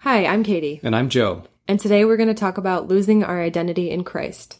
Hi, 0.00 0.24
I'm 0.26 0.42
Katie, 0.42 0.80
And 0.82 0.94
I'm 0.96 1.08
Joe. 1.08 1.44
and 1.68 1.78
today 1.78 2.04
we're 2.04 2.16
going 2.16 2.28
to 2.28 2.34
talk 2.34 2.58
about 2.58 2.88
losing 2.88 3.22
our 3.22 3.40
identity 3.40 3.90
in 3.90 4.02
Christ. 4.04 4.58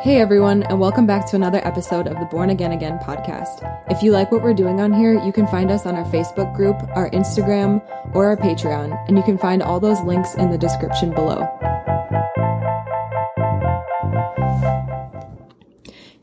Hey 0.00 0.20
everyone, 0.20 0.62
and 0.64 0.78
welcome 0.78 1.06
back 1.06 1.26
to 1.30 1.36
another 1.36 1.60
episode 1.66 2.06
of 2.06 2.16
the 2.20 2.26
Born 2.26 2.50
Again 2.50 2.70
Again 2.70 2.98
podcast. 3.02 3.60
If 3.90 4.02
you 4.02 4.12
like 4.12 4.30
what 4.30 4.40
we're 4.42 4.54
doing 4.54 4.80
on 4.80 4.92
here, 4.92 5.20
you 5.24 5.32
can 5.32 5.48
find 5.48 5.70
us 5.72 5.84
on 5.86 5.96
our 5.96 6.04
Facebook 6.04 6.54
group, 6.54 6.76
our 6.94 7.10
Instagram, 7.10 7.82
or 8.14 8.26
our 8.26 8.36
Patreon, 8.36 8.96
and 9.08 9.16
you 9.16 9.24
can 9.24 9.36
find 9.36 9.62
all 9.62 9.80
those 9.80 10.00
links 10.02 10.34
in 10.34 10.50
the 10.52 10.58
description 10.58 11.10
below. 11.12 11.48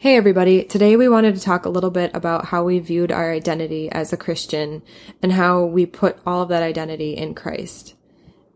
Hey 0.04 0.18
everybody, 0.18 0.66
today 0.66 0.98
we 0.98 1.08
wanted 1.08 1.36
to 1.36 1.40
talk 1.40 1.64
a 1.64 1.70
little 1.70 1.90
bit 1.90 2.12
about 2.14 2.44
how 2.44 2.66
we 2.66 2.80
viewed 2.80 3.10
our 3.10 3.32
identity 3.32 3.90
as 3.90 4.12
a 4.12 4.18
Christian 4.18 4.82
and 5.22 5.32
how 5.32 5.64
we 5.64 5.86
put 5.86 6.20
all 6.26 6.42
of 6.42 6.50
that 6.50 6.62
identity 6.62 7.14
in 7.16 7.34
Christ. 7.36 7.96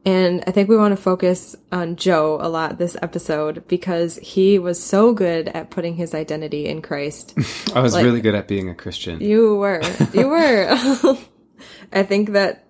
And 0.03 0.43
I 0.45 0.51
think 0.51 0.67
we 0.67 0.75
want 0.75 0.91
to 0.91 1.01
focus 1.01 1.55
on 1.71 1.95
Joe 1.95 2.37
a 2.41 2.49
lot 2.49 2.77
this 2.77 2.97
episode 3.01 3.65
because 3.69 4.17
he 4.17 4.59
was 4.59 4.83
so 4.83 5.13
good 5.13 5.47
at 5.47 5.69
putting 5.69 5.95
his 5.95 6.13
identity 6.13 6.65
in 6.65 6.81
Christ. 6.81 7.33
I 7.73 7.79
was 7.79 7.93
Like- 7.93 8.03
really 8.03 8.19
good 8.19 8.35
at 8.35 8.49
being 8.49 8.67
a 8.67 8.75
Christian. 8.75 9.21
You 9.21 9.55
were. 9.55 9.81
You 10.13 10.27
were. 10.27 10.67
I 11.93 12.03
think 12.03 12.31
that 12.31 12.65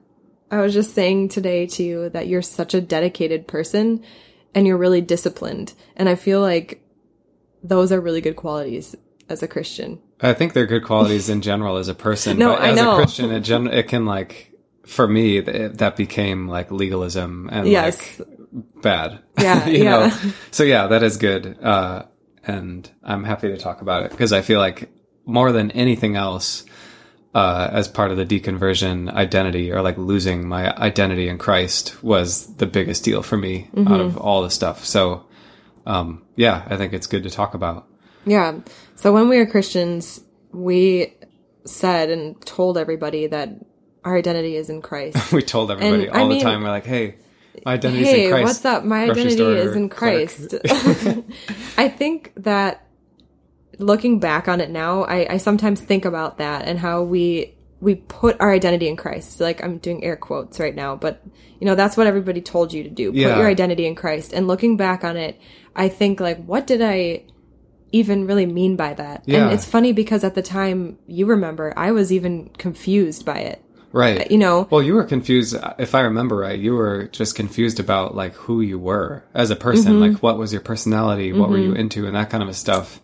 I 0.52 0.62
was 0.62 0.76
just 0.76 0.94
saying 0.94 1.30
today 1.30 1.66
to 1.66 1.84
you 1.84 2.10
that 2.10 2.28
you're 2.28 2.44
such 2.44 2.76
a 2.76 2.82
dedicated 2.82 3.48
person 3.48 4.04
and 4.54 4.68
you're 4.68 4.78
really 4.78 5.02
disciplined. 5.02 5.74
And 5.96 6.08
I 6.08 6.14
feel 6.14 6.42
like 6.42 6.84
those 7.64 7.92
are 7.92 8.00
really 8.02 8.22
good 8.22 8.36
qualities 8.36 8.96
as 9.30 9.44
a 9.44 9.48
Christian. 9.48 10.00
I 10.22 10.34
think 10.34 10.54
they're 10.54 10.66
good 10.66 10.84
qualities 10.84 11.30
in 11.30 11.42
general 11.42 11.78
as 11.78 11.88
a 11.90 11.94
person. 11.96 12.38
No, 12.40 12.50
but 12.54 12.62
I 12.62 12.70
as 12.70 12.76
know. 12.78 12.94
a 12.94 12.96
Christian, 12.96 13.32
it, 13.32 13.42
gen- 13.42 13.68
it 13.68 13.88
can 13.88 14.06
like, 14.06 14.52
for 14.86 15.08
me, 15.08 15.42
th- 15.42 15.74
that 15.74 15.96
became 15.96 16.48
like 16.48 16.72
legalism 16.72 17.50
and 17.52 17.68
Yes. 17.68 18.20
like 18.20 18.28
bad. 18.82 19.20
Yeah, 19.38 19.66
you 19.68 19.84
yeah. 19.84 19.90
know? 20.08 20.32
So 20.52 20.64
yeah, 20.64 20.88
that 20.88 21.04
is 21.04 21.18
good. 21.18 21.58
Uh, 21.62 22.04
and 22.46 22.90
I'm 23.04 23.24
happy 23.26 23.50
to 23.50 23.58
talk 23.58 23.82
about 23.82 24.04
it 24.04 24.12
because 24.12 24.32
I 24.32 24.42
feel 24.42 24.60
like 24.60 24.90
more 25.26 25.52
than 25.52 25.72
anything 25.72 26.16
else, 26.16 26.64
uh, 27.36 27.70
as 27.72 27.88
part 27.90 28.10
of 28.10 28.18
the 28.18 28.26
deconversion 28.26 29.12
identity 29.14 29.72
or 29.72 29.82
like 29.82 29.98
losing 29.98 30.48
my 30.48 30.74
identity 30.78 31.28
in 31.28 31.38
Christ 31.38 32.02
was 32.02 32.56
the 32.56 32.66
biggest 32.66 33.04
deal 33.04 33.22
for 33.22 33.38
me 33.38 33.70
Mm-hmm. 33.76 33.94
out 33.94 34.00
of 34.00 34.18
all 34.18 34.42
the 34.42 34.50
stuff. 34.50 34.86
So, 34.86 35.27
um, 35.88 36.24
yeah, 36.36 36.64
I 36.68 36.78
think 36.78 36.94
it's 36.94 37.08
good 37.08 37.24
to 37.24 37.30
talk 37.30 37.54
about. 37.54 37.88
Yeah. 38.26 38.60
So 38.96 39.14
when 39.14 39.30
we 39.30 39.38
were 39.38 39.46
Christians, 39.46 40.22
we 40.52 41.16
said 41.66 42.10
and 42.10 42.40
told 42.46 42.78
everybody 42.78 43.28
that 43.28 43.50
our 44.04 44.18
identity 44.18 44.56
is 44.58 44.70
in 44.70 44.82
Christ. 44.82 45.32
we 45.32 45.42
told 45.42 45.72
everybody 45.72 46.08
And, 46.08 46.16
I 46.16 46.20
all 46.22 46.28
mean- 46.28 46.40
the 46.40 46.44
time. 46.44 46.62
We're 46.62 46.70
like, 46.70 46.86
hey, 46.86 47.16
my 47.66 47.74
identity's 47.74 48.08
hey, 48.08 48.26
in 48.26 48.32
Christ. 48.32 48.46
what's 48.46 48.66
up? 48.66 48.84
My 48.84 49.04
identity 49.10 49.42
is 49.42 49.76
in. 49.76 49.90
Christ. 49.90 50.56
I 51.78 51.90
think 51.90 52.34
that 52.36 52.86
looking 53.80 54.20
back 54.20 54.48
on 54.48 54.62
it 54.62 54.70
now, 54.70 55.04
I, 55.04 55.34
I 55.34 55.38
sometimes 55.38 55.80
think 55.82 56.06
about 56.06 56.38
that 56.38 56.68
and 56.68 56.78
how 56.80 57.04
we 57.04 57.57
we 57.80 57.96
put 57.96 58.38
our 58.40 58.52
identity 58.52 58.88
in 58.88 58.96
Christ. 58.96 59.40
Like 59.40 59.64
I'm 59.64 59.78
doing 59.78 60.04
air 60.04 60.16
quotes 60.16 60.60
right 60.60 60.76
now, 60.76 60.96
but 60.96 61.22
you 61.60 61.66
know 61.66 61.76
that's 61.76 61.96
what 61.98 62.08
everybody 62.08 62.42
told 62.42 62.74
you 62.74 62.84
to 62.84 62.90
do. 62.90 63.12
Put 63.12 63.18
Yeah. 63.20 63.38
your 63.38 63.48
identity 63.48 63.86
in 63.86 63.96
Christ. 63.96 64.34
And 64.34 64.48
looking 64.48 64.78
back 64.78 65.04
on 65.04 65.16
it, 65.18 65.40
I 65.76 65.90
think 65.90 66.20
like, 66.20 66.44
what 66.44 66.66
did 66.68 66.82
I 66.82 67.24
even 67.92 68.28
really 68.28 68.46
mean 68.46 68.76
by 68.76 68.94
that? 68.96 69.24
Yeah. 69.26 69.44
And 69.46 69.54
it's 69.54 69.64
funny 69.66 69.94
because 69.94 70.24
at 70.24 70.36
the 70.36 70.42
time, 70.42 70.98
you 71.08 71.26
remember, 71.28 71.74
I 71.78 71.92
was 71.92 72.12
even 72.12 72.50
confused 72.58 73.26
by 73.26 73.40
it. 73.40 73.64
right. 73.94 74.30
You 74.30 74.38
know, 74.38 74.68
Well, 74.70 74.82
you 74.84 74.94
were 74.96 75.06
confused. 75.06 75.56
If 75.80 75.96
I 75.96 76.02
remember 76.02 76.36
right, 76.36 76.60
you 76.60 76.74
were 76.76 77.08
just 77.14 77.36
confused 77.36 77.80
about 77.80 78.16
like 78.16 78.34
who 78.34 78.62
you 78.62 78.78
were 78.78 79.24
as 79.34 79.50
a 79.52 79.56
person. 79.56 79.94
Mm-hmm. 79.94 80.14
Like, 80.14 80.24
what 80.24 80.38
was 80.38 80.52
your 80.52 80.62
personality? 80.62 81.32
What 81.32 81.50
were 81.50 81.58
you 81.58 81.74
into, 81.74 82.06
and 82.08 82.16
that 82.16 82.30
kind 82.30 82.44
of 82.44 82.56
stuff. 82.56 83.00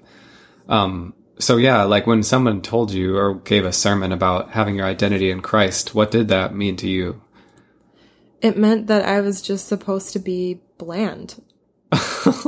Um. 0.67 1.13
So 1.39 1.57
yeah, 1.57 1.83
like 1.83 2.07
when 2.07 2.23
someone 2.23 2.61
told 2.61 2.91
you 2.91 3.17
or 3.17 3.35
gave 3.35 3.65
a 3.65 3.73
sermon 3.73 4.11
about 4.11 4.51
having 4.51 4.75
your 4.75 4.85
identity 4.85 5.31
in 5.31 5.41
Christ, 5.41 5.95
what 5.95 6.11
did 6.11 6.27
that 6.29 6.55
mean 6.55 6.75
to 6.77 6.87
you? 6.87 7.21
it 8.43 8.57
meant 8.57 8.87
that 8.87 9.05
I 9.05 9.21
was 9.21 9.41
just 9.41 9.67
supposed 9.67 10.11
to 10.13 10.19
be 10.19 10.59
bland. 10.77 11.41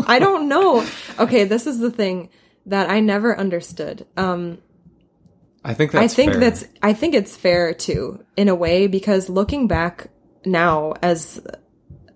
I 0.05 0.19
don't 0.19 0.49
know. 0.49 0.85
Okay, 1.17 1.45
this 1.45 1.65
is 1.65 1.79
the 1.79 1.89
thing 1.89 2.29
that 2.65 2.89
I 2.89 2.99
never 2.99 3.39
understood. 3.39 4.05
Um, 4.17 4.57
I 5.63 5.73
think 5.73 5.93
that's. 5.93 6.13
I 6.13 6.13
think 6.13 6.33
fair. 6.33 6.41
that's 6.41 6.65
I 6.83 6.93
think 6.93 7.15
it's 7.15 7.37
fair 7.37 7.73
too, 7.73 8.23
in 8.35 8.49
a 8.49 8.55
way, 8.55 8.87
because 8.87 9.29
looking 9.29 9.67
back 9.67 10.09
now 10.45 10.93
as 11.01 11.39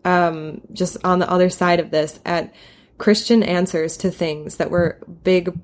um, 0.03 0.59
just 0.73 0.97
on 1.05 1.19
the 1.19 1.31
other 1.31 1.49
side 1.49 1.79
of 1.79 1.89
this 1.89 2.19
at 2.25 2.53
Christian 2.97 3.43
answers 3.43 3.95
to 3.97 4.11
things 4.11 4.57
that 4.57 4.69
were 4.69 4.99
big 5.23 5.57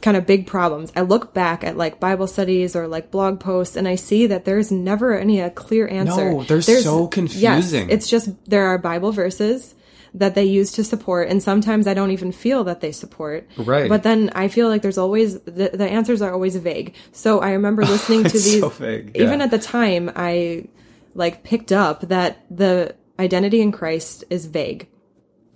kind 0.00 0.16
of 0.16 0.26
big 0.26 0.46
problems. 0.46 0.92
I 0.96 1.02
look 1.02 1.32
back 1.34 1.64
at 1.64 1.76
like 1.76 2.00
Bible 2.00 2.26
studies 2.26 2.74
or 2.74 2.88
like 2.88 3.10
blog 3.10 3.40
posts 3.40 3.76
and 3.76 3.86
I 3.86 3.94
see 3.94 4.26
that 4.26 4.44
there's 4.44 4.72
never 4.72 5.16
any 5.18 5.40
a 5.40 5.50
clear 5.50 5.86
answer. 5.88 6.32
No, 6.32 6.42
they're 6.44 6.62
so 6.62 7.06
confusing. 7.06 7.88
Yes, 7.88 7.94
it's 7.94 8.08
just 8.08 8.30
there 8.48 8.66
are 8.66 8.78
Bible 8.78 9.12
verses 9.12 9.74
that 10.14 10.34
they 10.34 10.44
use 10.44 10.72
to 10.72 10.82
support 10.82 11.28
and 11.28 11.42
sometimes 11.42 11.86
I 11.86 11.94
don't 11.94 12.10
even 12.10 12.32
feel 12.32 12.64
that 12.64 12.80
they 12.80 12.92
support. 12.92 13.48
Right. 13.56 13.88
But 13.88 14.02
then 14.02 14.30
I 14.34 14.48
feel 14.48 14.68
like 14.68 14.82
there's 14.82 14.98
always 14.98 15.40
the, 15.40 15.70
the 15.72 15.88
answers 15.88 16.20
are 16.22 16.32
always 16.32 16.56
vague. 16.56 16.94
So 17.12 17.40
I 17.40 17.52
remember 17.52 17.82
listening 17.84 18.24
to 18.24 18.30
these 18.30 18.60
so 18.60 18.70
vague, 18.70 19.12
even 19.16 19.40
at 19.40 19.50
the 19.50 19.58
time 19.58 20.10
I 20.16 20.68
like 21.14 21.42
picked 21.42 21.72
up 21.72 22.02
that 22.08 22.44
the 22.50 22.94
identity 23.18 23.60
in 23.60 23.72
Christ 23.72 24.24
is 24.30 24.46
vague. 24.46 24.88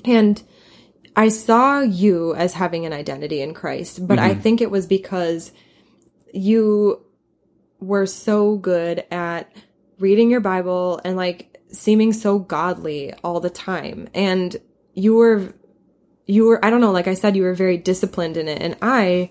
And 0.05 0.43
I 1.17 1.29
saw 1.29 1.81
you 1.81 2.35
as 2.35 2.55
having 2.55 2.87
an 2.87 2.93
identity 2.93 3.41
in 3.41 3.55
Christ, 3.55 4.07
but 4.07 4.19
Mm-hmm. 4.19 4.31
I 4.31 4.35
think 4.35 4.61
it 4.61 4.71
was 4.71 4.87
because 4.87 5.53
you 6.33 7.05
were 7.81 8.07
so 8.07 8.57
good 8.57 9.05
at 9.11 9.53
reading 9.99 10.31
your 10.31 10.41
Bible 10.41 11.01
and 11.05 11.17
like 11.17 11.61
seeming 11.71 12.13
so 12.13 12.39
godly 12.39 13.13
all 13.23 13.41
the 13.41 13.51
time. 13.51 14.09
And 14.15 14.57
you 14.95 15.15
were, 15.15 15.55
you 16.27 16.47
were, 16.47 16.65
I 16.65 16.71
don't 16.71 16.81
know, 16.81 16.93
like 16.93 17.09
I 17.09 17.15
said, 17.15 17.37
you 17.37 17.43
were 17.43 17.55
very 17.55 17.77
disciplined 17.77 18.37
in 18.37 18.49
it. 18.49 18.61
And 18.61 18.77
I 18.83 19.31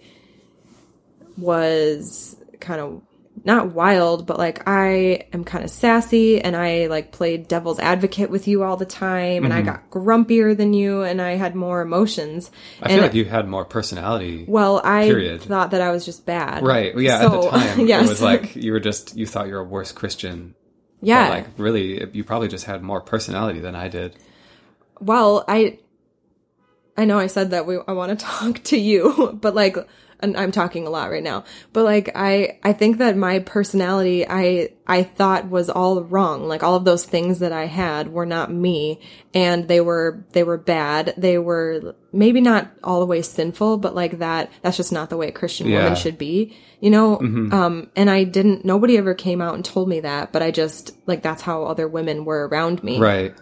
was 1.38 2.38
kind 2.60 2.80
of 2.80 3.02
not 3.44 3.74
wild, 3.74 4.26
but 4.26 4.38
like 4.38 4.68
I 4.68 5.28
am 5.34 5.44
kind 5.44 5.64
of 5.64 5.70
sassy 5.70 6.40
and 6.40 6.56
I 6.56 6.88
like 6.88 7.12
played 7.12 7.48
devil's 7.48 7.80
advocate 7.80 8.30
with 8.30 8.48
you 8.48 8.64
all 8.64 8.78
the 8.78 8.86
time 8.86 9.44
and 9.44 9.54
I 9.54 9.58
mm-hmm. 9.58 9.66
got 9.66 9.90
grumpier 9.90 10.56
than 10.56 10.74
you 10.74 11.02
and 11.02 11.22
I 11.22 11.32
had 11.32 11.56
more 11.56 11.82
emotions. 11.82 12.52
I 12.82 12.86
and 12.86 12.94
feel 12.94 13.02
like 13.02 13.14
you 13.16 13.26
had 13.26 13.48
more 13.48 13.66
personality. 13.66 14.46
well, 14.48 14.82
I 14.84 15.06
Period. 15.06 15.42
thought 15.42 15.72
that 15.72 15.82
I 15.82 15.92
was 15.92 16.06
just 16.06 16.26
bad. 16.26 16.64
Right. 16.64 16.98
Yeah. 16.98 17.26
at 17.26 17.32
the 17.32 17.50
time, 17.50 17.88
yes. 17.88 18.06
it 18.06 18.10
was 18.10 18.22
like 18.22 18.56
you 18.56 18.72
were 18.72 18.80
just 18.80 19.18
you 19.18 19.26
thought 19.26 19.48
you 19.48 19.54
were 19.54 19.62
a 19.62 19.66
worse 19.66 19.92
Christian. 19.92 20.56
yeah. 21.02 21.30
Like 21.30 21.48
really, 21.58 22.08
you 22.14 22.24
probably 22.24 22.48
just 22.48 22.66
had 22.66 22.82
more 22.82 23.02
personality 23.02 23.60
than 23.60 23.76
I 23.76 23.90
did. 23.90 24.16
well, 25.02 25.44
I 25.48 25.80
I 26.96 27.06
know 27.06 27.20
I 27.20 27.28
said 27.28 27.52
that 27.52 27.66
we 27.66 27.78
I 27.88 27.94
want 27.94 28.18
to 28.18 28.26
talk 28.26 28.64
to 28.66 28.78
you, 28.78 29.38
but 29.42 29.56
like 29.56 29.76
and 30.24 30.36
I'm 30.38 30.52
talking 30.52 30.88
a 30.88 30.90
lot 30.90 31.12
right 31.12 31.22
now. 31.22 31.44
But 31.74 31.84
like 31.84 32.10
I 32.16 32.60
I 32.64 32.74
think 32.74 32.98
that 32.98 33.16
my 33.18 33.40
personality 33.40 34.26
I 34.28 34.70
I 34.88 35.04
thought 35.04 35.50
was 35.50 35.70
all 35.70 36.02
wrong. 36.04 36.48
Like 36.48 36.64
all 36.64 36.76
of 36.76 36.86
those 36.86 37.06
things 37.06 37.40
that 37.40 37.52
I 37.52 37.66
had 37.66 38.12
were 38.12 38.26
not 38.26 38.52
me 38.52 39.00
and 39.34 39.68
they 39.68 39.82
were 39.82 40.26
they 40.32 40.44
were 40.44 40.58
bad. 40.58 41.14
They 41.18 41.38
were 41.38 41.96
maybe 42.12 42.42
not 42.42 42.72
all 42.84 43.00
the 43.00 43.06
way 43.06 43.22
sinful, 43.22 43.78
but 43.78 43.94
like 43.96 44.20
that 44.20 44.52
that's 44.62 44.78
just 44.78 44.92
not 44.92 45.10
the 45.10 45.18
way 45.18 45.28
a 45.28 45.32
Christian 45.32 45.68
Yeah. 45.68 45.84
woman 45.84 45.96
should 45.96 46.18
be. 46.18 46.56
You 46.80 46.90
know, 46.90 47.18
um 47.20 47.90
and 47.96 48.10
I 48.10 48.24
didn't 48.24 48.66
nobody 48.66 48.98
ever 48.98 49.14
came 49.14 49.42
out 49.42 49.56
and 49.56 49.64
told 49.64 49.88
me 49.88 50.00
that, 50.02 50.32
but 50.32 50.42
I 50.42 50.52
just 50.52 50.92
like 51.06 51.22
that's 51.22 51.42
how 51.42 51.64
other 51.66 51.88
women 51.88 52.26
were 52.26 52.48
around 52.48 52.84
me. 52.84 53.00
Right. 53.00 53.36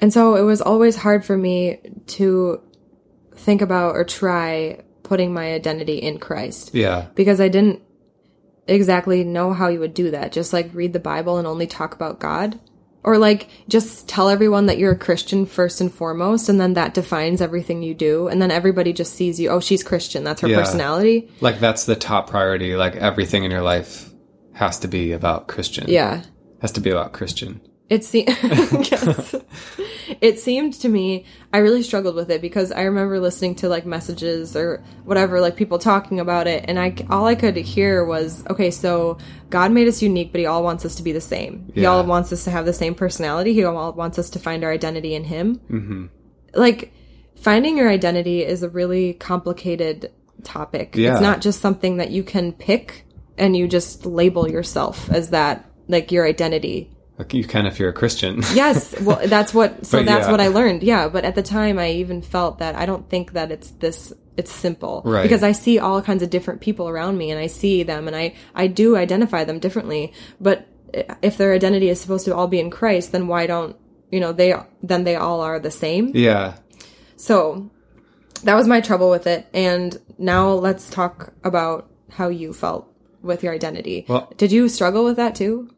And 0.00 0.12
so 0.12 0.34
it 0.36 0.42
was 0.42 0.60
always 0.60 0.96
hard 0.96 1.24
for 1.24 1.36
me 1.36 1.78
to 2.08 2.60
think 3.36 3.62
about 3.62 3.94
or 3.96 4.04
try 4.04 4.80
putting 5.14 5.32
my 5.32 5.52
identity 5.54 5.98
in 5.98 6.18
Christ 6.18 6.74
Yeah. 6.74 7.06
because 7.14 7.40
I 7.40 7.46
didn't 7.46 7.80
exactly 8.66 9.22
know 9.22 9.52
how 9.52 9.68
you 9.68 9.78
would 9.78 9.94
do 9.94 10.10
that. 10.10 10.32
Just 10.32 10.52
like 10.52 10.70
read 10.74 10.92
the 10.92 10.98
Bible 10.98 11.38
and 11.38 11.46
only 11.46 11.68
talk 11.68 11.94
about 11.94 12.18
God. 12.18 12.58
Or 13.04 13.16
like 13.16 13.48
just 13.68 14.08
tell 14.08 14.28
everyone 14.28 14.66
that 14.66 14.76
you're 14.78 14.90
a 14.90 14.98
Christian 14.98 15.46
first 15.46 15.80
and 15.80 15.92
foremost, 15.92 16.48
and 16.48 16.58
then 16.60 16.72
that 16.74 16.94
defines 16.94 17.40
everything 17.40 17.82
you 17.84 17.94
do. 17.94 18.26
And 18.26 18.42
then 18.42 18.50
everybody 18.50 18.92
just 18.92 19.14
sees 19.14 19.38
you, 19.38 19.50
oh, 19.50 19.60
she's 19.60 19.84
Christian. 19.84 20.24
That's 20.24 20.40
her 20.40 20.48
Yeah. 20.48 20.58
personality. 20.58 21.28
Like 21.40 21.60
that's 21.60 21.84
the 21.84 21.94
top 21.94 22.28
priority. 22.28 22.74
Like 22.74 22.96
everything 22.96 23.44
in 23.44 23.52
your 23.52 23.62
life 23.62 24.10
has 24.54 24.80
to 24.80 24.88
be 24.88 25.12
about 25.12 25.46
Christian. 25.46 25.84
Yeah. 25.86 26.22
Has 26.60 26.72
to 26.72 26.80
be 26.80 26.90
about 26.90 27.12
Christian. 27.12 27.60
It 27.90 28.02
seems 28.02 28.28
yes. 28.90 29.34
it 30.20 30.38
seemed 30.38 30.72
to 30.80 30.88
me 30.88 31.26
I 31.52 31.58
really 31.58 31.82
struggled 31.82 32.14
with 32.14 32.30
it 32.30 32.40
because 32.40 32.72
I 32.72 32.82
remember 32.82 33.20
listening 33.20 33.56
to 33.56 33.68
like 33.68 33.84
messages 33.84 34.56
or 34.56 34.82
whatever, 35.04 35.40
like 35.40 35.56
people 35.56 35.78
talking 35.78 36.18
about 36.18 36.46
it, 36.46 36.64
and 36.66 36.78
I 36.78 36.94
all 37.10 37.26
I 37.26 37.34
could 37.34 37.56
hear 37.56 38.04
was, 38.04 38.44
okay, 38.48 38.70
so 38.70 39.18
God 39.50 39.70
made 39.70 39.86
us 39.86 40.00
unique, 40.02 40.32
but 40.32 40.40
He 40.40 40.46
all 40.46 40.62
wants 40.62 40.84
us 40.84 40.94
to 40.96 41.02
be 41.02 41.12
the 41.12 41.20
same. 41.20 41.70
He 41.74 41.84
all 41.84 42.04
wants 42.04 42.32
us 42.32 42.44
to 42.44 42.50
have 42.50 42.64
the 42.64 42.72
same 42.72 42.94
personality. 42.94 43.52
He 43.52 43.64
all 43.64 43.92
wants 43.92 44.18
us 44.18 44.30
to 44.30 44.38
find 44.38 44.64
our 44.64 44.72
identity 44.72 45.14
in 45.14 45.24
Him. 45.24 45.60
Mm-hmm. 45.70 46.06
Like 46.54 46.92
finding 47.36 47.76
your 47.76 47.90
identity 47.90 48.42
is 48.42 48.62
a 48.62 48.68
really 48.70 49.12
complicated 49.14 50.10
topic. 50.42 50.96
Yeah. 50.96 51.12
It's 51.12 51.20
not 51.20 51.40
just 51.40 51.60
something 51.60 51.98
that 51.98 52.10
you 52.10 52.22
can 52.22 52.52
pick 52.52 53.04
and 53.36 53.56
you 53.56 53.68
just 53.68 54.06
label 54.06 54.48
yourself 54.48 55.10
as 55.10 55.30
that, 55.30 55.70
like 55.88 56.12
your 56.12 56.26
identity. 56.26 56.90
Like 57.18 57.32
you 57.32 57.44
can 57.44 57.66
if 57.66 57.78
you're 57.78 57.90
a 57.90 57.92
Christian. 57.92 58.42
Yes, 58.54 58.98
well, 59.00 59.20
that's 59.26 59.54
what. 59.54 59.86
So 59.86 59.98
But 59.98 60.06
that's 60.06 60.26
yeah. 60.26 60.30
what 60.32 60.40
I 60.40 60.48
learned. 60.48 60.82
Yeah, 60.82 61.08
but 61.08 61.24
at 61.24 61.34
the 61.36 61.42
time, 61.42 61.78
I 61.78 61.90
even 61.92 62.22
felt 62.22 62.58
that 62.58 62.74
I 62.74 62.86
don't 62.86 63.08
think 63.08 63.32
that 63.32 63.52
it's 63.52 63.70
this. 63.72 64.12
It's 64.36 64.50
simple 64.52 65.00
Right. 65.04 65.22
because 65.22 65.44
I 65.44 65.52
see 65.52 65.78
all 65.78 66.02
kinds 66.02 66.22
of 66.24 66.30
different 66.30 66.60
people 66.60 66.88
around 66.88 67.16
me, 67.16 67.30
and 67.30 67.38
I 67.38 67.46
see 67.46 67.84
them, 67.84 68.08
and 68.08 68.16
I 68.16 68.34
I 68.54 68.66
do 68.66 68.96
identify 68.96 69.44
them 69.44 69.60
differently. 69.60 70.12
But 70.40 70.66
if 71.22 71.36
their 71.36 71.52
identity 71.54 71.88
is 71.88 72.00
supposed 72.00 72.24
to 72.24 72.34
all 72.34 72.48
be 72.48 72.58
in 72.58 72.70
Christ, 72.70 73.12
then 73.12 73.28
why 73.28 73.46
don't 73.46 73.76
you 74.10 74.18
know 74.18 74.32
they 74.32 74.54
then 74.82 75.04
they 75.04 75.14
all 75.14 75.40
are 75.40 75.60
the 75.60 75.70
same? 75.70 76.10
yeah. 76.14 76.54
So 77.16 77.70
that 78.42 78.54
was 78.56 78.66
my 78.66 78.80
trouble 78.80 79.08
with 79.08 79.26
it. 79.28 79.46
And 79.54 79.96
now 80.18 80.50
let's 80.50 80.90
talk 80.90 81.32
about 81.44 81.88
how 82.10 82.28
you 82.28 82.52
felt 82.52 82.88
with 83.22 83.42
your 83.44 83.54
identity. 83.54 84.04
Well- 84.08 84.32
Did 84.36 84.50
you 84.52 84.68
struggle 84.68 85.04
with 85.04 85.16
that 85.16 85.34
too? 85.36 85.70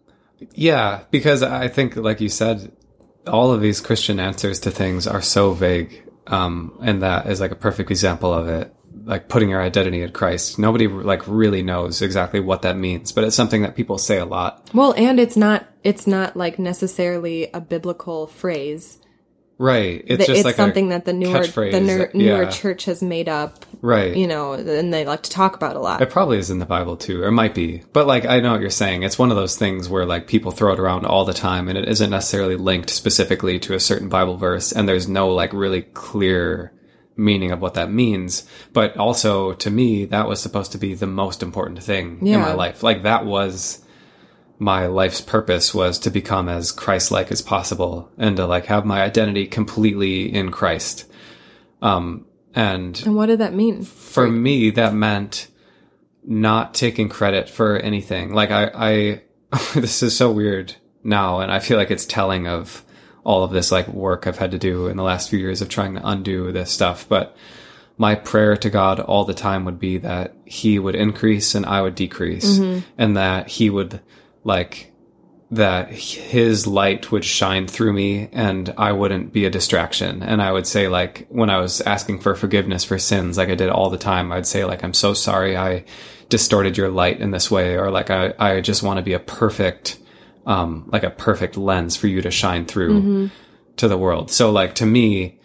Yeah, 0.53 1.05
because 1.11 1.43
I 1.43 1.69
think, 1.69 1.97
like 1.97 2.21
you 2.21 2.29
said, 2.29 2.73
all 3.27 3.53
of 3.53 3.61
these 3.61 3.81
Christian 3.81 4.21
answers 4.21 4.61
to 4.61 4.71
things 4.71 5.07
are 5.07 5.23
so 5.23 5.53
vague, 5.53 6.03
um, 6.27 6.79
and 6.83 7.03
that 7.03 7.27
is 7.27 7.41
like 7.41 7.51
a 7.53 7.57
perfect 7.57 7.91
example 7.91 8.33
of 8.33 8.49
it. 8.49 8.73
Like 9.05 9.29
putting 9.29 9.51
your 9.51 9.63
identity 9.63 10.03
in 10.03 10.11
Christ. 10.11 10.59
Nobody 10.59 10.89
like 10.89 11.23
really 11.29 11.63
knows 11.63 12.03
exactly 12.03 12.41
what 12.41 12.63
that 12.63 12.77
means, 12.77 13.13
but 13.13 13.23
it's 13.25 13.37
something 13.37 13.63
that 13.63 13.77
people 13.77 13.99
say 13.99 14.19
a 14.19 14.25
lot. 14.25 14.69
Well, 14.75 14.95
and 14.97 15.21
it's 15.21 15.37
not 15.37 15.65
it's 15.85 16.07
not 16.09 16.35
like 16.37 16.59
necessarily 16.59 17.49
a 17.53 17.61
biblical 17.61 18.27
phrase. 18.27 18.99
Right. 19.59 20.03
It's 20.07 20.27
just 20.27 20.39
it's 20.39 20.45
like 20.45 20.57
something 20.57 20.89
that 20.89 21.05
the 21.05 21.13
newer 21.13 21.47
the 21.47 21.81
ner- 21.81 22.11
newer 22.15 22.43
Yeah. 22.45 22.51
church 22.51 22.87
has 22.87 23.01
made 23.03 23.29
up, 23.29 23.65
Right. 23.83 24.17
you 24.17 24.27
know, 24.27 24.55
and 24.55 24.93
they 24.93 25.05
like 25.05 25.23
to 25.25 25.31
talk 25.31 25.55
about 25.55 25.77
a 25.77 25.81
lot. 25.81 26.01
It 26.01 26.11
probably 26.11 26.39
is 26.39 26.51
in 26.51 26.59
the 26.59 26.67
Bible 26.67 26.97
too, 26.97 27.23
or 27.23 27.27
it 27.27 27.33
might 27.33 27.55
be. 27.55 27.83
But 27.93 28.07
like, 28.07 28.25
I 28.25 28.41
know 28.41 28.53
what 28.53 28.61
you're 28.61 28.71
saying. 28.71 29.03
It's 29.03 29.19
one 29.19 29.31
of 29.31 29.37
those 29.37 29.57
things 29.57 29.89
where 29.89 30.07
like 30.07 30.27
people 30.27 30.51
throw 30.51 30.73
it 30.73 30.81
around 30.81 31.07
all 31.07 31.25
the 31.25 31.33
time, 31.33 31.69
and 31.69 31.79
it 31.79 31.89
isn't 31.89 32.11
necessarily 32.11 32.57
linked 32.57 32.91
specifically 32.91 33.59
to 33.61 33.75
a 33.75 33.81
certain 33.81 34.09
Bible 34.09 34.37
verse, 34.37 34.73
and 34.73 34.89
there's 34.89 35.09
no 35.09 35.29
like 35.29 35.53
really 35.53 35.83
clear 35.83 36.73
meaning 37.17 37.51
of 37.51 37.61
what 37.61 37.75
that 37.75 37.91
means. 37.91 38.47
But 38.73 38.97
also, 38.97 39.55
to 39.55 39.71
me, 39.71 40.05
that 40.07 40.29
was 40.29 40.41
supposed 40.41 40.73
to 40.73 40.79
be 40.79 40.95
the 40.95 41.07
most 41.07 41.43
important 41.43 41.83
thing 41.83 42.27
in 42.27 42.41
my 42.41 42.53
life. 42.53 42.83
Like 42.83 43.05
that 43.05 43.25
was 43.25 43.83
my 44.59 44.87
life's 44.87 45.21
purpose 45.21 45.75
was 45.75 45.99
to 46.01 46.11
become 46.11 46.49
as 46.49 46.73
Christ-like 46.73 47.31
as 47.31 47.43
possible, 47.43 48.11
and 48.19 48.37
to 48.37 48.47
like 48.47 48.67
have 48.67 48.85
my 48.85 49.03
identity 49.03 49.47
completely 49.47 50.33
in 50.35 50.51
Christ. 50.51 51.05
Um, 51.83 52.26
and 52.57 53.01
and 53.05 53.15
what 53.15 53.27
did 53.27 53.39
that 53.39 53.55
mean? 53.55 53.83
for 53.83 54.29
me 54.29 54.71
that 54.71 54.95
meant 54.95 55.49
not 56.25 56.75
taking 56.75 57.09
credit 57.09 57.49
for 57.49 57.77
anything. 57.77 58.33
Like 58.33 58.51
i 58.51 58.71
i 58.75 59.23
this 59.75 60.03
is 60.03 60.17
so 60.17 60.33
weird 60.33 60.75
now 61.05 61.39
and 61.39 61.53
i 61.53 61.61
feel 61.61 61.77
like 61.77 61.93
it's 61.93 62.05
telling 62.05 62.49
of 62.49 62.85
all 63.23 63.45
of 63.45 63.53
this 63.53 63.71
like 63.71 63.87
work 63.87 64.27
i've 64.27 64.39
had 64.39 64.51
to 64.51 64.59
do 64.59 64.89
in 64.89 64.97
the 64.97 65.05
last 65.05 65.31
few 65.31 65.39
years 65.39 65.63
of 65.63 65.69
trying 65.69 65.95
to 65.95 66.05
undo 66.05 66.51
this 66.51 66.71
stuff. 66.71 67.09
But 67.09 67.37
my 67.99 68.15
prayer 68.15 68.57
to 68.57 68.71
god 68.71 68.99
all 69.01 69.25
the 69.25 69.35
time 69.35 69.65
would 69.65 69.79
be 69.79 69.99
that 69.99 70.35
he 70.45 70.79
would 70.79 70.95
increase 70.95 71.55
and 71.55 71.65
i 71.65 71.81
would 71.81 71.95
decrease 71.95 72.59
mm-hmm. 72.59 72.81
and 72.99 73.17
that 73.17 73.49
he 73.49 73.71
would 73.71 74.01
like 74.45 74.93
that 75.51 75.91
his 75.91 76.67
light 76.67 77.13
would 77.13 77.25
shine 77.25 77.69
through 77.69 77.93
me 77.93 78.29
and 78.33 78.75
I 78.77 78.93
wouldn't 78.93 79.33
be 79.33 79.45
a 79.45 79.51
distraction. 79.51 80.23
And 80.23 80.43
I 80.43 80.51
would 80.51 80.67
say 80.67 80.89
like 80.89 81.27
when 81.29 81.51
I 81.51 81.59
was 81.59 81.81
asking 81.81 82.21
for 82.21 82.35
forgiveness 82.35 82.83
for 82.85 82.99
sins, 82.99 83.39
like 83.39 83.49
I 83.49 83.55
did 83.55 83.69
all 83.69 83.89
the 83.89 83.99
time, 83.99 84.33
I'd 84.33 84.47
say 84.47 84.65
like, 84.65 84.83
I'm 84.83 84.95
so 84.95 85.15
sorry 85.15 85.57
I 85.57 85.85
distorted 86.29 86.77
your 86.77 86.89
light 86.89 87.21
in 87.21 87.31
this 87.31 87.49
way. 87.49 87.77
Or 87.77 87.93
like, 87.93 88.11
I, 88.11 88.35
I 88.39 88.61
just 88.61 88.83
want 88.83 88.99
to 88.99 89.05
be 89.05 89.13
a 89.13 89.21
perfect, 89.21 90.01
um, 90.47 90.89
like 90.93 91.05
a 91.05 91.11
perfect 91.11 91.57
lens 91.57 91.97
for 91.97 92.09
you 92.09 92.23
to 92.23 92.31
shine 92.33 92.67
through 92.67 93.31
to 93.77 93.87
the 93.87 93.99
world. 93.99 94.33
So 94.33 94.51
like 94.51 94.75
to 94.77 94.87
me, 94.87 95.39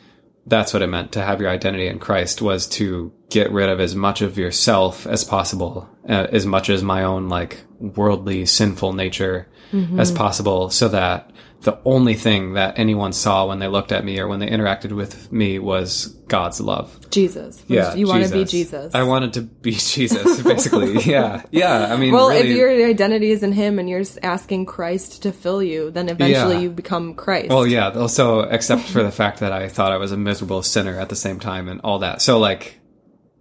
that's 0.48 0.74
what 0.74 0.82
it 0.82 0.88
meant 0.88 1.12
to 1.12 1.22
have 1.22 1.40
your 1.40 1.52
identity 1.52 1.86
in 1.86 2.00
Christ 2.00 2.42
was 2.42 2.66
to 2.70 3.14
get 3.30 3.52
rid 3.52 3.70
of 3.70 3.80
as 3.80 3.96
much 3.96 4.22
of 4.22 4.40
yourself 4.40 5.06
as 5.06 5.24
possible, 5.24 5.88
uh, 6.10 6.28
as 6.32 6.48
much 6.48 6.72
as 6.72 6.82
my 6.82 7.04
own 7.04 7.30
like 7.30 7.62
worldly 7.82 8.46
sinful 8.46 8.94
nature 8.94 9.48
mm-hmm. 9.72 10.00
as 10.00 10.12
possible 10.12 10.70
so 10.70 10.88
that 10.90 11.32
the 11.62 11.80
only 11.86 12.16
thing 12.16 12.54
that 12.54 12.80
anyone 12.80 13.14
saw 13.14 13.46
when 13.48 13.60
they 13.60 13.68
looked 13.68 13.92
at 13.92 14.04
me 14.04 14.20
or 14.20 14.28
when 14.28 14.40
they 14.40 14.48
interacted 14.48 14.92
with 14.94 15.32
me 15.32 15.60
was 15.60 16.08
God's 16.28 16.60
love. 16.60 17.10
Jesus. 17.12 17.64
Yeah. 17.68 17.94
You 17.94 18.08
want 18.08 18.26
to 18.26 18.32
be 18.32 18.46
Jesus. 18.46 18.96
I 18.96 19.04
wanted 19.04 19.34
to 19.34 19.42
be 19.42 19.72
Jesus, 19.78 20.42
basically. 20.42 21.00
yeah. 21.06 21.44
Yeah. 21.52 21.94
I 21.94 21.98
mean, 21.98 22.14
well, 22.14 22.30
really, 22.30 22.50
if 22.50 22.58
your 22.58 22.88
identity 22.88 23.30
is 23.30 23.44
in 23.44 23.52
him 23.52 23.78
and 23.78 23.88
you're 23.88 24.04
asking 24.24 24.66
Christ 24.66 25.24
to 25.24 25.32
fill 25.32 25.62
you, 25.62 25.92
then 25.92 26.10
eventually 26.10 26.56
Yeah. 26.56 26.62
you 26.62 26.70
become 26.72 27.14
Christ. 27.14 27.50
Well, 27.50 27.68
yeah. 27.68 27.90
Also, 27.92 28.40
except 28.42 28.82
for 28.82 29.04
the 29.04 29.12
fact 29.12 29.42
that 29.42 29.52
I 29.52 29.70
thought 29.70 29.92
I 29.92 29.98
was 29.98 30.12
a 30.12 30.18
miserable 30.18 30.64
sinner 30.64 31.00
at 31.00 31.10
the 31.10 31.16
same 31.16 31.40
time 31.40 31.68
and 31.68 31.80
all 31.84 32.00
that. 32.00 32.24
So, 32.24 32.40
like, 32.40 32.81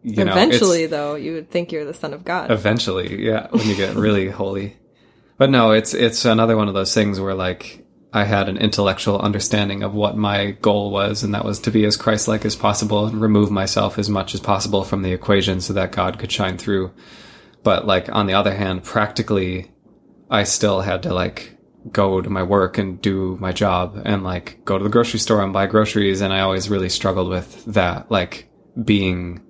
you 0.02 0.24
know, 0.24 0.32
eventually 0.32 0.86
though, 0.86 1.14
you 1.14 1.34
would 1.34 1.50
think 1.50 1.72
you're 1.72 1.84
the 1.84 1.94
son 1.94 2.14
of 2.14 2.24
God. 2.24 2.50
Eventually, 2.50 3.24
yeah, 3.24 3.48
when 3.50 3.66
you 3.66 3.76
get 3.76 3.96
really 3.96 4.28
holy. 4.30 4.76
But 5.36 5.50
no, 5.50 5.72
it's 5.72 5.94
it's 5.94 6.24
another 6.24 6.56
one 6.56 6.68
of 6.68 6.74
those 6.74 6.94
things 6.94 7.20
where 7.20 7.34
like 7.34 7.84
I 8.12 8.24
had 8.24 8.48
an 8.48 8.56
intellectual 8.56 9.20
understanding 9.20 9.82
of 9.82 9.94
what 9.94 10.16
my 10.16 10.52
goal 10.52 10.90
was, 10.90 11.22
and 11.22 11.34
that 11.34 11.44
was 11.44 11.60
to 11.60 11.70
be 11.70 11.84
as 11.84 11.96
Christ-like 11.96 12.44
as 12.44 12.56
possible 12.56 13.06
and 13.06 13.20
remove 13.20 13.50
myself 13.50 13.98
as 13.98 14.08
much 14.08 14.34
as 14.34 14.40
possible 14.40 14.84
from 14.84 15.02
the 15.02 15.12
equation 15.12 15.60
so 15.60 15.72
that 15.74 15.92
God 15.92 16.18
could 16.18 16.32
shine 16.32 16.58
through. 16.58 16.92
But 17.62 17.86
like 17.86 18.08
on 18.10 18.26
the 18.26 18.34
other 18.34 18.54
hand, 18.54 18.84
practically, 18.84 19.70
I 20.30 20.44
still 20.44 20.80
had 20.80 21.02
to 21.04 21.14
like 21.14 21.56
go 21.92 22.20
to 22.20 22.28
my 22.28 22.42
work 22.42 22.78
and 22.78 23.00
do 23.00 23.38
my 23.40 23.52
job 23.52 24.00
and 24.04 24.22
like 24.22 24.64
go 24.64 24.76
to 24.76 24.84
the 24.84 24.90
grocery 24.90 25.20
store 25.20 25.42
and 25.42 25.52
buy 25.52 25.66
groceries, 25.66 26.20
and 26.20 26.32
I 26.32 26.40
always 26.40 26.70
really 26.70 26.88
struggled 26.88 27.28
with 27.28 27.64
that, 27.66 28.10
like 28.10 28.48
being 28.82 29.42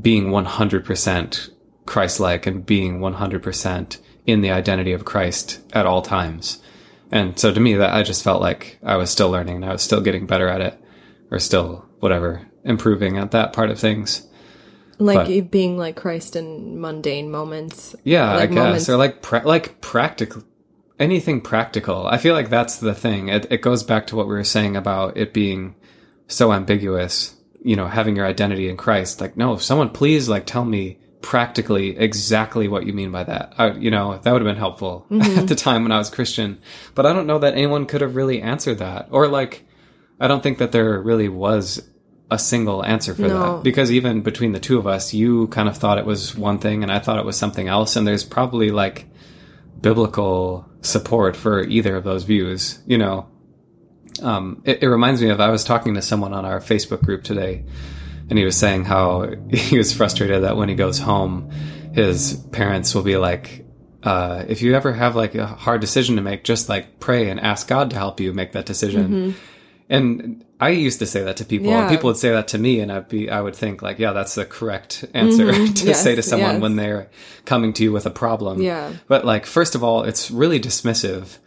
being 0.00 0.26
100% 0.30 1.50
Christ-like 1.86 2.46
and 2.46 2.64
being 2.64 3.00
100% 3.00 3.98
in 4.26 4.40
the 4.40 4.50
identity 4.50 4.92
of 4.92 5.04
Christ 5.04 5.60
at 5.72 5.86
all 5.86 6.02
times. 6.02 6.62
And 7.10 7.38
so 7.38 7.52
to 7.52 7.60
me 7.60 7.74
that 7.74 7.92
I 7.92 8.02
just 8.02 8.24
felt 8.24 8.40
like 8.40 8.78
I 8.82 8.96
was 8.96 9.10
still 9.10 9.30
learning 9.30 9.56
and 9.56 9.64
I 9.64 9.72
was 9.72 9.82
still 9.82 10.00
getting 10.00 10.26
better 10.26 10.48
at 10.48 10.60
it 10.60 10.78
or 11.30 11.38
still 11.38 11.84
whatever 12.00 12.48
improving 12.64 13.18
at 13.18 13.32
that 13.32 13.52
part 13.52 13.70
of 13.70 13.78
things. 13.78 14.26
like 14.98 15.26
but- 15.28 15.50
being 15.50 15.76
like 15.76 15.96
Christ 15.96 16.36
in 16.36 16.80
mundane 16.80 17.30
moments. 17.30 17.94
Yeah, 18.04 18.32
Like 18.34 18.42
I 18.42 18.46
guess 18.46 18.54
moments- 18.56 18.88
or 18.88 18.96
like 18.96 19.20
pra- 19.22 19.42
like 19.44 19.80
practical 19.80 20.44
anything 21.00 21.40
practical. 21.40 22.06
I 22.06 22.18
feel 22.18 22.34
like 22.34 22.48
that's 22.50 22.76
the 22.76 22.94
thing. 22.94 23.28
It 23.28 23.46
it 23.50 23.60
goes 23.62 23.82
back 23.82 24.06
to 24.08 24.16
what 24.16 24.28
we 24.28 24.34
were 24.34 24.44
saying 24.44 24.76
about 24.76 25.16
it 25.16 25.32
being 25.34 25.74
so 26.28 26.52
ambiguous, 26.52 27.34
you 27.64 27.76
know, 27.76 27.86
having 27.86 28.16
your 28.16 28.26
identity 28.26 28.68
in 28.68 28.76
Christ. 28.76 29.20
Like 29.20 29.36
no, 29.36 29.56
someone 29.56 29.90
please 29.90 30.28
like 30.28 30.46
tell 30.46 30.64
me 30.64 30.98
practically 31.22 31.96
exactly 31.96 32.68
what 32.68 32.86
you 32.86 32.92
mean 32.92 33.10
by 33.12 33.24
that. 33.24 33.54
I, 33.56 33.72
you 33.72 33.90
know, 33.90 34.18
that 34.18 34.32
would 34.32 34.42
have 34.42 34.50
been 34.50 34.56
helpful 34.56 35.06
mm-hmm. 35.10 35.38
at 35.38 35.46
the 35.46 35.54
time 35.54 35.84
when 35.84 35.92
I 35.92 35.98
was 35.98 36.10
Christian. 36.10 36.60
But 36.94 37.06
I 37.06 37.12
don't 37.12 37.26
know 37.26 37.38
that 37.38 37.54
anyone 37.54 37.86
could 37.86 38.00
have 38.00 38.16
really 38.16 38.42
answered 38.42 38.78
that. 38.78 39.08
Or 39.10 39.28
like 39.28 39.64
I 40.20 40.28
don't 40.28 40.42
think 40.42 40.58
that 40.58 40.72
there 40.72 41.00
really 41.00 41.28
was 41.28 41.88
a 42.30 42.38
single 42.38 42.84
answer 42.84 43.14
for 43.14 43.22
No. 43.22 43.56
that 43.56 43.62
because 43.62 43.92
even 43.92 44.22
between 44.22 44.52
the 44.52 44.60
two 44.60 44.78
of 44.78 44.86
us, 44.86 45.12
you 45.12 45.48
kind 45.48 45.68
of 45.68 45.76
thought 45.76 45.98
it 45.98 46.06
was 46.06 46.36
one 46.36 46.58
thing 46.58 46.82
and 46.82 46.90
I 46.90 46.98
thought 46.98 47.18
it 47.18 47.24
was 47.24 47.36
something 47.36 47.68
else. 47.68 47.94
And 47.96 48.06
there's 48.06 48.24
probably 48.24 48.70
like 48.70 49.06
biblical 49.80 50.66
support 50.80 51.36
for 51.36 51.62
either 51.64 51.96
of 51.96 52.04
those 52.04 52.24
views, 52.24 52.80
you 52.86 52.98
know. 52.98 53.28
Um, 54.20 54.62
it, 54.64 54.82
it 54.82 54.88
reminds 54.88 55.22
me 55.22 55.30
of 55.30 55.40
I 55.40 55.50
was 55.50 55.64
talking 55.64 55.94
to 55.94 56.02
someone 56.02 56.32
on 56.32 56.44
our 56.44 56.60
Facebook 56.60 57.02
group 57.02 57.22
today, 57.24 57.64
and 58.28 58.38
he 58.38 58.44
was 58.44 58.56
saying 58.56 58.84
how 58.84 59.30
he 59.50 59.78
was 59.78 59.92
frustrated 59.92 60.42
that 60.44 60.56
when 60.56 60.68
he 60.68 60.74
goes 60.74 60.98
home, 60.98 61.50
his 61.92 62.34
parents 62.52 62.94
will 62.94 63.02
be 63.02 63.16
like, 63.16 63.64
uh, 64.02 64.44
"If 64.48 64.62
you 64.62 64.74
ever 64.74 64.92
have 64.92 65.16
like 65.16 65.34
a 65.34 65.46
hard 65.46 65.80
decision 65.80 66.16
to 66.16 66.22
make, 66.22 66.44
just 66.44 66.68
like 66.68 67.00
pray 67.00 67.30
and 67.30 67.40
ask 67.40 67.68
God 67.68 67.90
to 67.90 67.96
help 67.96 68.20
you 68.20 68.32
make 68.32 68.52
that 68.52 68.66
decision." 68.66 69.34
And 69.88 70.44
I 70.58 70.70
used 70.70 71.00
to 71.00 71.06
say 71.06 71.22
that 71.24 71.36
to 71.38 71.44
people. 71.44 71.66
and 71.68 71.74
Mm-hmm. 71.76 71.90
Yeah. 71.90 71.96
People 71.96 72.08
would 72.08 72.16
say 72.16 72.30
that 72.30 72.48
to 72.48 72.58
me, 72.58 72.80
and 72.80 72.90
I'd 72.90 73.08
be, 73.08 73.28
I 73.28 73.40
would 73.40 73.54
think 73.56 73.82
like, 73.82 73.98
"Yeah, 73.98 74.12
that's 74.12 74.34
the 74.34 74.44
correct 74.46 75.04
answer 75.12 75.46
to 75.52 75.52
Mm-hmm. 75.52 75.86
Yes, 75.88 76.02
say 76.02 76.14
to 76.14 76.22
someone 76.22 76.54
yes. 76.54 76.62
when 76.62 76.76
they're 76.76 77.10
coming 77.44 77.72
to 77.74 77.82
you 77.82 77.92
with 77.92 78.06
a 78.06 78.10
problem." 78.10 78.62
Yeah. 78.62 78.92
But 79.08 79.24
like, 79.24 79.44
first 79.44 79.74
of 79.74 79.82
all, 79.84 80.04
it's 80.04 80.30
really 80.30 80.60
dismissive 80.60 81.38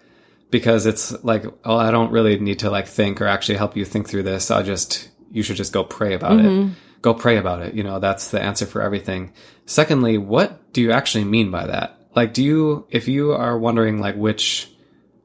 because 0.52 0.86
it's 0.86 1.24
like, 1.24 1.46
oh, 1.64 1.78
I 1.78 1.92
don't 1.92 2.12
really 2.12 2.40
need 2.40 2.60
to 2.60 2.70
like 2.70 2.88
think 2.88 3.22
or 3.22 3.28
actually 3.28 3.58
help 3.58 3.75
you 3.75 3.86
think 3.86 4.08
through 4.08 4.24
this. 4.24 4.52
I 4.52 4.64
just, 4.64 5.10
you 5.32 5.44
should 5.44 5.58
just 5.58 5.74
go 5.74 5.84
pray 5.84 6.14
about 6.14 6.40
it. 6.40 6.46
Mm-hmm. 6.46 6.74
Go 7.02 7.14
pray 7.14 7.38
about 7.38 7.62
it. 7.62 7.74
You 7.74 7.84
know, 7.84 8.00
that's 8.00 8.30
the 8.30 8.42
answer 8.42 8.66
for 8.66 8.82
everything. 8.82 9.34
Secondly, 9.66 10.18
what 10.18 10.74
do 10.74 10.82
you 10.82 10.92
actually 10.92 11.25
mean 11.25 11.52
by 11.52 11.68
that? 11.68 12.00
Like, 12.16 12.34
do 12.34 12.44
you, 12.44 12.88
if 12.90 13.08
you 13.08 13.34
are 13.34 13.58
wondering 13.58 14.00
like 14.00 14.16
which, 14.16 14.72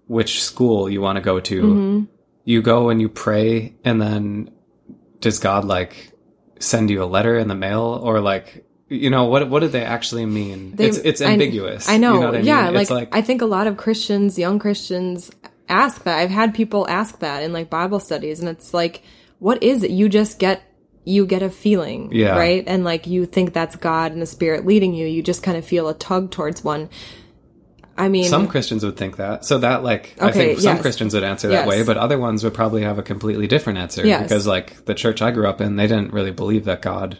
which 0.06 0.42
school 0.42 0.90
you 0.90 1.00
want 1.00 1.16
to 1.16 1.22
go 1.22 1.38
to, 1.38 1.62
mm-hmm. 1.62 2.04
you 2.44 2.62
go 2.62 2.88
and 2.88 3.00
you 3.00 3.08
pray 3.08 3.76
and 3.84 4.00
then 4.02 4.50
does 5.20 5.38
God 5.38 5.64
like 5.64 6.12
send 6.58 6.90
you 6.90 7.02
a 7.02 7.06
letter 7.06 7.38
in 7.38 7.48
the 7.48 7.54
mail 7.54 8.00
or 8.02 8.20
like, 8.20 8.66
you 8.90 9.08
know, 9.08 9.24
what, 9.24 9.48
what 9.48 9.60
do 9.60 9.68
they 9.68 9.84
actually 9.84 10.26
mean? 10.26 10.74
They- 10.76 10.88
it's, 10.88 10.98
it's 10.98 11.20
ambiguous. 11.22 11.88
I, 11.88 11.96
know. 11.96 12.14
You 12.14 12.20
what 12.20 12.34
I 12.34 12.40
yeah, 12.40 12.64
mean? 12.66 12.74
like, 12.74 12.90
like, 12.90 13.14
I 13.16 13.22
think 13.22 13.40
a 13.40 13.46
lot 13.46 13.66
of 13.66 13.76
Christians, 13.78 14.38
young 14.38 14.58
Christians, 14.58 15.30
ask 15.68 16.02
that. 16.04 16.18
I've 16.18 16.30
had 16.30 16.52
people 16.52 16.86
ask 16.88 17.20
that 17.20 17.42
in 17.42 17.52
like 17.52 17.70
Bible 17.70 18.00
studies, 18.00 18.40
and 18.40 18.48
it's 18.48 18.74
like, 18.74 19.02
what 19.38 19.62
is 19.62 19.82
it? 19.84 19.90
You 19.90 20.08
just 20.10 20.38
get 20.38 20.62
you 21.04 21.24
get 21.24 21.42
a 21.42 21.48
feeling, 21.48 22.10
Yeah. 22.12 22.36
right? 22.36 22.62
And 22.66 22.84
like 22.84 23.06
you 23.06 23.24
think 23.24 23.54
that's 23.54 23.74
God 23.76 24.12
and 24.12 24.20
the 24.20 24.26
Spirit 24.26 24.66
leading 24.66 24.92
you. 24.92 25.06
You 25.06 25.22
just 25.22 25.42
kind 25.42 25.56
of 25.56 25.64
feel 25.64 25.88
a 25.88 25.94
tug 25.94 26.30
towards 26.30 26.62
one. 26.62 26.90
I 27.96 28.08
mean, 28.08 28.24
Some 28.24 28.48
Christians 28.48 28.84
would 28.84 28.96
think 28.96 29.16
that. 29.16 29.44
So 29.44 29.58
that 29.58 29.82
like 29.82 30.14
I 30.20 30.30
think 30.30 30.58
some 30.60 30.74
yes. 30.76 30.82
Christians 30.82 31.14
would 31.14 31.24
answer 31.24 31.48
that 31.48 31.66
Yes. 31.66 31.68
way, 31.68 31.82
but 31.84 31.96
other 31.96 32.18
ones 32.18 32.44
would 32.44 32.54
probably 32.54 32.82
have 32.82 32.98
a 32.98 33.02
completely 33.02 33.46
different 33.46 33.78
answer 33.78 34.06
Yes. 34.06 34.22
because 34.24 34.46
like 34.46 34.84
the 34.84 34.94
church 34.94 35.22
I 35.22 35.30
grew 35.30 35.46
up 35.48 35.60
in, 35.60 35.76
they 35.76 35.86
didn't 35.86 36.12
really 36.12 36.30
believe 36.32 36.64
that 36.66 36.82
God 36.82 37.18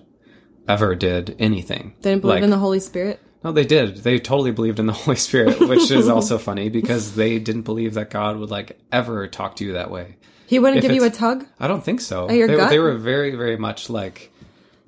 ever 0.70 0.94
did 0.94 1.36
anything. 1.38 1.94
they 2.00 2.10
didn't 2.10 2.22
believe 2.22 2.36
Like, 2.36 2.44
in 2.44 2.50
the 2.50 2.58
Holy 2.58 2.80
Spirit. 2.80 3.20
No, 3.42 3.52
they 3.52 3.64
did. 3.64 3.98
They 3.98 4.18
totally 4.18 4.52
believed 4.52 4.78
in 4.78 4.86
the 4.86 4.92
Holy 5.04 5.16
Spirit, 5.16 5.60
which 5.60 5.90
is 5.90 6.08
also 6.16 6.38
funny 6.38 6.68
because 6.68 7.14
they 7.14 7.38
didn't 7.38 7.62
believe 7.62 7.94
that 7.94 8.10
God 8.10 8.36
would 8.36 8.50
like 8.50 8.78
ever 8.92 9.26
talk 9.28 9.56
to 9.56 9.64
you 9.64 9.72
that 9.74 9.90
way. 9.90 10.16
He 10.46 10.58
wouldn't 10.58 10.78
If 10.78 10.82
give 10.82 10.92
you 10.92 11.04
a 11.04 11.10
tug. 11.10 11.46
I 11.58 11.66
don't 11.68 11.82
think 11.84 12.00
so. 12.00 12.30
your 12.30 12.48
they, 12.48 12.68
they 12.68 12.78
were 12.78 12.96
very, 12.96 13.34
very 13.36 13.56
much 13.56 13.88
like 13.88 14.32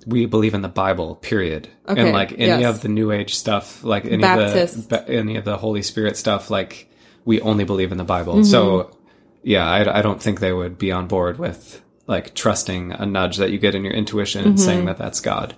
we 0.06 0.26
believe 0.26 0.54
in 0.54 0.62
the 0.62 0.68
Bible. 0.68 1.14
Period. 1.16 1.68
Okay, 1.88 2.00
And 2.00 2.12
like 2.12 2.32
any 2.32 2.62
yes. 2.62 2.74
of 2.76 2.82
the 2.82 2.88
New 2.88 3.12
Age 3.12 3.34
stuff, 3.36 3.84
like 3.84 4.04
any 4.04 4.18
Baptist. 4.18 4.76
of 4.76 4.88
the 4.88 5.08
any 5.08 5.36
of 5.36 5.44
the 5.44 5.56
Holy 5.56 5.82
Spirit 5.82 6.16
stuff, 6.16 6.50
like 6.50 6.90
we 7.24 7.40
only 7.40 7.64
believe 7.64 7.92
in 7.92 7.98
the 7.98 8.04
Bible. 8.04 8.34
Mm-hmm. 8.34 8.42
So 8.44 8.96
yeah, 9.44 9.64
I, 9.64 9.98
I 9.98 10.02
don't 10.02 10.20
think 10.20 10.40
they 10.40 10.52
would 10.52 10.78
be 10.78 10.90
on 10.92 11.06
board 11.06 11.38
with 11.38 11.80
like 12.12 12.34
trusting 12.34 12.92
a 12.92 13.04
nudge 13.06 13.38
that 13.38 13.50
you 13.50 13.58
get 13.58 13.74
in 13.74 13.84
your 13.84 13.92
intuition 13.94 14.44
and 14.44 14.54
Mm-hmm. 14.54 14.64
saying 14.64 14.84
that 14.84 14.98
that's 14.98 15.18
God. 15.20 15.56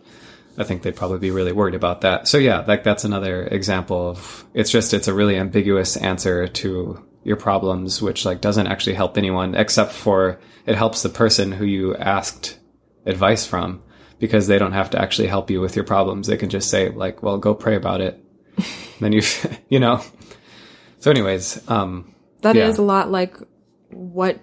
I 0.57 0.65
think 0.65 0.83
they'd 0.83 0.97
probably 0.97 1.19
be 1.19 1.31
really 1.33 1.53
worried 1.53 1.75
about 1.75 2.01
that. 2.03 2.29
So 2.29 2.39
yeah, 2.39 2.65
like 2.67 2.83
that's 2.85 3.05
another 3.05 3.45
example 3.49 4.09
of 4.09 4.45
it's 4.55 4.71
just 4.71 4.95
it's 4.95 5.09
a 5.09 5.13
really 5.15 5.37
ambiguous 5.37 5.97
answer 5.99 6.47
to 6.49 7.05
your 7.25 7.37
problems, 7.37 8.01
which 8.01 8.25
like 8.25 8.41
doesn't 8.41 8.69
actually 8.69 8.95
help 8.95 9.19
anyone 9.19 9.55
except 9.55 9.93
for 9.93 10.39
it 10.65 10.77
helps 10.77 11.03
the 11.03 11.09
person 11.09 11.51
who 11.53 11.65
you 11.65 11.97
asked 11.97 12.59
advice 13.05 13.45
from 13.45 13.83
because 14.21 14.47
they 14.47 14.59
don't 14.59 14.73
have 14.73 14.91
to 14.91 14.99
actually 15.03 15.29
help 15.29 15.51
you 15.51 15.61
with 15.61 15.75
your 15.77 15.85
problems. 15.85 16.27
They 16.29 16.37
can 16.37 16.51
just 16.51 16.71
say 16.71 16.89
like, 16.89 17.23
well, 17.23 17.37
go 17.39 17.53
pray 17.55 17.75
about 17.77 18.01
it. 18.01 18.23
then 19.01 19.13
you, 19.13 19.23
you 19.69 19.81
know. 19.81 20.01
So 21.01 21.11
anyways, 21.11 21.69
um, 21.69 22.15
That 22.43 22.57
is 22.57 22.79
Yeah. 22.79 22.85
a 22.85 22.87
lot 22.87 23.11
like 23.11 23.37
what 23.91 24.39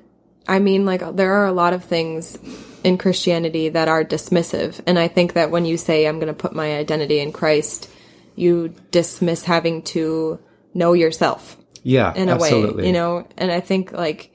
I 0.48 0.60
mean. 0.60 0.86
Like 0.86 1.16
there 1.16 1.34
are 1.34 1.46
a 1.46 1.54
lot 1.54 1.74
of 1.74 1.84
things 1.84 2.38
in 2.84 2.98
Christianity 2.98 3.70
that 3.70 3.88
are 3.88 4.04
dismissive, 4.04 4.82
and 4.86 4.98
I 4.98 5.08
think 5.08 5.34
that 5.34 5.52
when 5.52 5.66
you 5.66 5.78
say 5.78 6.06
I'm 6.06 6.20
going 6.20 6.34
to 6.34 6.34
put 6.34 6.54
my 6.54 6.76
identity 6.76 7.20
in 7.20 7.32
Christ, 7.32 7.90
you 8.36 8.74
dismiss 8.92 9.44
having 9.44 9.84
to 9.84 10.40
know 10.74 10.94
yourself 10.94 11.58
yeah, 11.84 12.14
in 12.14 12.30
a 12.30 12.34
absolutely. 12.34 12.84
way, 12.84 12.88
you 12.88 12.94
know. 12.94 13.28
And 13.38 13.52
I 13.52 13.60
think 13.60 13.92
like 13.92 14.32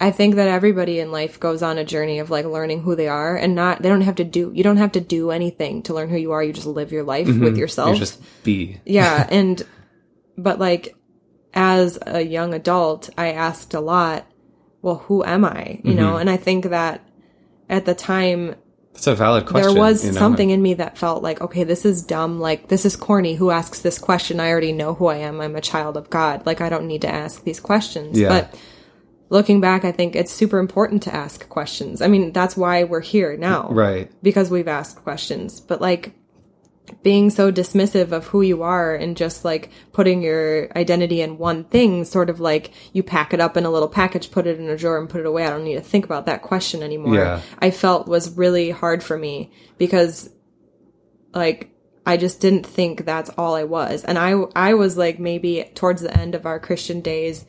I 0.00 0.10
think 0.10 0.34
that 0.34 0.48
everybody 0.48 0.98
in 0.98 1.12
life 1.12 1.38
goes 1.38 1.62
on 1.62 1.78
a 1.78 1.84
journey 1.84 2.18
of 2.18 2.30
like 2.30 2.44
learning 2.44 2.82
who 2.82 2.96
they 2.96 3.08
are, 3.08 3.36
and 3.36 3.54
not 3.54 3.82
they 3.82 3.88
don't 3.88 4.02
have 4.02 4.16
to 4.16 4.24
do 4.24 4.50
you 4.54 4.62
don't 4.62 4.78
have 4.78 4.92
to 4.92 5.00
do 5.00 5.30
anything 5.30 5.82
to 5.84 5.94
learn 5.94 6.08
who 6.08 6.16
you 6.16 6.32
are. 6.32 6.42
You 6.42 6.52
just 6.52 6.66
live 6.66 6.92
your 6.92 7.04
life 7.04 7.28
with 7.28 7.56
yourself. 7.56 7.88
Mm-hmm. 7.88 7.94
You 7.94 8.00
just 8.00 8.44
be. 8.44 8.80
Yeah, 8.84 9.26
and 9.30 9.62
but 10.36 10.58
like 10.58 10.96
as 11.54 11.98
a 12.04 12.22
young 12.22 12.54
adult, 12.54 13.10
I 13.16 13.32
asked 13.32 13.74
a 13.74 13.80
lot, 13.80 14.26
well, 14.82 14.96
who 15.06 15.24
am 15.24 15.44
I? 15.44 15.80
You 15.82 15.92
Mm-hmm. 15.92 15.96
know, 16.00 16.16
and 16.16 16.28
I 16.28 16.36
think 16.36 16.66
that 16.66 17.00
at 17.70 17.84
the 17.86 17.94
time 17.94 18.56
It's 18.94 19.06
a 19.06 19.14
valid 19.14 19.46
question. 19.46 19.72
there 19.74 19.80
was 19.80 20.04
you 20.04 20.12
know? 20.12 20.18
something 20.18 20.50
in 20.50 20.60
me 20.60 20.74
that 20.74 20.98
felt 20.98 21.22
like, 21.22 21.40
okay, 21.40 21.64
this 21.64 21.84
is 21.86 22.02
dumb, 22.04 22.40
like 22.40 22.68
this 22.68 22.84
is 22.84 22.96
corny. 22.96 23.34
Who 23.36 23.50
asks 23.50 23.80
this 23.80 23.98
question? 23.98 24.40
I 24.40 24.50
already 24.50 24.72
know 24.72 24.92
who 24.94 25.06
I 25.06 25.16
am. 25.18 25.40
I'm 25.40 25.56
a 25.56 25.60
child 25.62 25.96
of 25.96 26.10
God. 26.10 26.44
Like 26.44 26.60
I 26.60 26.68
don't 26.68 26.86
need 26.86 27.00
to 27.02 27.08
ask 27.08 27.42
these 27.44 27.60
questions. 27.60 28.18
Yeah. 28.18 28.28
But 28.28 28.60
looking 29.30 29.60
back, 29.62 29.84
I 29.86 29.92
think 29.92 30.14
it's 30.14 30.30
super 30.32 30.58
important 30.58 31.02
to 31.04 31.14
ask 31.14 31.48
questions. 31.48 32.02
I 32.02 32.08
mean, 32.08 32.32
that's 32.32 32.54
why 32.56 32.84
we're 32.84 33.00
here 33.00 33.36
now 33.36 33.68
Right. 33.70 34.10
because 34.22 34.50
we've 34.50 34.68
asked 34.68 34.96
questions. 35.02 35.58
But 35.60 35.80
like 35.80 36.12
being 37.02 37.30
so 37.30 37.50
dismissive 37.50 38.12
of 38.12 38.26
who 38.28 38.42
you 38.42 38.62
are 38.62 38.94
and 38.94 39.16
just 39.16 39.44
like 39.44 39.70
putting 39.92 40.22
your 40.22 40.70
identity 40.76 41.20
in 41.20 41.38
one 41.38 41.64
thing, 41.64 42.04
sort 42.04 42.28
of 42.28 42.40
like 42.40 42.72
you 42.92 43.02
pack 43.02 43.32
it 43.32 43.40
up 43.40 43.56
in 43.56 43.64
a 43.64 43.70
little 43.70 43.88
package, 43.88 44.30
put 44.30 44.46
it 44.46 44.58
in 44.58 44.68
a 44.68 44.76
drawer 44.76 44.98
and 44.98 45.08
put 45.08 45.20
it 45.20 45.26
away. 45.26 45.44
I 45.44 45.50
don't 45.50 45.64
need 45.64 45.76
to 45.76 45.80
think 45.80 46.04
about 46.04 46.26
that 46.26 46.42
question 46.42 46.82
anymore. 46.82 47.14
Yeah. 47.14 47.40
I 47.58 47.70
felt 47.70 48.08
was 48.08 48.36
really 48.36 48.70
hard 48.70 49.02
for 49.02 49.16
me 49.16 49.52
because 49.78 50.30
like 51.32 51.70
I 52.04 52.16
just 52.16 52.40
didn't 52.40 52.66
think 52.66 53.04
that's 53.04 53.30
all 53.30 53.54
I 53.54 53.64
was. 53.64 54.04
And 54.04 54.18
I 54.18 54.32
I 54.54 54.74
was 54.74 54.96
like 54.96 55.18
maybe 55.18 55.70
towards 55.74 56.02
the 56.02 56.16
end 56.16 56.34
of 56.34 56.46
our 56.46 56.60
Christian 56.60 57.00
days 57.00 57.44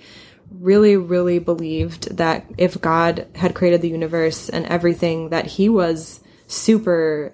really 0.52 0.96
really 0.96 1.40
believed 1.40 2.18
that 2.18 2.46
if 2.58 2.80
God 2.80 3.28
had 3.36 3.56
created 3.56 3.82
the 3.82 3.90
universe 3.90 4.50
and 4.50 4.66
everything 4.68 5.30
that 5.30 5.48
he 5.48 5.70
was 5.70 6.20
super 6.48 7.34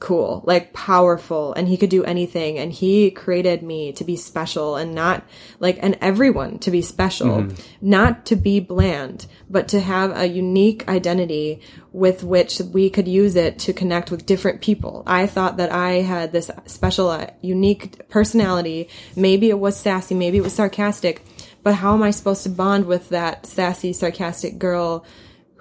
cool, 0.00 0.42
like 0.46 0.72
powerful, 0.72 1.52
and 1.52 1.68
he 1.68 1.76
could 1.76 1.90
do 1.90 2.02
anything. 2.04 2.58
And 2.58 2.72
he 2.72 3.10
created 3.10 3.62
me 3.62 3.92
to 3.92 4.02
be 4.02 4.16
special 4.16 4.74
and 4.76 4.94
not 4.94 5.22
like, 5.60 5.78
and 5.80 5.96
everyone 6.00 6.58
to 6.60 6.70
be 6.70 6.82
special, 6.82 7.48
not 7.82 8.24
to 8.26 8.36
be 8.36 8.60
bland, 8.60 9.26
but 9.48 9.68
to 9.68 9.80
have 9.80 10.16
a 10.16 10.26
unique 10.26 10.88
identity 10.88 11.60
with 11.92 12.24
which 12.24 12.60
we 12.72 12.88
could 12.88 13.06
use 13.06 13.36
it 13.36 13.58
to 13.60 13.72
connect 13.74 14.10
with 14.10 14.24
different 14.24 14.62
people. 14.62 15.02
I 15.06 15.26
thought 15.26 15.58
that 15.58 15.70
I 15.70 16.00
had 16.00 16.32
this 16.32 16.50
special, 16.66 17.10
uh, 17.10 17.26
unique 17.42 18.08
personality. 18.08 18.88
Maybe 19.14 19.50
it 19.50 19.58
was 19.58 19.76
sassy, 19.76 20.14
maybe 20.14 20.38
it 20.38 20.44
was 20.44 20.54
sarcastic, 20.54 21.24
but 21.62 21.74
how 21.74 21.92
am 21.92 22.02
I 22.02 22.10
supposed 22.10 22.42
to 22.44 22.48
bond 22.48 22.86
with 22.86 23.10
that 23.10 23.44
sassy, 23.44 23.92
sarcastic 23.92 24.58
girl? 24.58 25.04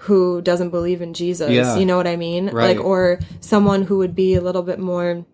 Who 0.03 0.41
doesn't 0.41 0.69
believe 0.69 1.01
in 1.01 1.13
Jesus? 1.13 1.51
Yeah. 1.51 1.75
You 1.75 1.85
know 1.85 1.97
what 1.97 2.07
I 2.07 2.15
mean? 2.15 2.47
Right. 2.47 2.77
Like, 2.77 2.85
or 2.85 3.19
someone 3.41 3.83
who 3.83 3.97
would 3.97 4.15
be 4.15 4.35
a 4.35 4.41
little 4.41 4.63
bit 4.63 4.79
more 4.79 5.25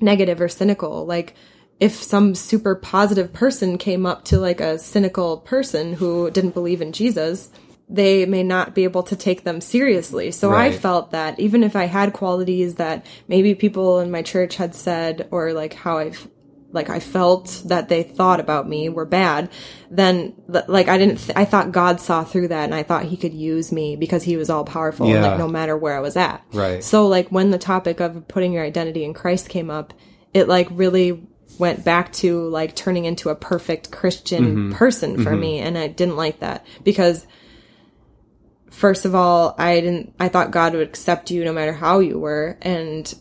negative 0.00 0.40
or 0.40 0.48
cynical. 0.48 1.04
Like, 1.04 1.34
if 1.78 2.02
some 2.02 2.34
super 2.34 2.74
positive 2.74 3.32
person 3.32 3.76
came 3.76 4.06
up 4.06 4.24
to 4.26 4.40
like 4.40 4.60
a 4.60 4.78
cynical 4.78 5.38
person 5.38 5.92
who 5.92 6.30
didn't 6.30 6.54
believe 6.54 6.80
in 6.80 6.92
Jesus, 6.92 7.50
they 7.88 8.24
may 8.24 8.42
not 8.42 8.74
be 8.74 8.84
able 8.84 9.02
to 9.04 9.14
take 9.14 9.44
them 9.44 9.60
seriously. 9.60 10.30
So 10.30 10.52
I 10.54 10.72
felt 10.72 11.10
that 11.10 11.38
even 11.38 11.62
if 11.62 11.76
I 11.76 11.84
had 11.84 12.14
qualities 12.14 12.76
that 12.76 13.04
maybe 13.28 13.54
people 13.54 14.00
in 14.00 14.10
my 14.10 14.22
church 14.22 14.56
had 14.56 14.74
said, 14.74 15.28
or 15.30 15.52
like 15.52 15.74
how 15.74 15.98
I've 15.98 16.26
like 16.72 16.90
I 16.90 17.00
felt 17.00 17.62
that 17.66 17.88
they 17.88 18.02
thought 18.02 18.40
about 18.40 18.68
me 18.68 18.88
were 18.88 19.06
bad, 19.06 19.50
then 19.90 20.34
like 20.48 20.88
I 20.88 20.98
didn't, 20.98 21.18
th- 21.18 21.36
I 21.36 21.44
thought 21.44 21.72
God 21.72 22.00
saw 22.00 22.24
through 22.24 22.48
that 22.48 22.64
and 22.64 22.74
I 22.74 22.82
thought 22.82 23.04
he 23.04 23.16
could 23.16 23.32
use 23.32 23.72
me 23.72 23.96
because 23.96 24.24
he 24.24 24.36
was 24.36 24.50
all 24.50 24.64
powerful 24.64 25.06
Yeah. 25.08 25.26
like 25.26 25.38
no 25.38 25.48
matter 25.48 25.76
where 25.76 25.96
I 25.96 26.00
was 26.00 26.16
at. 26.16 26.42
Right. 26.52 26.82
So 26.84 27.06
like 27.06 27.28
when 27.30 27.50
the 27.50 27.58
topic 27.58 28.00
of 28.00 28.28
putting 28.28 28.52
your 28.52 28.64
identity 28.64 29.04
in 29.04 29.14
Christ 29.14 29.48
came 29.48 29.70
up, 29.70 29.94
it 30.34 30.48
like 30.48 30.68
really 30.70 31.26
went 31.58 31.84
back 31.84 32.12
to 32.12 32.46
like 32.48 32.76
turning 32.76 33.06
into 33.06 33.30
a 33.30 33.34
perfect 33.34 33.90
Christian 33.90 34.44
Mm-hmm. 34.44 34.72
person 34.72 35.22
for 35.22 35.34
me 35.34 35.60
and 35.60 35.78
I 35.78 35.86
didn't 35.86 36.16
like 36.16 36.40
that 36.40 36.66
because 36.84 37.26
first 38.70 39.04
of 39.06 39.14
all, 39.14 39.54
I 39.56 39.80
didn't 39.80 40.14
I 40.20 40.28
thought 40.28 40.50
God 40.50 40.74
would 40.74 40.86
accept 40.86 41.30
you 41.30 41.44
no 41.44 41.52
matter 41.52 41.72
how 41.72 42.00
you 42.00 42.18
were 42.18 42.58
and 42.60 43.12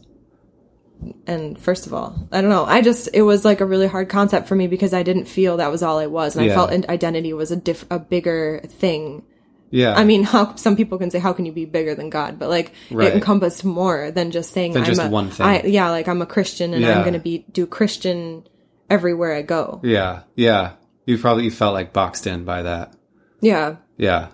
and 1.28 1.60
first 1.60 1.88
of 1.88 1.94
all, 1.94 2.16
I 2.32 2.42
don't 2.42 2.50
know. 2.50 2.66
I 2.66 2.82
just 2.82 3.10
it 3.14 3.22
was 3.22 3.46
like 3.46 3.62
a 3.62 3.66
really 3.66 3.88
hard 3.88 4.10
concept 4.10 4.48
for 4.48 4.56
me 4.56 4.68
because 4.68 4.94
I 4.94 5.04
didn't 5.04 5.26
feel 5.26 5.58
that 5.58 5.72
was 5.72 5.84
all 5.84 5.98
I 6.00 6.08
was, 6.08 6.36
and 6.36 6.46
Yeah. 6.46 6.52
I 6.54 6.56
felt 6.56 6.90
identity 6.90 7.34
was 7.34 7.52
a 7.52 7.56
diff- 7.56 7.86
a 7.90 8.00
bigger 8.00 8.62
thing. 8.68 9.24
Yeah. 9.72 9.94
I 9.98 10.04
mean, 10.06 10.24
how 10.24 10.56
some 10.56 10.76
people 10.78 10.98
can 10.98 11.12
say, 11.12 11.20
"How 11.20 11.34
can 11.34 11.46
you 11.46 11.52
be 11.52 11.66
bigger 11.66 11.96
than 11.96 12.10
God?" 12.10 12.40
But 12.40 12.50
like, 12.50 12.72
Right. 12.92 13.10
it 13.10 13.14
encompassed 13.16 13.66
more 13.66 14.12
than 14.12 14.32
just 14.32 14.52
saying, 14.54 14.74
Than 14.74 14.84
"I'm 14.84 14.88
just 14.88 15.02
a, 15.02 15.08
one 15.10 15.30
thing. 15.32 15.46
I, 15.46 15.64
yeah, 15.64 15.90
like 15.90 16.08
I'm 16.08 16.22
a 16.22 16.26
Christian 16.26 16.74
and 16.74 16.82
Yeah. 16.82 16.96
I'm 16.96 17.02
going 17.02 17.14
to 17.14 17.20
be 17.20 17.46
do 17.52 17.66
Christian 17.66 18.44
everywhere 18.90 19.34
I 19.34 19.42
go. 19.42 19.82
yeah. 19.84 20.22
Yeah. 20.36 20.72
You 21.06 21.18
probably 21.18 21.44
you 21.46 21.52
felt 21.52 21.74
like 21.74 21.94
boxed 21.94 22.26
in 22.28 22.46
by 22.46 22.62
that. 22.64 22.94
Yeah, 23.42 23.76
Yeah. 23.98 24.28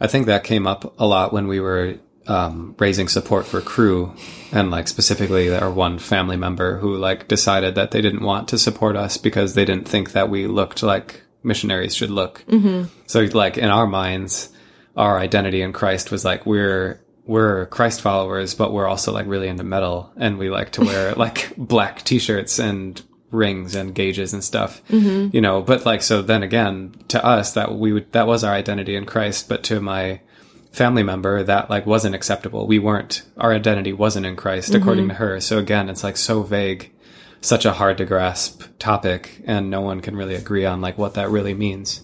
I 0.00 0.06
think 0.06 0.26
that 0.26 0.44
came 0.44 0.66
up 0.66 0.94
a 1.00 1.06
lot 1.06 1.32
when 1.32 1.48
we 1.48 1.58
were 1.60 1.94
um, 2.28 2.74
raising 2.78 3.08
support 3.08 3.46
for 3.46 3.60
Cru 3.60 4.14
and 4.52 4.70
like 4.70 4.86
specifically 4.88 5.54
our 5.54 5.70
one 5.70 5.98
family 5.98 6.36
member 6.36 6.78
who 6.78 6.96
like 6.96 7.28
decided 7.28 7.74
that 7.74 7.90
they 7.90 8.00
didn't 8.00 8.22
want 8.22 8.48
to 8.48 8.58
support 8.58 8.96
us 8.96 9.16
because 9.16 9.54
they 9.54 9.64
didn't 9.64 9.88
think 9.88 10.12
that 10.12 10.28
we 10.28 10.46
looked 10.46 10.82
like 10.82 11.22
missionaries 11.42 11.94
should 11.94 12.10
look. 12.10 12.44
Mm-hmm. 12.48 12.84
So 13.06 13.20
like 13.32 13.58
in 13.58 13.70
our 13.70 13.86
minds, 13.86 14.50
our 14.96 15.18
identity 15.18 15.62
in 15.62 15.72
Christ 15.72 16.10
was 16.10 16.24
like 16.24 16.44
we're 16.44 17.00
we're 17.24 17.66
Christ 17.66 18.00
followers, 18.00 18.54
but 18.54 18.72
we're 18.72 18.86
also 18.86 19.12
like 19.12 19.26
really 19.26 19.48
into 19.48 19.64
metal 19.64 20.12
and 20.16 20.38
we 20.38 20.50
like 20.50 20.72
to 20.72 20.82
wear 20.82 21.12
like 21.16 21.52
black 21.56 22.02
t-shirts 22.02 22.58
and 22.58 23.00
rings 23.30 23.74
and 23.74 23.94
gauges 23.94 24.32
and 24.32 24.42
stuff, 24.42 24.82
mm-hmm. 24.88 25.34
you 25.34 25.40
know, 25.42 25.60
but 25.60 25.84
like, 25.84 26.02
so 26.02 26.22
then 26.22 26.42
again, 26.42 26.94
to 27.08 27.22
us, 27.22 27.52
that 27.52 27.74
we 27.74 27.92
would, 27.92 28.10
that 28.12 28.26
was 28.26 28.44
our 28.44 28.54
identity 28.54 28.96
in 28.96 29.04
Christ, 29.04 29.48
but 29.48 29.62
to 29.64 29.80
my 29.80 30.20
family 30.72 31.02
member, 31.02 31.42
that 31.42 31.70
like 31.70 31.86
wasn't 31.86 32.14
acceptable. 32.14 32.66
We 32.66 32.78
weren't, 32.78 33.22
our 33.36 33.52
identity 33.52 33.92
wasn't 33.92 34.26
in 34.26 34.36
Christ 34.36 34.70
mm-hmm. 34.70 34.82
according 34.82 35.08
to 35.08 35.14
her. 35.14 35.40
So 35.40 35.58
again, 35.58 35.88
it's 35.88 36.04
like 36.04 36.16
so 36.16 36.42
vague, 36.42 36.90
such 37.40 37.64
a 37.64 37.72
hard 37.72 37.98
to 37.98 38.04
grasp 38.04 38.62
topic, 38.78 39.42
and 39.44 39.70
no 39.70 39.80
one 39.80 40.00
can 40.00 40.16
really 40.16 40.34
agree 40.34 40.64
on 40.64 40.80
like 40.80 40.98
what 40.98 41.14
that 41.14 41.30
really 41.30 41.54
means. 41.54 42.02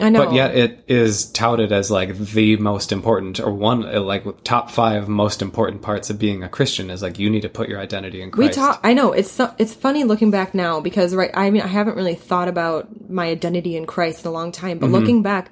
I 0.00 0.08
know. 0.08 0.24
But 0.24 0.34
yet 0.34 0.56
it 0.56 0.84
is 0.88 1.30
touted 1.30 1.70
as 1.70 1.90
like 1.90 2.16
the 2.18 2.56
most 2.56 2.90
important 2.90 3.38
or 3.38 3.52
one 3.52 3.82
like 4.04 4.42
top 4.42 4.70
five 4.70 5.08
most 5.08 5.40
important 5.40 5.82
parts 5.82 6.10
of 6.10 6.18
being 6.18 6.42
a 6.42 6.48
Christian 6.48 6.90
is 6.90 7.00
like 7.00 7.18
you 7.18 7.30
need 7.30 7.42
to 7.42 7.48
put 7.48 7.68
your 7.68 7.78
identity 7.78 8.20
in 8.20 8.30
Christ. 8.30 8.50
We 8.50 8.54
talk. 8.54 8.80
I 8.82 8.92
know 8.92 9.12
it's 9.12 9.30
so, 9.30 9.54
it's 9.56 9.72
funny 9.72 10.04
looking 10.04 10.30
back 10.30 10.52
now 10.54 10.80
because 10.80 11.14
right. 11.14 11.30
I 11.32 11.50
mean, 11.50 11.62
I 11.62 11.68
haven't 11.68 11.96
really 11.96 12.16
thought 12.16 12.48
about 12.48 13.08
my 13.08 13.28
identity 13.28 13.76
in 13.76 13.86
Christ 13.86 14.24
in 14.24 14.28
a 14.28 14.32
long 14.32 14.50
time, 14.50 14.78
but 14.78 14.86
mm-hmm. 14.86 14.94
looking 14.96 15.22
back. 15.22 15.50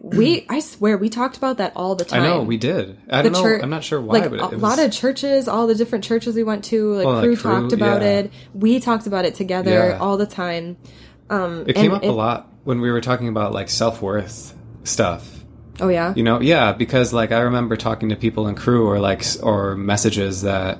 We, 0.00 0.46
I 0.48 0.60
swear, 0.60 0.96
we 0.96 1.08
talked 1.08 1.36
about 1.36 1.58
that 1.58 1.72
all 1.74 1.96
the 1.96 2.04
time. 2.04 2.22
I 2.22 2.26
know 2.26 2.42
we 2.42 2.56
did. 2.56 2.96
I 3.10 3.22
don't 3.22 3.32
know. 3.32 3.44
I'm 3.44 3.70
not 3.70 3.82
sure 3.82 4.00
why, 4.00 4.20
like, 4.20 4.30
but 4.30 4.40
a 4.40 4.48
was... 4.48 4.62
lot 4.62 4.78
of 4.78 4.92
churches, 4.92 5.48
all 5.48 5.66
the 5.66 5.74
different 5.74 6.04
churches 6.04 6.36
we 6.36 6.44
went 6.44 6.64
to, 6.66 6.94
like, 6.94 7.06
oh, 7.06 7.20
Cru, 7.20 7.30
like 7.30 7.40
Cru 7.40 7.60
talked 7.60 7.72
about 7.72 8.02
yeah. 8.02 8.08
it. 8.08 8.32
We 8.54 8.78
talked 8.78 9.08
about 9.08 9.24
it 9.24 9.34
together 9.34 9.88
yeah. 9.90 9.98
all 9.98 10.16
the 10.16 10.26
time. 10.26 10.76
Um, 11.28 11.64
it 11.66 11.74
came 11.74 11.92
up 11.92 12.04
it, 12.04 12.08
a 12.08 12.12
lot 12.12 12.48
when 12.64 12.80
we 12.80 12.90
were 12.90 13.00
talking 13.00 13.28
about 13.28 13.52
like 13.52 13.68
self 13.68 14.02
worth 14.02 14.54
stuff. 14.84 15.40
Oh 15.80 15.88
yeah. 15.88 16.12
You 16.14 16.22
know, 16.22 16.40
yeah, 16.40 16.72
because 16.72 17.12
like 17.12 17.32
I 17.32 17.40
remember 17.40 17.76
talking 17.76 18.10
to 18.10 18.16
people 18.16 18.48
in 18.48 18.54
Cru 18.54 18.86
or 18.86 18.98
like 18.98 19.24
or 19.42 19.76
messages 19.76 20.42
that 20.42 20.78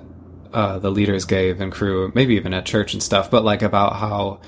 uh, 0.52 0.78
the 0.78 0.90
leaders 0.90 1.24
gave 1.24 1.60
in 1.60 1.70
Cru, 1.70 2.12
maybe 2.14 2.34
even 2.34 2.52
at 2.52 2.66
church 2.66 2.92
and 2.92 3.02
stuff, 3.02 3.30
but 3.30 3.44
like 3.44 3.62
about 3.62 3.96
how 3.96 4.40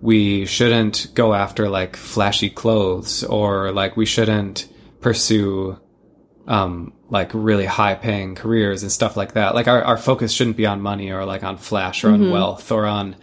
we 0.00 0.46
shouldn't 0.46 1.08
go 1.14 1.34
after 1.34 1.68
like 1.68 1.96
flashy 1.96 2.50
clothes 2.50 3.24
or 3.24 3.72
like 3.72 3.96
we 3.96 4.06
shouldn't 4.06 4.68
pursue 5.00 5.78
um 6.46 6.92
like 7.08 7.30
really 7.34 7.66
high 7.66 7.94
paying 7.94 8.34
careers 8.34 8.82
and 8.82 8.90
stuff 8.90 9.16
like 9.16 9.34
that. 9.34 9.54
Like 9.54 9.68
our, 9.68 9.82
our 9.82 9.96
focus 9.96 10.32
shouldn't 10.32 10.56
be 10.56 10.66
on 10.66 10.80
money 10.80 11.10
or 11.10 11.24
like 11.24 11.44
on 11.44 11.56
flash 11.56 12.04
or 12.04 12.08
mm-hmm. 12.08 12.24
on 12.24 12.30
wealth 12.30 12.72
or 12.72 12.86
on 12.86 13.16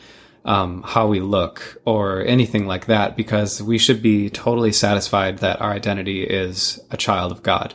um, 0.46 0.84
how 0.84 1.08
we 1.08 1.20
look 1.20 1.78
or 1.86 2.22
anything 2.26 2.68
like 2.68 2.88
that, 2.88 3.16
because 3.16 3.62
we 3.62 3.78
should 3.78 4.02
be 4.02 4.30
totally 4.30 4.72
satisfied 4.74 5.40
that 5.40 5.62
our 5.62 5.72
identity 5.72 6.24
is 6.24 6.80
a 6.92 6.98
child 6.98 7.32
of 7.32 7.44
God, 7.44 7.74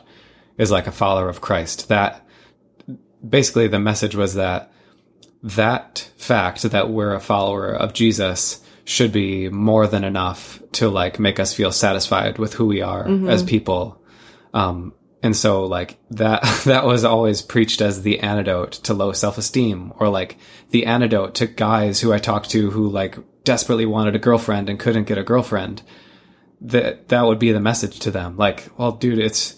is 0.57 0.71
like 0.71 0.87
a 0.87 0.91
follower 0.91 1.29
of 1.29 1.41
Christ. 1.41 1.89
That 1.89 2.25
basically 3.27 3.67
the 3.67 3.79
message 3.79 4.15
was 4.15 4.35
that 4.35 4.71
that 5.41 6.11
fact 6.17 6.61
that 6.63 6.89
we're 6.89 7.13
a 7.13 7.19
follower 7.19 7.73
of 7.73 7.93
Jesus 7.93 8.63
should 8.89 9.11
be 9.11 9.49
more 9.49 9.85
than 9.85 10.03
enough 10.03 10.59
to 10.71 10.89
like 10.89 11.19
make 11.19 11.39
us 11.39 11.53
feel 11.53 11.71
satisfied 11.71 12.39
with 12.39 12.55
who 12.55 12.65
we 12.65 12.81
are 12.81 13.05
mm-hmm. 13.05 13.29
as 13.29 13.43
people. 13.43 14.01
Um, 14.51 14.93
and 15.21 15.37
so 15.37 15.65
like 15.65 15.99
that, 16.09 16.41
that 16.65 16.85
was 16.85 17.05
always 17.05 17.43
preached 17.43 17.81
as 17.81 18.01
the 18.01 18.19
antidote 18.21 18.71
to 18.71 18.95
low 18.95 19.11
self-esteem 19.11 19.93
or 19.97 20.09
like 20.09 20.37
the 20.71 20.87
antidote 20.87 21.35
to 21.35 21.45
guys 21.45 22.01
who 22.01 22.11
I 22.11 22.17
talked 22.17 22.49
to 22.49 22.71
who 22.71 22.89
like 22.89 23.15
desperately 23.43 23.85
wanted 23.85 24.15
a 24.15 24.19
girlfriend 24.19 24.71
and 24.71 24.79
couldn't 24.79 25.03
get 25.03 25.19
a 25.19 25.23
girlfriend. 25.23 25.83
That, 26.59 27.09
that 27.09 27.27
would 27.27 27.37
be 27.37 27.51
the 27.51 27.59
message 27.59 27.99
to 27.99 28.11
them. 28.11 28.37
Like, 28.37 28.69
well, 28.75 28.93
dude, 28.93 29.19
it's, 29.19 29.55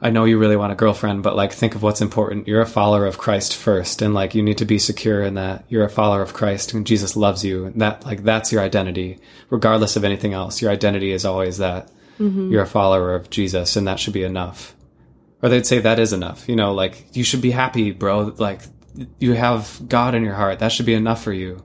I 0.00 0.10
know 0.10 0.24
you 0.24 0.38
really 0.38 0.56
want 0.56 0.72
a 0.72 0.76
girlfriend, 0.76 1.24
but 1.24 1.34
like 1.34 1.52
think 1.52 1.74
of 1.74 1.82
what's 1.82 2.00
important. 2.00 2.46
You're 2.46 2.60
a 2.60 2.66
follower 2.66 3.06
of 3.06 3.18
Christ 3.18 3.56
first, 3.56 4.00
and 4.00 4.14
like 4.14 4.34
you 4.34 4.42
need 4.42 4.58
to 4.58 4.64
be 4.64 4.78
secure 4.78 5.22
in 5.22 5.34
that 5.34 5.64
you're 5.68 5.84
a 5.84 5.90
follower 5.90 6.22
of 6.22 6.34
Christ 6.34 6.72
and 6.72 6.86
Jesus 6.86 7.16
loves 7.16 7.44
you. 7.44 7.66
And 7.66 7.80
that 7.80 8.06
like 8.06 8.22
that's 8.22 8.52
your 8.52 8.62
identity, 8.62 9.18
regardless 9.50 9.96
of 9.96 10.04
anything 10.04 10.34
else. 10.34 10.62
Your 10.62 10.70
identity 10.70 11.10
is 11.10 11.24
always 11.24 11.58
that 11.58 11.90
mm-hmm. 12.18 12.52
you're 12.52 12.62
a 12.62 12.66
follower 12.66 13.14
of 13.14 13.30
Jesus, 13.30 13.74
and 13.76 13.88
that 13.88 13.98
should 13.98 14.14
be 14.14 14.24
enough 14.24 14.76
or 15.42 15.48
they'd 15.48 15.66
say 15.66 15.78
that 15.80 15.98
is 15.98 16.12
enough. 16.12 16.48
You 16.48 16.56
know, 16.56 16.74
like 16.74 17.16
you 17.16 17.24
should 17.24 17.42
be 17.42 17.50
happy, 17.50 17.90
bro. 17.90 18.34
Like 18.38 18.62
you 19.18 19.34
have 19.34 19.80
God 19.88 20.14
in 20.14 20.24
your 20.24 20.34
heart. 20.34 20.58
That 20.58 20.72
should 20.72 20.86
be 20.86 20.94
enough 20.94 21.22
for 21.22 21.32
you. 21.32 21.64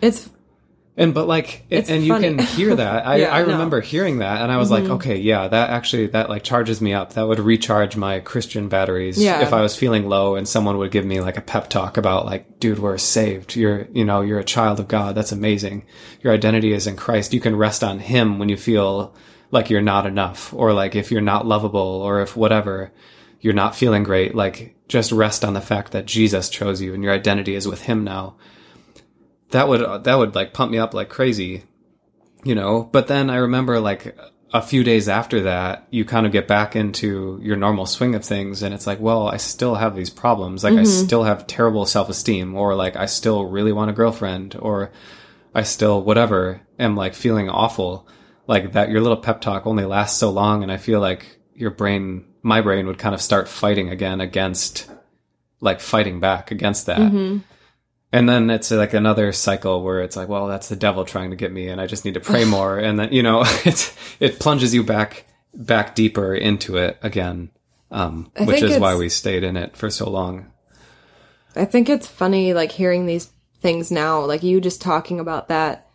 It's 0.00 0.28
and 0.96 1.12
but 1.12 1.26
like 1.26 1.64
and 1.70 1.86
funny. 1.86 2.04
you 2.04 2.14
can 2.18 2.38
hear 2.38 2.76
that. 2.76 3.06
I, 3.06 3.16
yeah, 3.16 3.34
I 3.34 3.40
remember 3.40 3.78
no. 3.78 3.82
hearing 3.82 4.18
that 4.18 4.42
and 4.42 4.52
I 4.52 4.58
was 4.58 4.70
mm-hmm. 4.70 4.84
like, 4.84 4.92
okay, 4.96 5.16
yeah, 5.16 5.48
that 5.48 5.70
actually 5.70 6.06
that 6.08 6.28
like 6.28 6.44
charges 6.44 6.80
me 6.80 6.94
up. 6.94 7.14
That 7.14 7.26
would 7.26 7.40
recharge 7.40 7.96
my 7.96 8.20
Christian 8.20 8.68
batteries 8.68 9.20
yeah. 9.20 9.42
if 9.42 9.52
I 9.52 9.60
was 9.60 9.76
feeling 9.76 10.08
low 10.08 10.36
and 10.36 10.46
someone 10.46 10.78
would 10.78 10.92
give 10.92 11.04
me 11.04 11.20
like 11.20 11.36
a 11.36 11.42
pep 11.42 11.68
talk 11.68 11.96
about 11.96 12.26
like, 12.26 12.60
dude, 12.60 12.78
we're 12.78 12.98
saved. 12.98 13.56
You're 13.56 13.88
you 13.92 14.04
know, 14.04 14.20
you're 14.20 14.38
a 14.38 14.44
child 14.44 14.78
of 14.78 14.86
God. 14.86 15.16
That's 15.16 15.32
amazing. 15.32 15.84
Your 16.22 16.32
identity 16.32 16.72
is 16.72 16.86
in 16.86 16.96
Christ. 16.96 17.34
You 17.34 17.40
can 17.40 17.56
rest 17.56 17.82
on 17.82 17.98
him 17.98 18.38
when 18.38 18.48
you 18.48 18.56
feel 18.56 19.14
like 19.50 19.70
you're 19.70 19.82
not 19.82 20.06
enough 20.06 20.54
or 20.54 20.72
like 20.72 20.94
if 20.94 21.10
you're 21.10 21.20
not 21.20 21.46
lovable 21.46 21.80
or 21.80 22.20
if 22.22 22.36
whatever 22.36 22.92
you're 23.40 23.52
not 23.52 23.74
feeling 23.74 24.04
great, 24.04 24.34
like 24.34 24.76
just 24.86 25.10
rest 25.12 25.44
on 25.44 25.54
the 25.54 25.60
fact 25.60 25.92
that 25.92 26.06
Jesus 26.06 26.48
chose 26.48 26.80
you 26.80 26.94
and 26.94 27.02
your 27.02 27.12
identity 27.12 27.56
is 27.56 27.66
with 27.66 27.82
him 27.82 28.04
now. 28.04 28.36
That 29.54 29.68
would 29.68 30.02
that 30.02 30.18
would 30.18 30.34
like 30.34 30.52
pump 30.52 30.72
me 30.72 30.78
up 30.78 30.94
like 30.94 31.08
crazy, 31.08 31.62
you 32.42 32.56
know? 32.56 32.82
But 32.82 33.06
then 33.06 33.30
I 33.30 33.36
remember 33.36 33.78
like 33.78 34.18
a 34.52 34.60
few 34.60 34.82
days 34.82 35.08
after 35.08 35.42
that, 35.42 35.86
you 35.90 36.04
kind 36.04 36.26
of 36.26 36.32
get 36.32 36.48
back 36.48 36.74
into 36.74 37.38
your 37.40 37.54
normal 37.54 37.86
swing 37.86 38.16
of 38.16 38.24
things 38.24 38.64
and 38.64 38.74
it's 38.74 38.86
like, 38.86 38.98
well, 38.98 39.28
I 39.28 39.36
still 39.36 39.76
have 39.76 39.94
these 39.94 40.10
problems. 40.10 40.64
Like 40.64 40.72
mm-hmm. 40.72 40.80
I 40.80 40.84
still 40.84 41.22
have 41.22 41.46
terrible 41.46 41.86
self-esteem 41.86 42.56
or 42.56 42.74
like 42.74 42.96
I 42.96 43.06
still 43.06 43.44
really 43.44 43.70
want 43.70 43.90
a 43.90 43.94
girlfriend 43.94 44.56
or 44.58 44.90
I 45.54 45.62
still 45.62 46.02
whatever 46.02 46.60
am 46.80 46.96
like 46.96 47.14
feeling 47.14 47.48
awful. 47.48 48.08
Like 48.48 48.72
that 48.72 48.90
your 48.90 49.02
little 49.02 49.18
pep 49.18 49.40
talk 49.40 49.68
only 49.68 49.84
lasts 49.84 50.18
so 50.18 50.30
long 50.30 50.64
and 50.64 50.72
I 50.72 50.78
feel 50.78 50.98
like 50.98 51.38
your 51.54 51.70
brain 51.70 52.24
my 52.42 52.60
brain 52.60 52.88
would 52.88 52.98
kind 52.98 53.14
of 53.14 53.22
start 53.22 53.48
fighting 53.48 53.88
again 53.88 54.20
against 54.20 54.90
like 55.60 55.78
fighting 55.78 56.18
back 56.18 56.50
against 56.50 56.86
that. 56.86 56.98
Mm-hmm. 56.98 57.38
And 58.14 58.28
then 58.28 58.48
it's 58.48 58.70
like 58.70 58.94
another 58.94 59.32
cycle 59.32 59.82
where 59.82 60.00
it's 60.00 60.14
like, 60.14 60.28
well, 60.28 60.46
that's 60.46 60.68
the 60.68 60.76
devil 60.76 61.04
trying 61.04 61.30
to 61.30 61.36
get 61.36 61.50
me 61.50 61.66
and 61.66 61.80
I 61.80 61.88
just 61.88 62.04
need 62.04 62.14
to 62.14 62.20
pray 62.20 62.44
more. 62.58 62.78
And 62.78 62.96
then, 62.96 63.12
you 63.12 63.24
know, 63.24 63.42
it's, 63.64 63.92
it 64.20 64.38
plunges 64.38 64.72
you 64.72 64.84
back, 64.84 65.24
back 65.52 65.96
deeper 65.96 66.32
into 66.32 66.76
it 66.76 66.96
again. 67.02 67.50
Um, 67.90 68.30
which 68.38 68.62
is 68.62 68.78
why 68.78 68.94
we 68.94 69.08
stayed 69.08 69.42
in 69.42 69.56
it 69.56 69.76
for 69.76 69.90
so 69.90 70.08
long. 70.08 70.52
I 71.56 71.64
think 71.64 71.88
it's 71.88 72.06
funny, 72.06 72.54
like 72.54 72.70
hearing 72.70 73.06
these 73.06 73.30
things 73.60 73.90
now, 73.90 74.24
like 74.24 74.44
you 74.44 74.60
just 74.60 74.80
talking 74.80 75.18
about 75.18 75.48
that 75.48 75.88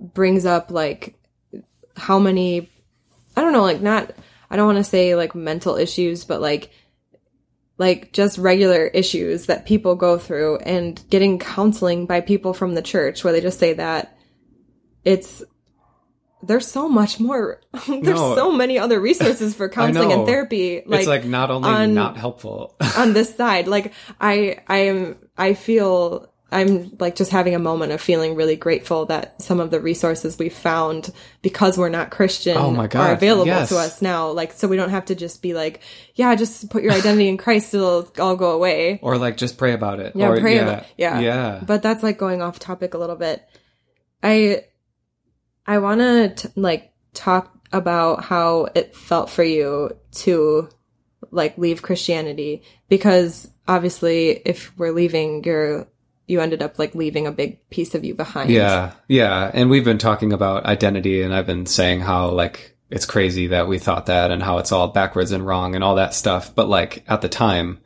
brings 0.00 0.44
up 0.44 0.72
like 0.72 1.16
how 1.96 2.18
many, 2.18 2.68
I 3.36 3.40
don't 3.40 3.52
know, 3.52 3.62
like 3.62 3.80
not, 3.80 4.12
I 4.50 4.56
don't 4.56 4.66
want 4.66 4.78
to 4.78 4.84
say 4.84 5.14
like 5.14 5.36
mental 5.36 5.76
issues, 5.76 6.24
but 6.24 6.40
like 6.40 6.72
like 7.78 8.12
just 8.12 8.38
regular 8.38 8.86
issues 8.86 9.46
that 9.46 9.66
people 9.66 9.96
go 9.96 10.18
through 10.18 10.58
and 10.58 11.02
getting 11.10 11.38
counseling 11.38 12.06
by 12.06 12.20
people 12.20 12.54
from 12.54 12.74
the 12.74 12.82
church 12.82 13.24
where 13.24 13.32
they 13.32 13.40
just 13.40 13.58
say 13.58 13.72
that 13.74 14.16
it's 15.04 15.42
there's 16.46 16.66
so 16.66 16.88
much 16.88 17.18
more. 17.18 17.62
There's 17.86 18.04
no, 18.04 18.34
so 18.34 18.52
many 18.52 18.78
other 18.78 19.00
resources 19.00 19.54
for 19.54 19.68
counseling 19.70 20.12
and 20.12 20.26
therapy 20.26 20.82
like 20.84 21.00
it's 21.00 21.08
like 21.08 21.24
not 21.24 21.50
only 21.50 21.68
on, 21.68 21.94
not 21.94 22.18
helpful. 22.18 22.76
on 22.96 23.12
this 23.14 23.34
side. 23.34 23.66
Like 23.66 23.92
i 24.20 24.58
i 24.68 24.76
am 24.78 25.16
i 25.36 25.54
feel 25.54 26.33
I'm 26.54 26.96
like 27.00 27.16
just 27.16 27.32
having 27.32 27.56
a 27.56 27.58
moment 27.58 27.90
of 27.90 28.00
feeling 28.00 28.36
really 28.36 28.54
grateful 28.54 29.06
that 29.06 29.42
some 29.42 29.58
of 29.58 29.72
the 29.72 29.80
resources 29.80 30.38
we 30.38 30.48
found 30.48 31.12
because 31.42 31.76
we're 31.76 31.88
not 31.88 32.12
Christian 32.12 32.56
oh 32.56 32.70
my 32.70 32.86
God, 32.86 33.10
are 33.10 33.12
available 33.12 33.46
yes. 33.46 33.70
to 33.70 33.76
us 33.76 34.00
now. 34.00 34.30
Like, 34.30 34.52
so 34.52 34.68
we 34.68 34.76
don't 34.76 34.90
have 34.90 35.06
to 35.06 35.16
just 35.16 35.42
be 35.42 35.52
like, 35.52 35.80
yeah, 36.14 36.32
just 36.36 36.70
put 36.70 36.84
your 36.84 36.92
identity 36.92 37.28
in 37.28 37.38
Christ, 37.38 37.74
it'll 37.74 38.08
all 38.20 38.36
go 38.36 38.52
away. 38.52 39.00
Or 39.02 39.18
like, 39.18 39.36
just 39.36 39.58
pray 39.58 39.72
about 39.72 39.98
it. 39.98 40.14
Yeah, 40.14 40.28
or, 40.28 40.40
pray 40.40 40.54
yeah, 40.54 40.62
about 40.62 40.86
Yeah. 40.96 41.18
Yeah. 41.18 41.62
But 41.66 41.82
that's 41.82 42.04
like 42.04 42.18
going 42.18 42.40
off 42.40 42.60
topic 42.60 42.94
a 42.94 42.98
little 42.98 43.16
bit. 43.16 43.42
I, 44.22 44.64
I 45.66 45.78
want 45.78 46.00
to 46.38 46.52
like 46.54 46.92
talk 47.14 47.52
about 47.72 48.24
how 48.24 48.68
it 48.76 48.94
felt 48.94 49.28
for 49.28 49.42
you 49.42 49.96
to 50.12 50.68
like 51.32 51.58
leave 51.58 51.82
Christianity 51.82 52.62
because 52.88 53.50
obviously 53.66 54.30
if 54.44 54.76
we're 54.78 54.92
leaving 54.92 55.42
your 55.42 55.88
you 56.26 56.40
ended 56.40 56.62
up 56.62 56.78
like 56.78 56.94
leaving 56.94 57.26
a 57.26 57.32
big 57.32 57.68
piece 57.70 57.94
of 57.94 58.04
you 58.04 58.14
behind. 58.14 58.50
Yeah. 58.50 58.92
Yeah. 59.08 59.50
And 59.52 59.70
we've 59.70 59.84
been 59.84 59.98
talking 59.98 60.32
about 60.32 60.64
identity 60.64 61.22
and 61.22 61.34
I've 61.34 61.46
been 61.46 61.66
saying 61.66 62.00
how 62.00 62.30
like 62.30 62.76
it's 62.90 63.06
crazy 63.06 63.48
that 63.48 63.68
we 63.68 63.78
thought 63.78 64.06
that 64.06 64.30
and 64.30 64.42
how 64.42 64.58
it's 64.58 64.72
all 64.72 64.88
backwards 64.88 65.32
and 65.32 65.46
wrong 65.46 65.74
and 65.74 65.84
all 65.84 65.96
that 65.96 66.14
stuff. 66.14 66.54
But 66.54 66.68
like 66.68 67.04
at 67.08 67.20
the 67.20 67.28
time 67.28 67.80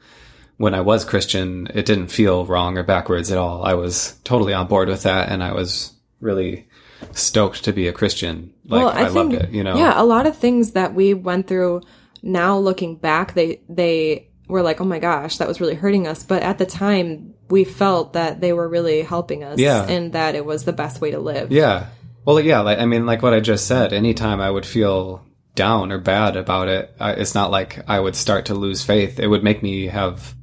when 0.57 0.74
I 0.74 0.81
was 0.81 1.05
Christian, 1.05 1.68
it 1.74 1.87
didn't 1.87 2.09
feel 2.09 2.46
wrong 2.46 2.79
or 2.79 2.83
backwards 2.83 3.31
at 3.31 3.38
all. 3.38 3.64
I 3.64 3.74
was 3.74 4.16
totally 4.24 4.55
on 4.55 4.68
board 4.68 4.88
with 4.88 5.03
that 5.03 5.31
and 5.31 5.42
I 5.42 5.53
was 5.53 5.92
really 6.20 6.68
stoked 7.12 7.64
to 7.64 7.72
be 7.72 7.88
a 7.88 7.92
Christian. 7.92 8.55
Like 8.64 8.85
well, 8.85 8.88
I, 8.88 9.03
I, 9.03 9.09
loved 9.09 9.33
think, 9.33 9.42
it, 9.44 9.51
you 9.51 9.64
know. 9.64 9.77
Yeah, 9.77 10.01
a 10.01 10.05
lot 10.05 10.27
of 10.27 10.37
things 10.37 10.72
that 10.72 10.94
we 10.94 11.14
went 11.14 11.46
through 11.46 11.83
now 12.22 12.59
looking 12.59 12.96
back, 12.96 13.35
they 13.35 13.61
they 13.68 14.29
were 14.48 14.62
like, 14.62 14.81
"Oh 14.81 14.85
my 14.85 14.98
gosh, 14.98 15.38
that 15.38 15.48
was 15.48 15.61
really 15.61 15.74
hurting 15.74 16.07
us." 16.07 16.22
But 16.22 16.42
at 16.42 16.59
the 16.59 16.66
time, 16.66 17.35
we 17.50 17.64
felt 17.64 18.12
that 18.12 18.40
they 18.40 18.52
were 18.52 18.68
really 18.68 19.02
helping 19.02 19.42
us 19.44 19.58
Yeah. 19.58 19.84
and 19.87 20.12
that 20.12 20.34
it 20.34 20.44
was 20.44 20.64
the 20.64 20.72
best 20.72 21.00
way 21.00 21.11
to 21.12 21.18
live. 21.18 21.50
Yeah. 21.50 21.87
Well, 22.24 22.40
yeah. 22.40 22.61
Like, 22.61 22.78
I 22.78 22.84
mean, 22.87 23.06
like 23.06 23.22
what 23.22 23.32
I 23.34 23.40
just 23.40 23.66
said. 23.66 23.92
Anytime 23.92 24.40
I 24.40 24.50
would 24.50 24.66
feel 24.66 25.24
down 25.54 25.90
or 25.90 25.98
bad 25.98 26.37
about 26.37 26.68
it, 26.68 26.94
I, 27.00 27.12
it's 27.12 27.34
not 27.34 27.50
like 27.50 27.80
I 27.88 27.98
would 27.98 28.14
start 28.14 28.46
to 28.46 28.54
lose 28.54 28.84
faith. 28.84 29.18
It 29.18 29.26
would 29.26 29.42
make 29.42 29.62
me 29.62 29.87
have 29.87 30.34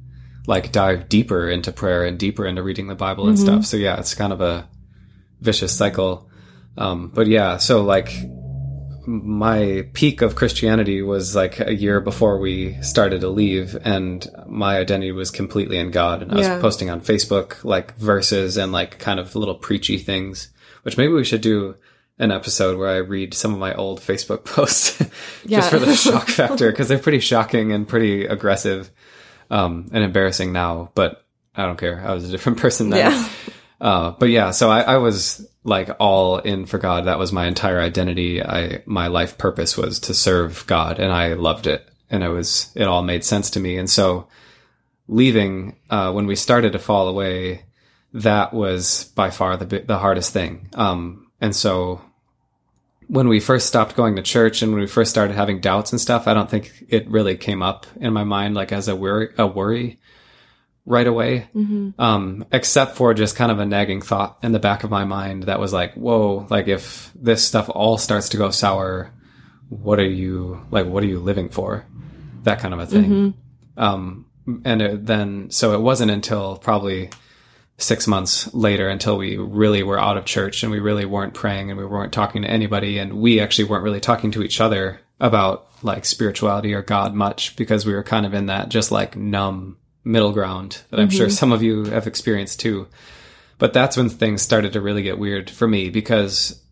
like 0.48 0.72
dive 0.72 1.08
deeper 1.08 1.48
into 1.48 1.72
prayer 1.72 2.04
and 2.04 2.18
deeper 2.18 2.44
into 2.44 2.62
reading 2.62 2.86
the 2.88 2.94
Bible 2.94 3.28
and 3.28 3.38
stuff. 3.38 3.64
So 3.66 3.76
yeah, 3.76 3.98
it's 3.98 4.14
kind 4.14 4.32
of 4.32 4.40
a 4.40 4.68
vicious 5.40 5.72
cycle. 5.76 6.28
Um, 6.76 7.10
but 7.14 7.26
yeah, 7.26 7.56
so 7.56 7.82
like 7.82 8.10
my 9.06 9.88
peak 9.92 10.22
of 10.22 10.34
Christianity 10.34 11.02
was 11.02 11.36
like 11.36 11.60
a 11.60 11.74
year 11.74 12.00
before 12.00 12.38
we 12.38 12.80
started 12.82 13.20
to 13.20 13.28
leave, 13.28 13.76
and 13.84 14.26
my 14.46 14.78
identity 14.78 15.12
was 15.12 15.30
completely 15.30 15.78
in 15.78 15.90
God. 15.90 16.22
And 16.22 16.32
I 16.32 16.36
was 16.36 16.48
posting 16.60 16.90
on 16.90 17.00
Facebook 17.00 17.62
like 17.64 17.96
verses 17.96 18.56
and 18.56 18.72
like 18.72 18.98
kind 18.98 19.20
of 19.20 19.34
little 19.36 19.54
preachy 19.54 19.98
things, 19.98 20.50
which 20.82 20.98
maybe 20.98 21.12
we 21.12 21.24
should 21.24 21.40
do 21.40 21.76
an 22.18 22.32
episode 22.32 22.78
where 22.78 22.88
I 22.88 22.96
read 22.96 23.34
some 23.34 23.52
of 23.52 23.58
my 23.58 23.74
old 23.74 24.00
Facebook 24.00 24.44
posts 24.44 24.98
just 25.46 25.70
for 25.70 25.78
the 25.78 25.94
shock 25.94 26.28
factor 26.28 26.70
because 26.70 26.88
they're 26.88 26.98
pretty 26.98 27.20
shocking 27.20 27.72
and 27.72 27.86
pretty 27.86 28.26
aggressive 28.26 28.90
um, 29.50 29.88
and 29.92 30.02
embarrassing 30.02 30.52
now. 30.52 30.90
But 30.94 31.24
I 31.54 31.66
don't 31.66 31.78
care. 31.78 32.02
I 32.04 32.12
was 32.12 32.28
a 32.28 32.30
different 32.30 32.58
person 32.58 32.90
then. 32.90 33.12
Yeah. 33.12 33.28
Uh, 33.80 34.10
but 34.12 34.30
yeah, 34.30 34.50
so 34.52 34.70
I, 34.70 34.80
I 34.80 34.96
was 34.96 35.46
like 35.66 35.90
all 35.98 36.38
in 36.38 36.64
for 36.64 36.78
God. 36.78 37.06
That 37.06 37.18
was 37.18 37.32
my 37.32 37.46
entire 37.46 37.80
identity. 37.80 38.42
I 38.42 38.82
my 38.86 39.08
life 39.08 39.36
purpose 39.36 39.76
was 39.76 39.98
to 40.00 40.14
serve 40.14 40.66
God, 40.66 40.98
and 40.98 41.12
I 41.12 41.34
loved 41.34 41.66
it, 41.66 41.86
and 42.08 42.22
it 42.22 42.28
was 42.28 42.70
it 42.74 42.84
all 42.84 43.02
made 43.02 43.24
sense 43.24 43.50
to 43.50 43.60
me. 43.60 43.76
And 43.76 43.90
so, 43.90 44.28
leaving 45.08 45.76
uh, 45.90 46.12
when 46.12 46.26
we 46.26 46.36
started 46.36 46.72
to 46.72 46.78
fall 46.78 47.08
away, 47.08 47.64
that 48.14 48.54
was 48.54 49.04
by 49.16 49.30
far 49.30 49.56
the 49.56 49.80
the 49.80 49.98
hardest 49.98 50.32
thing. 50.32 50.68
Um, 50.74 51.26
and 51.40 51.54
so, 51.54 52.00
when 53.08 53.28
we 53.28 53.40
first 53.40 53.66
stopped 53.66 53.96
going 53.96 54.16
to 54.16 54.22
church 54.22 54.62
and 54.62 54.72
when 54.72 54.80
we 54.80 54.86
first 54.86 55.10
started 55.10 55.34
having 55.34 55.60
doubts 55.60 55.90
and 55.90 56.00
stuff, 56.00 56.28
I 56.28 56.34
don't 56.34 56.48
think 56.48 56.72
it 56.88 57.08
really 57.08 57.36
came 57.36 57.62
up 57.62 57.86
in 57.96 58.12
my 58.12 58.24
mind 58.24 58.54
like 58.54 58.70
as 58.70 58.86
a 58.86 58.94
worry 58.94 59.30
a 59.36 59.48
worry 59.48 59.98
right 60.86 61.08
away 61.08 61.48
um, 61.98 62.46
except 62.52 62.96
for 62.96 63.12
just 63.12 63.34
kind 63.34 63.50
of 63.50 63.58
a 63.58 63.66
nagging 63.66 64.00
thought 64.00 64.38
in 64.44 64.52
the 64.52 64.60
back 64.60 64.84
of 64.84 64.90
my 64.90 65.04
mind 65.04 65.42
that 65.44 65.58
was 65.58 65.72
like, 65.72 65.92
whoa, 65.94 66.46
like 66.48 66.68
if 66.68 67.12
this 67.16 67.44
stuff 67.44 67.68
all 67.68 67.98
starts 67.98 68.28
to 68.30 68.36
go 68.36 68.50
sour, 68.50 69.12
what 69.68 69.98
are 69.98 70.08
you, 70.08 70.64
like, 70.70 70.86
what 70.86 71.02
are 71.02 71.08
you 71.08 71.18
living 71.18 71.48
for? 71.48 71.84
That 72.44 72.60
kind 72.60 72.72
of 72.72 72.78
a 72.80 72.86
thing. 72.86 73.34
Um, 73.76 74.26
and 74.64 74.80
it, 74.80 75.06
then, 75.06 75.50
so 75.50 75.74
it 75.74 75.80
wasn't 75.80 76.12
until 76.12 76.56
probably 76.56 77.10
six 77.78 78.06
months 78.06 78.54
later 78.54 78.88
until 78.88 79.18
we 79.18 79.36
really 79.36 79.82
were 79.82 79.98
out 79.98 80.16
of 80.16 80.24
church 80.24 80.62
and 80.62 80.70
we 80.70 80.78
really 80.78 81.04
weren't 81.04 81.34
praying 81.34 81.68
and 81.68 81.78
we 81.78 81.84
weren't 81.84 82.12
talking 82.12 82.42
to 82.42 82.48
anybody 82.48 82.98
and 82.98 83.14
we 83.14 83.40
actually 83.40 83.64
weren't 83.64 83.82
really 83.82 84.00
talking 84.00 84.30
to 84.30 84.42
each 84.44 84.60
other 84.60 85.00
about 85.18 85.66
like 85.82 86.04
spirituality 86.04 86.72
or 86.72 86.82
God 86.82 87.12
much 87.12 87.56
because 87.56 87.84
we 87.84 87.92
were 87.92 88.04
kind 88.04 88.24
of 88.24 88.34
in 88.34 88.46
that 88.46 88.68
just 88.68 88.92
like 88.92 89.16
numb 89.16 89.76
middle 90.06 90.32
ground 90.32 90.82
that 90.90 91.00
I'm 91.00 91.10
sure 91.10 91.26
mm-hmm. 91.26 91.34
some 91.34 91.52
of 91.52 91.62
you 91.62 91.84
have 91.86 92.06
experienced 92.06 92.60
too. 92.60 92.86
But 93.58 93.72
that's 93.72 93.96
when 93.96 94.08
things 94.08 94.42
started 94.42 94.72
to 94.74 94.80
really 94.80 95.02
get 95.02 95.18
weird 95.18 95.50
for 95.50 95.66
me 95.66 95.90
because 95.90 96.62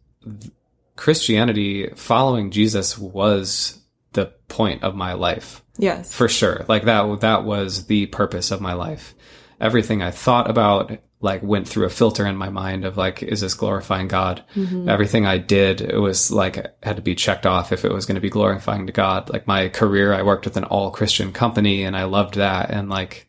Christianity, 0.97 1.91
following 1.97 2.51
Jesus 2.51 2.97
was 2.97 3.81
the 4.13 4.27
point 4.49 4.85
of 4.85 4.95
my 4.95 5.15
life 5.15 5.63
Yes. 5.77 6.13
for 6.13 6.29
sure. 6.29 6.65
Like 6.69 6.85
that, 6.85 7.21
that 7.21 7.45
was 7.45 7.87
the 7.87 8.07
purpose 8.07 8.51
of 8.51 8.61
my 8.61 8.75
life. 8.75 9.15
Everything 9.61 10.03
I 10.03 10.13
thought 10.13 10.49
about, 10.49 10.99
like, 11.25 11.43
went 11.43 11.67
through 11.69 11.87
a 11.87 11.91
filter 11.91 12.27
in 12.27 12.37
my 12.37 12.51
mind 12.51 12.85
of 12.85 12.97
like, 12.97 13.23
is 13.23 13.41
this 13.41 13.55
glorifying 13.55 14.09
God? 14.09 14.45
Everything 14.87 15.25
I 15.27 15.39
did, 15.39 15.81
it 15.81 15.99
was 15.99 16.31
like, 16.31 16.57
had 16.83 16.97
to 16.97 17.03
be 17.03 17.15
checked 17.15 17.47
off 17.47 17.73
if 17.73 17.85
it 17.85 17.93
was 17.93 18.05
going 18.07 18.17
to 18.17 18.21
be 18.21 18.31
glorifying 18.31 18.87
to 18.87 18.93
God. 18.93 19.31
Like 19.31 19.47
my 19.47 19.69
career, 19.69 20.13
I 20.13 20.23
worked 20.23 20.45
with 20.45 20.57
an 20.57 20.65
all 20.65 20.91
Christian 20.91 21.33
company 21.33 21.83
and 21.85 21.97
I 21.97 22.05
loved 22.05 22.35
that. 22.35 22.71
And 22.71 22.89
like, 22.91 23.27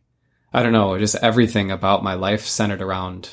I 0.54 0.62
don't 0.62 0.74
know, 0.74 0.98
just 1.00 1.16
everything 1.16 1.72
about 1.72 2.04
my 2.04 2.14
life 2.16 2.46
centered 2.46 2.82
around 2.82 3.30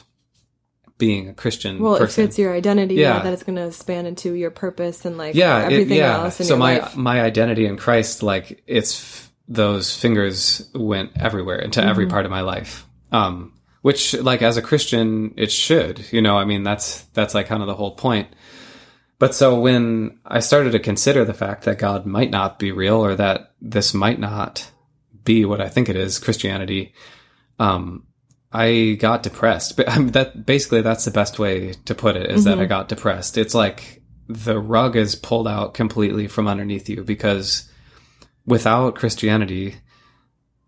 being 0.99 1.29
a 1.29 1.35
Christian 1.35 1.81
well, 1.81 1.99
person. 1.99 2.23
if 2.25 2.29
it's 2.31 2.39
your 2.39 2.55
identity, 2.55 2.95
yeah, 2.95 3.17
Yeah. 3.17 3.23
that 3.25 3.33
it's 3.33 3.43
going 3.43 3.57
to 3.57 3.73
span 3.73 4.07
into 4.07 4.35
your 4.35 4.51
purpose 4.53 5.05
and 5.05 5.19
like 5.19 5.35
yeah, 5.35 5.63
it- 5.63 5.73
everything 5.73 5.99
yeah. 5.99 6.19
else 6.23 6.39
in 6.41 6.47
so 6.47 6.57
my 6.57 6.79
life. 6.79 6.97
my 6.97 7.21
identity 7.21 7.67
in 7.67 7.77
Christ, 7.77 8.23
like 8.23 8.63
it's 8.67 9.01
f- 9.01 9.33
those 9.49 9.97
fingers 9.97 10.71
went 10.75 11.11
everywhere 11.17 11.59
into 11.59 11.83
every 11.83 12.05
Mm-hmm. 12.05 12.13
part 12.13 12.25
of 12.27 12.31
my 12.31 12.43
life. 12.43 12.87
Um, 13.11 13.53
which 13.83 14.15
like 14.15 14.43
as 14.43 14.57
a 14.57 14.63
Christian, 14.63 15.35
it 15.37 15.53
should. 15.53 16.11
You 16.13 16.23
know, 16.23 16.39
I 16.39 16.45
mean, 16.45 16.63
that's 16.63 17.03
that's 17.15 17.35
like 17.35 17.47
kind 17.47 17.63
of 17.63 17.69
the 17.69 17.75
whole 17.75 17.95
point. 17.95 18.29
But 19.19 19.35
so 19.35 19.61
when 19.61 20.19
I 20.25 20.41
started 20.41 20.73
to 20.73 20.81
consider 20.81 21.25
the 21.25 21.35
fact 21.35 21.65
that 21.65 21.79
God 21.79 22.07
might 22.07 22.31
not 22.31 22.59
be 22.59 22.73
real 22.73 23.05
or 23.05 23.15
that 23.15 23.53
this 23.61 23.95
might 23.95 24.19
not 24.19 24.69
be 25.25 25.45
what 25.45 25.61
I 25.61 25.69
think 25.69 25.89
it 25.89 25.95
is, 25.95 26.19
Christianity, 26.19 26.95
um, 27.59 28.07
I 28.53 28.97
got 28.99 29.23
depressed. 29.23 29.77
But 29.77 29.89
um, 29.97 30.09
that 30.09 30.45
basically 30.45 30.83
that's 30.83 31.05
the 31.05 31.11
best 31.11 31.39
way 31.39 31.75
to 31.85 31.95
put 31.95 32.17
it 32.17 32.31
is 32.31 32.45
that 32.45 32.59
I 32.59 32.65
got 32.65 32.89
depressed. 32.89 33.39
It's 33.39 33.55
like 33.55 34.03
the 34.29 34.59
rug 34.59 34.97
is 34.97 35.15
pulled 35.15 35.49
out 35.49 35.75
completely 35.75 36.27
from 36.27 36.49
underneath 36.49 36.89
you 36.89 37.05
because 37.05 37.71
without 38.47 38.95
Christianity, 38.95 39.77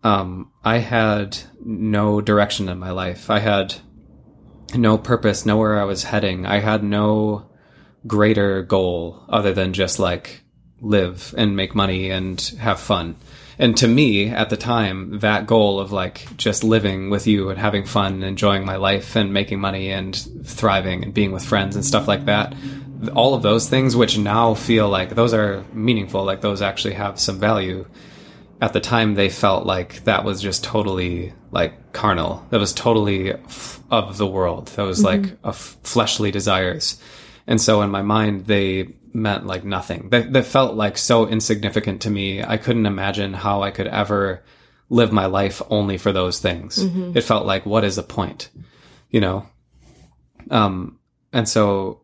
um, 0.05 0.51
I 0.63 0.77
had 0.77 1.35
no 1.59 2.21
direction 2.21 2.69
in 2.69 2.77
my 2.77 2.91
life. 2.91 3.31
I 3.31 3.39
had 3.39 3.73
no 4.75 4.99
purpose, 4.99 5.47
nowhere 5.47 5.81
I 5.81 5.85
was 5.85 6.03
heading. 6.03 6.45
I 6.45 6.59
had 6.59 6.83
no 6.83 7.49
greater 8.05 8.61
goal 8.61 9.25
other 9.27 9.51
than 9.51 9.73
just 9.73 9.97
like 9.97 10.43
live 10.79 11.33
and 11.39 11.55
make 11.55 11.73
money 11.73 12.11
and 12.11 12.39
have 12.59 12.79
fun. 12.79 13.15
And 13.57 13.75
to 13.77 13.87
me, 13.87 14.29
at 14.29 14.51
the 14.51 14.57
time, 14.57 15.21
that 15.21 15.47
goal 15.47 15.79
of 15.79 15.91
like 15.91 16.37
just 16.37 16.63
living 16.63 17.09
with 17.09 17.25
you 17.25 17.49
and 17.49 17.57
having 17.57 17.85
fun, 17.85 18.21
enjoying 18.21 18.63
my 18.63 18.75
life 18.75 19.15
and 19.15 19.33
making 19.33 19.59
money 19.59 19.89
and 19.89 20.15
thriving 20.43 21.03
and 21.03 21.15
being 21.15 21.31
with 21.31 21.43
friends 21.43 21.75
and 21.75 21.83
stuff 21.83 22.07
like 22.07 22.25
that, 22.25 22.53
all 23.15 23.33
of 23.33 23.41
those 23.41 23.69
things, 23.69 23.95
which 23.95 24.19
now 24.19 24.53
feel 24.53 24.87
like 24.87 25.15
those 25.15 25.33
are 25.33 25.65
meaningful, 25.73 26.23
like 26.23 26.41
those 26.41 26.61
actually 26.61 26.93
have 26.93 27.19
some 27.19 27.39
value. 27.39 27.87
At 28.61 28.73
the 28.73 28.79
time, 28.79 29.15
they 29.15 29.29
felt 29.29 29.65
like 29.65 30.03
that 30.05 30.23
was 30.23 30.41
just 30.41 30.63
totally 30.63 31.33
like 31.51 31.91
carnal. 31.93 32.45
That 32.49 32.59
was 32.59 32.73
totally 32.73 33.33
f- 33.33 33.81
of 33.91 34.17
the 34.17 34.27
world. 34.27 34.67
That 34.75 34.83
was 34.83 35.03
like 35.03 35.25
a 35.43 35.49
f- 35.49 35.77
fleshly 35.83 36.31
desires. 36.31 36.99
And 37.47 37.61
so 37.61 37.81
in 37.81 37.89
my 37.91 38.01
mind, 38.01 38.45
they 38.45 38.95
meant 39.13 39.45
like 39.45 39.63
nothing. 39.63 40.09
They, 40.09 40.21
they 40.23 40.41
felt 40.41 40.75
like 40.75 40.97
so 40.97 41.27
insignificant 41.27 42.01
to 42.03 42.09
me. 42.09 42.43
I 42.43 42.57
couldn't 42.57 42.85
imagine 42.85 43.33
how 43.33 43.61
I 43.61 43.71
could 43.71 43.87
ever 43.87 44.43
live 44.89 45.11
my 45.11 45.25
life 45.25 45.61
only 45.69 45.97
for 45.97 46.11
those 46.11 46.39
things. 46.39 46.77
It 47.17 47.21
felt 47.21 47.45
like, 47.45 47.65
what 47.65 47.83
is 47.83 47.95
the 47.97 48.03
point? 48.03 48.49
You 49.09 49.21
know? 49.21 49.47
Um, 50.49 50.99
and 51.33 51.47
so 51.47 52.01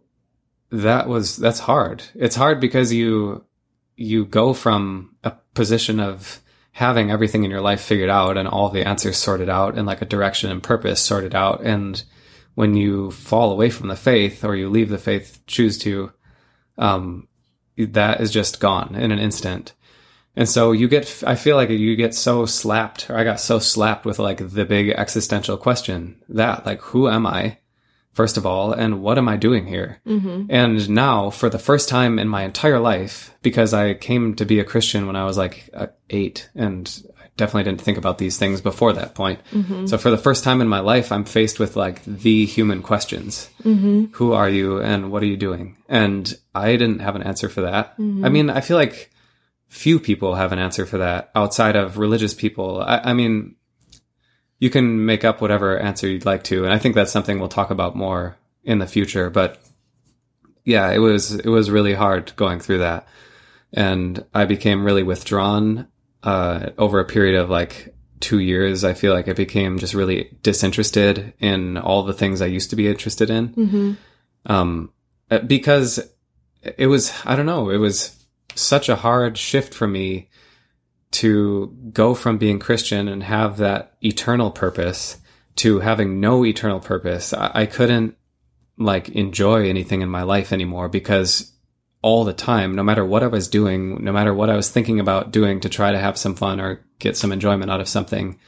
that 0.71 1.07
was, 1.07 1.37
that's 1.37 1.59
hard. 1.59 2.03
It's 2.15 2.35
hard 2.35 2.59
because 2.59 2.91
you, 2.93 3.45
you 4.01 4.25
go 4.25 4.53
from 4.53 5.15
a 5.23 5.33
position 5.53 5.99
of 5.99 6.41
having 6.73 7.11
everything 7.11 7.43
in 7.43 7.51
your 7.51 7.61
life 7.61 7.81
figured 7.81 8.09
out 8.09 8.37
and 8.37 8.47
all 8.47 8.69
the 8.69 8.87
answers 8.87 9.17
sorted 9.17 9.49
out 9.49 9.77
and 9.77 9.85
like 9.85 10.01
a 10.01 10.05
direction 10.05 10.49
and 10.49 10.63
purpose 10.63 11.01
sorted 11.01 11.35
out. 11.35 11.61
And 11.61 12.01
when 12.55 12.75
you 12.75 13.11
fall 13.11 13.51
away 13.51 13.69
from 13.69 13.87
the 13.87 13.95
faith 13.95 14.43
or 14.43 14.55
you 14.55 14.69
leave 14.69 14.89
the 14.89 14.97
faith, 14.97 15.41
choose 15.47 15.77
to, 15.79 16.11
um, 16.77 17.27
that 17.77 18.21
is 18.21 18.31
just 18.31 18.59
gone 18.59 18.95
in 18.95 19.11
an 19.11 19.19
instant. 19.19 19.73
And 20.35 20.47
so 20.47 20.71
you 20.71 20.87
get, 20.87 21.23
I 21.27 21.35
feel 21.35 21.57
like 21.57 21.69
you 21.69 21.95
get 21.97 22.15
so 22.15 22.45
slapped, 22.45 23.09
or 23.09 23.17
I 23.17 23.25
got 23.25 23.41
so 23.41 23.59
slapped 23.59 24.05
with 24.05 24.17
like 24.17 24.37
the 24.37 24.65
big 24.65 24.89
existential 24.89 25.57
question 25.57 26.21
that, 26.29 26.65
like, 26.65 26.81
who 26.81 27.09
am 27.09 27.25
I? 27.27 27.57
First 28.13 28.35
of 28.35 28.45
all, 28.45 28.73
and 28.73 29.01
what 29.01 29.17
am 29.17 29.29
I 29.29 29.37
doing 29.37 29.65
here? 29.65 30.01
Mm-hmm. 30.05 30.47
And 30.49 30.89
now, 30.89 31.29
for 31.29 31.49
the 31.49 31.59
first 31.59 31.87
time 31.87 32.19
in 32.19 32.27
my 32.27 32.43
entire 32.43 32.79
life, 32.79 33.33
because 33.41 33.73
I 33.73 33.93
came 33.93 34.35
to 34.35 34.45
be 34.45 34.59
a 34.59 34.65
Christian 34.65 35.07
when 35.07 35.15
I 35.15 35.23
was 35.23 35.37
like 35.37 35.69
uh, 35.73 35.87
eight, 36.09 36.49
and 36.53 37.03
I 37.17 37.27
definitely 37.37 37.71
didn't 37.71 37.81
think 37.81 37.97
about 37.97 38.17
these 38.17 38.37
things 38.37 38.59
before 38.59 38.91
that 38.93 39.15
point. 39.15 39.39
Mm-hmm. 39.53 39.85
So, 39.85 39.97
for 39.97 40.11
the 40.11 40.17
first 40.17 40.43
time 40.43 40.59
in 40.59 40.67
my 40.67 40.81
life, 40.81 41.13
I'm 41.13 41.23
faced 41.23 41.57
with 41.57 41.77
like 41.77 42.03
the 42.03 42.45
human 42.45 42.81
questions 42.81 43.49
mm-hmm. 43.63 44.05
Who 44.13 44.33
are 44.33 44.49
you, 44.49 44.81
and 44.81 45.09
what 45.09 45.23
are 45.23 45.27
you 45.27 45.37
doing? 45.37 45.77
And 45.87 46.37
I 46.53 46.71
didn't 46.71 46.99
have 46.99 47.15
an 47.15 47.23
answer 47.23 47.47
for 47.47 47.61
that. 47.61 47.93
I 47.97 48.29
mean, 48.29 48.49
I 48.49 48.59
feel 48.59 48.77
like 48.77 49.09
few 49.71 50.01
people 50.01 50.35
have 50.35 50.51
an 50.51 50.59
answer 50.59 50.85
for 50.85 50.97
that 50.97 51.31
outside 51.33 51.77
of 51.77 51.97
religious 51.97 52.33
people. 52.33 52.81
I, 52.81 52.97
I 53.05 53.13
mean, 53.13 53.55
you 54.61 54.69
can 54.69 55.05
make 55.05 55.25
up 55.25 55.41
whatever 55.41 55.77
answer 55.77 56.07
you'd 56.07 56.23
like 56.23 56.43
to. 56.43 56.63
And 56.63 56.71
I 56.71 56.77
think 56.77 56.93
that's 56.93 57.11
something 57.11 57.39
we'll 57.39 57.49
talk 57.49 57.71
about 57.71 57.95
more 57.95 58.37
in 58.63 58.77
the 58.77 58.85
future. 58.85 59.31
But 59.31 59.59
yeah, 60.63 60.91
it 60.91 60.99
was 60.99 61.33
it 61.33 61.47
was 61.47 61.71
really 61.71 61.95
hard 61.95 62.33
going 62.35 62.59
through 62.59 62.77
that, 62.77 63.07
and 63.73 64.23
I 64.33 64.45
became 64.45 64.85
really 64.85 65.01
withdrawn 65.01 65.87
uh, 66.21 66.69
over 66.77 66.99
a 66.99 67.05
period 67.05 67.41
of 67.41 67.49
like 67.49 67.95
two 68.19 68.37
years. 68.37 68.83
I 68.83 68.93
feel 68.93 69.13
like 69.13 69.27
I 69.27 69.33
became 69.33 69.79
just 69.79 69.95
really 69.95 70.37
disinterested 70.43 71.33
in 71.39 71.77
all 71.79 72.03
the 72.03 72.13
things 72.13 72.39
I 72.39 72.45
used 72.45 72.69
to 72.69 72.75
be 72.75 72.87
interested 72.87 73.31
in, 73.31 73.49
Mm-hmm. 73.49 73.91
um, 74.45 74.93
uh, 75.31 75.39
because 75.39 75.99
it 76.77 76.85
was 76.85 77.11
I 77.25 77.35
don't 77.35 77.47
know 77.47 77.71
it 77.71 77.77
was 77.77 78.15
such 78.53 78.89
a 78.89 78.95
hard 78.95 79.39
shift 79.39 79.73
for 79.73 79.87
me 79.87 80.29
to 81.11 81.75
go 81.91 82.15
from 82.15 82.37
being 82.37 82.59
Christian 82.59 83.07
and 83.07 83.23
have 83.23 83.57
that 83.57 83.95
eternal 84.03 84.51
purpose 84.51 85.17
to 85.57 85.79
having 85.79 86.19
no 86.19 86.45
eternal 86.45 86.79
purpose. 86.79 87.33
I, 87.33 87.51
I 87.53 87.65
couldn't 87.65 88.15
like 88.77 89.09
enjoy 89.09 89.69
anything 89.69 90.01
in 90.01 90.09
my 90.09 90.23
life 90.23 90.53
anymore 90.53 90.89
because 90.89 91.51
all 92.01 92.23
the 92.23 92.33
time, 92.33 92.75
no 92.75 92.83
matter 92.83 93.05
what 93.05 93.23
I 93.23 93.27
was 93.27 93.47
doing, 93.47 94.03
no 94.03 94.11
matter 94.11 94.33
what 94.33 94.49
I 94.49 94.55
was 94.55 94.69
thinking 94.69 94.99
about 94.99 95.31
doing 95.31 95.59
to 95.61 95.69
try 95.69 95.91
to 95.91 95.99
have 95.99 96.17
some 96.17 96.35
fun 96.35 96.59
or 96.59 96.83
get 96.99 97.15
some 97.15 97.31
enjoyment 97.31 97.69
out 97.69 97.81
of 97.81 97.87
something, 97.87 98.39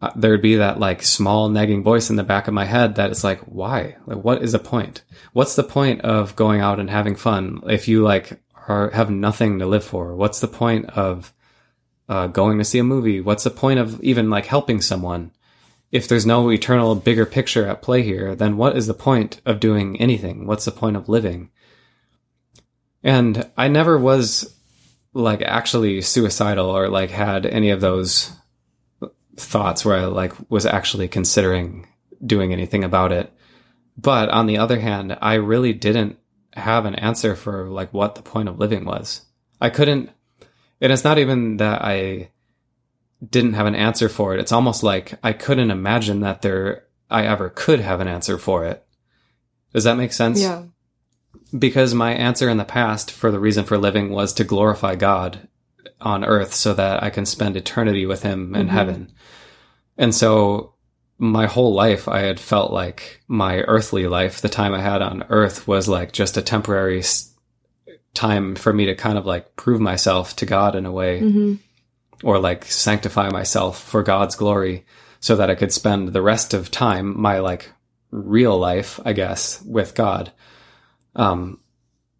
uh, 0.00 0.10
there'd 0.14 0.42
be 0.42 0.56
that 0.56 0.78
like 0.78 1.02
small 1.02 1.48
nagging 1.48 1.82
voice 1.82 2.10
in 2.10 2.16
the 2.16 2.22
back 2.22 2.46
of 2.46 2.54
my 2.54 2.64
head 2.64 2.96
that 2.96 3.10
is 3.10 3.24
like, 3.24 3.40
why? 3.40 3.96
Like, 4.06 4.22
what 4.22 4.42
is 4.42 4.52
the 4.52 4.58
point? 4.58 5.02
What's 5.32 5.56
the 5.56 5.64
point 5.64 6.02
of 6.02 6.36
going 6.36 6.60
out 6.60 6.78
and 6.78 6.90
having 6.90 7.16
fun 7.16 7.62
if 7.66 7.88
you 7.88 8.02
like 8.02 8.40
are 8.68 8.90
have 8.90 9.10
nothing 9.10 9.58
to 9.58 9.66
live 9.66 9.84
for? 9.84 10.14
What's 10.14 10.40
the 10.40 10.48
point 10.48 10.86
of 10.90 11.32
uh, 12.08 12.26
going 12.26 12.58
to 12.58 12.64
see 12.64 12.78
a 12.78 12.84
movie? 12.84 13.20
What's 13.20 13.44
the 13.44 13.50
point 13.50 13.78
of 13.78 14.02
even 14.02 14.30
like 14.30 14.46
helping 14.46 14.80
someone? 14.80 15.32
If 15.90 16.08
there's 16.08 16.26
no 16.26 16.50
eternal 16.50 16.94
bigger 16.94 17.26
picture 17.26 17.66
at 17.66 17.82
play 17.82 18.02
here, 18.02 18.34
then 18.34 18.56
what 18.56 18.76
is 18.76 18.86
the 18.86 18.94
point 18.94 19.40
of 19.46 19.60
doing 19.60 20.00
anything? 20.00 20.46
What's 20.46 20.64
the 20.64 20.70
point 20.70 20.96
of 20.96 21.08
living? 21.08 21.50
And 23.02 23.50
I 23.56 23.68
never 23.68 23.98
was 23.98 24.54
like 25.14 25.42
actually 25.42 26.02
suicidal 26.02 26.68
or 26.68 26.88
like 26.88 27.10
had 27.10 27.46
any 27.46 27.70
of 27.70 27.80
those 27.80 28.30
thoughts 29.36 29.84
where 29.84 29.96
I 29.96 30.04
like 30.06 30.32
was 30.50 30.66
actually 30.66 31.08
considering 31.08 31.86
doing 32.24 32.52
anything 32.52 32.84
about 32.84 33.12
it. 33.12 33.32
But 33.96 34.28
on 34.28 34.46
the 34.46 34.58
other 34.58 34.78
hand, 34.78 35.16
I 35.20 35.34
really 35.34 35.72
didn't 35.72 36.18
have 36.54 36.84
an 36.84 36.94
answer 36.96 37.34
for 37.34 37.68
like 37.68 37.92
what 37.92 38.14
the 38.14 38.22
point 38.22 38.48
of 38.48 38.58
living 38.58 38.84
was. 38.84 39.22
I 39.60 39.70
couldn't 39.70 40.10
and 40.80 40.92
it's 40.92 41.04
not 41.04 41.18
even 41.18 41.56
that 41.58 41.82
I 41.82 42.30
didn't 43.28 43.54
have 43.54 43.66
an 43.66 43.74
answer 43.74 44.08
for 44.08 44.34
it. 44.34 44.40
It's 44.40 44.52
almost 44.52 44.82
like 44.82 45.14
I 45.22 45.32
couldn't 45.32 45.70
imagine 45.70 46.20
that 46.20 46.42
there 46.42 46.84
I 47.10 47.26
ever 47.26 47.50
could 47.50 47.80
have 47.80 48.00
an 48.00 48.08
answer 48.08 48.38
for 48.38 48.64
it. 48.64 48.84
Does 49.72 49.84
that 49.84 49.96
make 49.96 50.12
sense? 50.12 50.40
Yeah. 50.40 50.64
Because 51.58 51.94
my 51.94 52.12
answer 52.12 52.48
in 52.48 52.58
the 52.58 52.64
past 52.64 53.10
for 53.10 53.30
the 53.30 53.40
reason 53.40 53.64
for 53.64 53.78
living 53.78 54.10
was 54.10 54.32
to 54.34 54.44
glorify 54.44 54.94
God 54.94 55.48
on 56.00 56.24
earth 56.24 56.54
so 56.54 56.74
that 56.74 57.02
I 57.02 57.10
can 57.10 57.26
spend 57.26 57.56
eternity 57.56 58.06
with 58.06 58.22
him 58.22 58.54
in 58.54 58.66
Mhm. 58.68 58.70
heaven. 58.70 59.12
And 59.96 60.14
so 60.14 60.74
my 61.18 61.46
whole 61.46 61.74
life 61.74 62.06
I 62.06 62.20
had 62.20 62.38
felt 62.38 62.72
like 62.72 63.20
my 63.26 63.62
earthly 63.62 64.06
life, 64.06 64.40
the 64.40 64.48
time 64.48 64.72
I 64.74 64.80
had 64.80 65.02
on 65.02 65.24
earth 65.30 65.66
was 65.66 65.88
like 65.88 66.12
just 66.12 66.36
a 66.36 66.42
temporary 66.42 67.00
s- 67.00 67.32
time 68.14 68.54
for 68.56 68.72
me 68.72 68.86
to 68.86 68.94
kind 68.94 69.18
of 69.18 69.26
like 69.26 69.54
prove 69.56 69.80
myself 69.80 70.34
to 70.36 70.46
God 70.46 70.74
in 70.74 70.86
a 70.86 70.92
way 70.92 71.20
Mm-hmm. 71.20 71.54
or 72.26 72.38
like 72.38 72.64
sanctify 72.64 73.28
myself 73.30 73.80
for 73.82 74.02
God's 74.02 74.34
glory 74.36 74.84
so 75.20 75.36
that 75.36 75.50
I 75.50 75.54
could 75.54 75.72
spend 75.72 76.08
the 76.12 76.22
rest 76.22 76.54
of 76.54 76.70
time, 76.70 77.20
my 77.20 77.38
like 77.40 77.70
real 78.10 78.58
life, 78.58 78.98
I 79.04 79.12
guess, 79.12 79.62
with 79.62 79.94
God. 79.94 80.32
Um, 81.14 81.60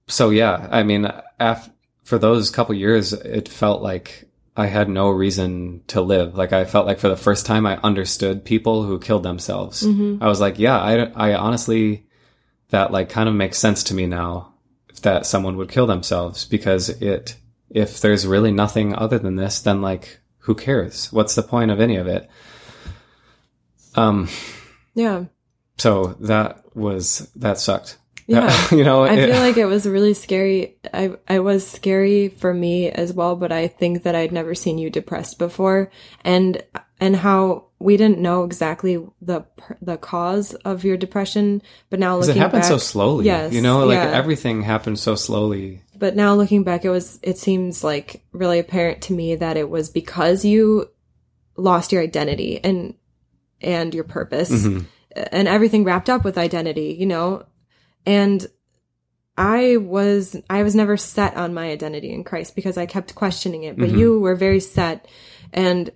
so 0.06 0.30
yeah, 0.30 0.68
I 0.70 0.82
mean, 0.82 1.10
af- 1.38 1.70
for 2.04 2.18
those 2.18 2.50
couple 2.50 2.74
years, 2.74 3.12
it 3.12 3.48
felt 3.48 3.82
like 3.82 4.24
I 4.56 4.66
had 4.66 4.88
no 4.88 5.10
reason 5.10 5.82
to 5.88 6.00
live. 6.00 6.34
Like 6.36 6.52
I 6.52 6.64
felt 6.64 6.86
like 6.86 6.98
for 6.98 7.08
the 7.08 7.16
first 7.16 7.46
time 7.46 7.66
I 7.66 7.76
understood 7.82 8.44
people 8.44 8.82
who 8.82 8.98
killed 8.98 9.22
themselves. 9.22 9.82
Mm-hmm. 9.84 10.22
I 10.22 10.26
was 10.26 10.40
like, 10.40 10.58
yeah, 10.58 10.78
I, 10.78 11.30
I 11.30 11.34
honestly, 11.34 12.06
that 12.70 12.90
like 12.90 13.08
kind 13.08 13.28
of 13.28 13.34
makes 13.34 13.58
sense 13.58 13.84
to 13.84 13.94
me 13.94 14.06
now 14.06 14.52
that 15.02 15.26
someone 15.26 15.56
would 15.56 15.68
kill 15.68 15.86
themselves 15.86 16.44
because 16.44 16.88
it, 16.88 17.36
if 17.70 18.00
there's 18.00 18.26
really 18.26 18.50
nothing 18.52 18.94
other 18.94 19.18
than 19.18 19.36
this, 19.36 19.60
then 19.60 19.80
like, 19.82 20.20
who 20.38 20.54
cares? 20.54 21.12
What's 21.12 21.34
the 21.34 21.42
point 21.42 21.70
of 21.70 21.80
any 21.80 21.96
of 21.96 22.06
it? 22.06 22.28
Um, 23.94 24.28
Yeah. 24.94 25.24
so 25.76 26.16
that 26.20 26.62
was, 26.74 27.30
that 27.36 27.58
sucked. 27.58 27.98
Yeah. 28.26 28.54
you 28.70 28.84
know, 28.84 29.04
I 29.04 29.14
it- 29.14 29.30
feel 29.30 29.40
like 29.40 29.56
it 29.56 29.64
was 29.64 29.86
really 29.86 30.14
scary. 30.14 30.76
I 30.92 31.12
I 31.28 31.38
was 31.40 31.66
scary 31.66 32.28
for 32.28 32.52
me 32.52 32.90
as 32.90 33.12
well, 33.12 33.36
but 33.36 33.52
I 33.52 33.68
think 33.68 34.02
that 34.02 34.14
I'd 34.14 34.32
never 34.32 34.54
seen 34.54 34.76
you 34.78 34.90
depressed 34.90 35.38
before, 35.38 35.90
and 36.24 36.62
and 37.00 37.14
how 37.16 37.66
we 37.78 37.96
didn't 37.96 38.18
know 38.18 38.44
exactly 38.44 38.98
the 39.22 39.44
the 39.80 39.96
cause 39.96 40.54
of 40.64 40.84
your 40.84 40.96
depression, 40.96 41.62
but 41.90 41.98
now 42.00 42.16
'cause 42.16 42.28
it 42.28 42.36
happened 42.36 42.62
back, 42.62 42.68
so 42.68 42.78
slowly. 42.78 43.26
Yes, 43.26 43.52
you 43.52 43.60
know, 43.60 43.84
like 43.86 43.96
yeah. 43.96 44.10
everything 44.10 44.62
happened 44.62 44.98
so 44.98 45.14
slowly. 45.14 45.82
but 45.98 46.14
now 46.16 46.34
looking 46.34 46.62
back, 46.64 46.84
it 46.84 46.90
was 46.90 47.18
it 47.22 47.38
seems 47.38 47.82
like 47.84 48.22
really 48.32 48.58
apparent 48.58 49.02
to 49.02 49.12
me 49.12 49.34
that 49.36 49.56
it 49.56 49.68
was 49.68 49.90
because 49.90 50.44
you 50.44 50.86
lost 51.56 51.92
your 51.92 52.02
identity 52.02 52.60
and 52.62 52.94
and 53.60 53.94
your 53.94 54.04
purpose 54.04 54.50
Mhm. 54.50 54.84
and 55.32 55.48
everything 55.48 55.82
wrapped 55.84 56.08
up 56.08 56.24
with 56.24 56.38
identity, 56.38 56.96
you 56.98 57.06
know. 57.06 57.44
And 58.06 58.46
I 59.36 59.76
was 59.76 60.36
I 60.50 60.62
was 60.64 60.74
never 60.74 60.96
set 60.96 61.36
on 61.36 61.54
my 61.54 61.70
identity 61.70 62.10
in 62.12 62.24
Christ 62.24 62.54
because 62.56 62.76
I 62.76 62.86
kept 62.86 63.14
questioning 63.14 63.62
it, 63.64 63.76
but 63.76 63.90
Mhm. 63.90 63.98
you 63.98 64.20
were 64.20 64.34
very 64.34 64.60
set 64.60 65.06
and 65.52 65.90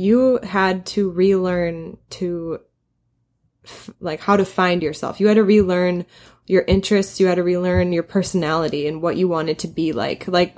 you 0.00 0.38
had 0.42 0.86
to 0.86 1.10
relearn 1.10 1.98
to 2.10 2.60
f- 3.64 3.90
like 4.00 4.20
how 4.20 4.36
to 4.36 4.44
find 4.44 4.82
yourself. 4.82 5.20
You 5.20 5.28
had 5.28 5.34
to 5.34 5.44
relearn 5.44 6.06
your 6.46 6.62
interests, 6.62 7.20
you 7.20 7.26
had 7.26 7.36
to 7.36 7.42
relearn 7.42 7.92
your 7.92 8.02
personality 8.02 8.86
and 8.86 9.02
what 9.02 9.16
you 9.16 9.28
wanted 9.28 9.58
to 9.60 9.68
be 9.68 9.92
like. 9.92 10.26
Like 10.26 10.56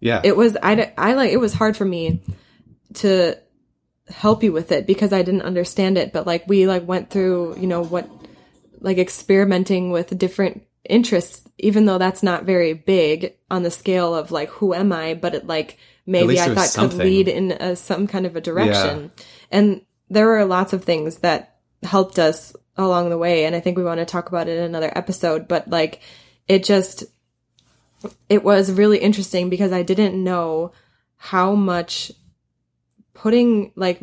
Yeah. 0.00 0.20
it 0.24 0.36
was 0.36 0.56
I, 0.62 0.92
I 0.96 1.12
like 1.14 1.30
it 1.32 1.36
was 1.36 1.52
hard 1.52 1.76
for 1.76 1.84
me 1.84 2.22
to 2.94 3.38
help 4.08 4.42
you 4.42 4.52
with 4.52 4.72
it 4.72 4.86
because 4.86 5.12
I 5.12 5.22
didn't 5.22 5.42
understand 5.42 5.96
it 5.96 6.12
but 6.12 6.26
like 6.26 6.46
we 6.48 6.66
like 6.66 6.86
went 6.86 7.10
through 7.10 7.56
you 7.58 7.66
know 7.66 7.82
what 7.82 8.10
like 8.80 8.98
experimenting 8.98 9.90
with 9.90 10.18
different 10.18 10.64
interests 10.88 11.48
even 11.58 11.86
though 11.86 11.98
that's 11.98 12.22
not 12.22 12.44
very 12.44 12.74
big 12.74 13.36
on 13.50 13.62
the 13.62 13.70
scale 13.70 14.14
of 14.14 14.30
like 14.32 14.48
who 14.50 14.74
am 14.74 14.92
I 14.92 15.14
but 15.14 15.34
it 15.34 15.46
like 15.46 15.78
maybe 16.06 16.40
I 16.40 16.46
thought 16.46 16.56
was 16.56 16.64
could 16.64 16.90
something. 16.90 16.98
lead 16.98 17.28
in 17.28 17.52
a, 17.52 17.76
some 17.76 18.06
kind 18.06 18.26
of 18.26 18.36
a 18.36 18.40
direction 18.40 19.10
and 19.50 19.82
there 20.10 20.26
were 20.26 20.44
lots 20.44 20.72
of 20.72 20.84
things 20.84 21.18
that 21.18 21.56
helped 21.82 22.18
us 22.18 22.54
along 22.76 23.10
the 23.10 23.18
way 23.18 23.44
and 23.44 23.54
I 23.54 23.60
think 23.60 23.76
we 23.76 23.84
want 23.84 24.00
to 24.00 24.04
talk 24.04 24.28
about 24.28 24.48
it 24.48 24.58
in 24.58 24.64
another 24.64 24.92
episode 24.96 25.48
but 25.48 25.68
like 25.68 26.00
it 26.48 26.64
just 26.64 27.04
it 28.28 28.42
was 28.42 28.72
really 28.72 28.98
interesting 28.98 29.48
because 29.48 29.72
I 29.72 29.82
didn't 29.82 30.22
know 30.22 30.72
how 31.16 31.54
much 31.54 32.10
putting 33.14 33.72
like 33.76 34.02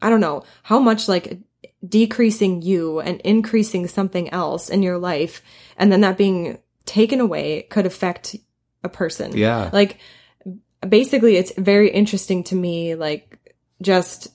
I 0.00 0.10
don't 0.10 0.20
know 0.20 0.44
how 0.62 0.78
much 0.78 1.08
like 1.08 1.38
decreasing 1.86 2.62
you 2.62 3.00
and 3.00 3.20
increasing 3.20 3.86
something 3.86 4.30
else 4.30 4.70
in 4.70 4.82
your 4.82 4.98
life 4.98 5.42
and 5.76 5.92
then 5.92 6.00
that 6.00 6.16
being 6.16 6.58
taken 6.86 7.20
away 7.20 7.62
could 7.62 7.84
affect 7.86 8.36
a 8.82 8.88
person. 8.88 9.36
yeah. 9.36 9.68
Like 9.72 9.98
basically 10.86 11.36
it's 11.36 11.52
very 11.58 11.90
interesting 11.90 12.44
to 12.44 12.54
me 12.54 12.94
like 12.94 13.38
just 13.82 14.28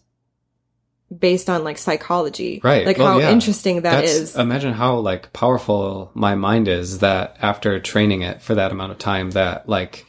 based 1.18 1.50
on 1.50 1.64
like 1.64 1.78
psychology. 1.78 2.62
Right. 2.64 2.86
Like 2.86 2.98
Well, 2.98 3.08
how 3.14 3.20
yeah. 3.20 3.32
interesting 3.32 3.78
that 3.82 3.92
That's- 3.92 4.12
is. 4.16 4.36
Imagine 4.36 4.74
how 4.74 4.98
like 5.00 5.34
powerful 5.34 6.10
my 6.14 6.36
mind 6.36 6.68
is 6.68 7.00
that 7.00 7.36
after 7.42 7.80
training 7.80 8.22
it 8.22 8.42
for 8.42 8.56
that 8.56 8.72
amount 8.72 8.94
of 8.94 8.98
time 8.98 9.32
that 9.32 9.68
like 9.68 10.06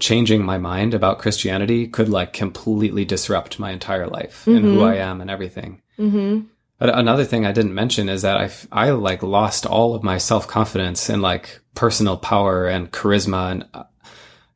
changing 0.00 0.44
my 0.44 0.58
mind 0.58 0.92
about 0.92 1.18
Christianity 1.18 1.86
could 1.86 2.08
like 2.10 2.32
completely 2.34 3.04
disrupt 3.06 3.58
my 3.58 3.70
entire 3.70 4.06
life 4.06 4.46
and 4.46 4.58
who 4.64 4.78
Mhm. 4.78 4.84
I 4.90 4.96
am 4.96 5.20
and 5.22 5.30
everything. 5.30 5.80
mhm. 5.98 6.46
But 6.78 6.98
Another 6.98 7.24
thing 7.24 7.46
I 7.46 7.52
didn't 7.52 7.72
mention 7.74 8.08
is 8.10 8.22
that 8.22 8.36
I, 8.36 8.50
I 8.72 8.90
like 8.90 9.22
lost 9.22 9.64
all 9.64 9.94
of 9.94 10.02
my 10.02 10.18
self 10.18 10.46
confidence 10.46 11.08
and 11.08 11.22
like 11.22 11.60
personal 11.74 12.16
power 12.18 12.66
and 12.66 12.90
charisma. 12.90 13.52
And 13.52 13.64
uh, 13.72 13.84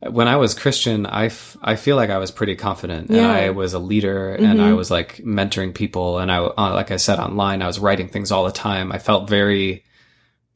when 0.00 0.28
I 0.28 0.36
was 0.36 0.54
Christian, 0.54 1.06
I, 1.06 1.26
f- 1.26 1.56
I 1.60 1.74
feel 1.76 1.96
like 1.96 2.10
I 2.10 2.18
was 2.18 2.30
pretty 2.30 2.54
confident 2.54 3.10
and 3.10 3.20
I 3.26 3.50
was 3.50 3.74
a 3.74 3.78
leader 3.80 4.34
and 4.34 4.58
Mhm. 4.58 4.62
I 4.62 4.72
was 4.72 4.90
like 4.92 5.16
mentoring 5.24 5.74
people. 5.74 6.18
And 6.20 6.30
I, 6.30 6.38
uh, 6.38 6.72
like 6.72 6.90
I 6.92 6.96
said 6.98 7.18
online, 7.18 7.62
I 7.62 7.66
was 7.66 7.80
writing 7.80 8.08
things 8.08 8.30
all 8.30 8.44
the 8.44 8.52
time. 8.52 8.92
I 8.92 8.98
felt 8.98 9.28
very 9.28 9.82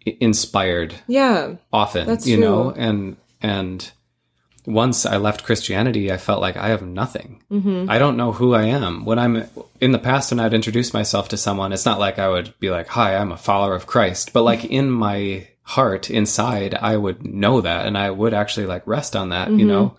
inspired 0.06 0.94
Yeah. 1.06 1.54
often, 1.72 2.06
That's 2.06 2.26
you 2.26 2.36
true. 2.36 2.44
know, 2.44 2.70
and, 2.76 3.16
and 3.40 3.90
once 4.66 5.06
I 5.06 5.16
left 5.16 5.44
Christianity, 5.44 6.12
I 6.12 6.16
felt 6.18 6.40
like 6.40 6.56
I 6.56 6.68
have 6.68 6.82
nothing. 6.82 7.42
Mhm. 7.50 7.88
I 7.90 7.98
don't 7.98 8.16
know 8.16 8.32
who 8.32 8.54
I 8.54 8.64
am. 8.64 9.04
When 9.04 9.18
I'm 9.18 9.44
in 9.80 9.90
the 9.92 9.98
past, 9.98 10.30
when 10.30 10.38
I'd 10.40 10.54
introduce 10.54 10.92
myself 10.94 11.28
to 11.30 11.36
someone, 11.36 11.72
it's 11.72 11.86
not 11.86 11.98
like 11.98 12.18
I 12.20 12.28
would 12.28 12.54
be 12.60 12.70
like, 12.70 12.86
"Hi, 12.88 13.16
I'm 13.16 13.32
a 13.32 13.36
follower 13.36 13.74
of 13.74 13.86
Christ," 13.86 14.32
but 14.32 14.42
like 14.42 14.64
in 14.64 14.88
my 14.90 15.48
heart 15.62 16.10
inside, 16.10 16.74
I 16.74 16.96
would 16.96 17.26
know 17.26 17.60
that 17.60 17.86
and 17.86 17.96
I 17.96 18.10
would 18.10 18.34
actually 18.34 18.66
like 18.66 18.86
rest 18.86 19.14
on 19.14 19.30
that, 19.30 19.50
you 19.50 19.58
mm-hmm. 19.58 19.68
know? 19.68 19.96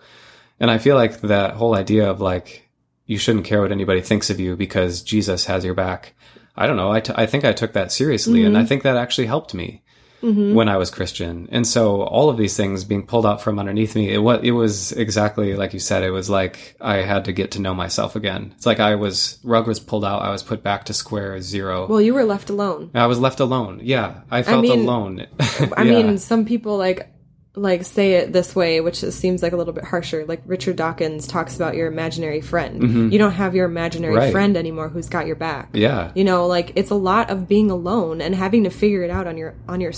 And 0.60 0.70
I 0.70 0.78
feel 0.78 0.96
like 0.96 1.20
that 1.22 1.54
whole 1.54 1.74
idea 1.74 2.10
of 2.10 2.20
like, 2.20 2.68
you 3.06 3.18
shouldn't 3.18 3.44
care 3.44 3.60
what 3.60 3.72
anybody 3.72 4.00
thinks 4.00 4.30
of 4.30 4.40
you 4.40 4.56
because 4.56 5.02
Jesus 5.02 5.46
has 5.46 5.64
your 5.64 5.74
back. 5.74 6.14
I 6.56 6.66
don't 6.66 6.76
know. 6.76 6.92
I, 6.92 7.00
t- 7.00 7.12
I 7.14 7.26
think 7.26 7.44
I 7.44 7.52
took 7.52 7.72
that 7.72 7.92
seriously 7.92 8.44
and 8.44 8.56
I 8.56 8.60
mm-hmm. 8.60 8.68
think 8.68 8.82
that 8.84 8.96
actually 8.96 9.26
helped 9.26 9.54
me 9.54 9.82
Mm-hmm. 10.24 10.54
when 10.54 10.68
I 10.68 10.76
was 10.78 10.90
Christian. 10.90 11.48
And 11.52 11.66
so 11.66 12.02
all 12.02 12.30
of 12.30 12.36
these 12.38 12.56
things 12.56 12.82
being 12.84 13.06
pulled 13.06 13.26
out 13.26 13.42
from 13.42 13.58
underneath 13.58 13.94
me, 13.94 14.12
it 14.12 14.18
was, 14.18 14.40
it 14.42 14.52
was 14.52 14.92
exactly 14.92 15.54
like 15.54 15.74
you 15.74 15.80
said, 15.80 16.02
it 16.02 16.10
was 16.10 16.30
like 16.30 16.76
I 16.80 16.96
had 17.02 17.26
to 17.26 17.32
get 17.32 17.50
to 17.52 17.60
know 17.60 17.74
myself 17.74 18.16
again. 18.16 18.52
It's 18.56 18.64
like 18.66 18.80
I 18.80 18.94
was, 18.94 19.38
rug 19.44 19.66
was 19.66 19.80
pulled 19.80 20.04
out. 20.04 20.22
I 20.22 20.30
was 20.30 20.42
put 20.42 20.62
back 20.62 20.84
to 20.86 20.94
square 20.94 21.40
zero. 21.42 21.86
Well, 21.86 22.00
you 22.00 22.14
were 22.14 22.24
left 22.24 22.48
alone. 22.50 22.90
I 22.94 23.06
was 23.06 23.18
left 23.20 23.40
alone. 23.40 23.80
Yeah. 23.82 24.22
I 24.30 24.42
felt 24.42 24.62
mean- 24.62 24.80
alone. 24.80 25.26
I 25.76 25.82
Yeah. 25.82 26.02
mean, 26.02 26.18
some 26.18 26.44
people 26.46 26.76
like 26.78 27.10
like 27.56 27.84
say 27.84 28.14
it 28.14 28.32
this 28.32 28.56
way, 28.56 28.80
which 28.80 28.96
seems 28.96 29.42
like 29.42 29.52
a 29.52 29.56
little 29.56 29.72
bit 29.72 29.84
harsher. 29.84 30.24
Like 30.26 30.42
Richard 30.44 30.76
Dawkins 30.76 31.26
talks 31.28 31.54
about 31.54 31.76
your 31.76 31.86
imaginary 31.86 32.40
friend. 32.40 33.12
You 33.12 33.18
don't 33.18 33.32
have 33.32 33.54
your 33.54 33.66
imaginary 33.66 34.14
Mm-hmm. 34.14 34.22
Right. 34.24 34.32
friend 34.32 34.56
anymore 34.56 34.88
who's 34.88 35.08
got 35.08 35.26
your 35.26 35.36
back. 35.36 35.70
yeah. 35.72 36.10
You 36.14 36.24
know, 36.24 36.46
like 36.46 36.72
it's 36.74 36.90
a 36.90 36.94
lot 36.96 37.30
of 37.30 37.46
being 37.48 37.70
alone 37.70 38.20
and 38.20 38.34
having 38.34 38.64
to 38.64 38.70
figure 38.70 39.02
it 39.02 39.10
out 39.10 39.26
on 39.26 39.36
your 39.36 39.54
on 39.68 39.80
your 39.80 39.92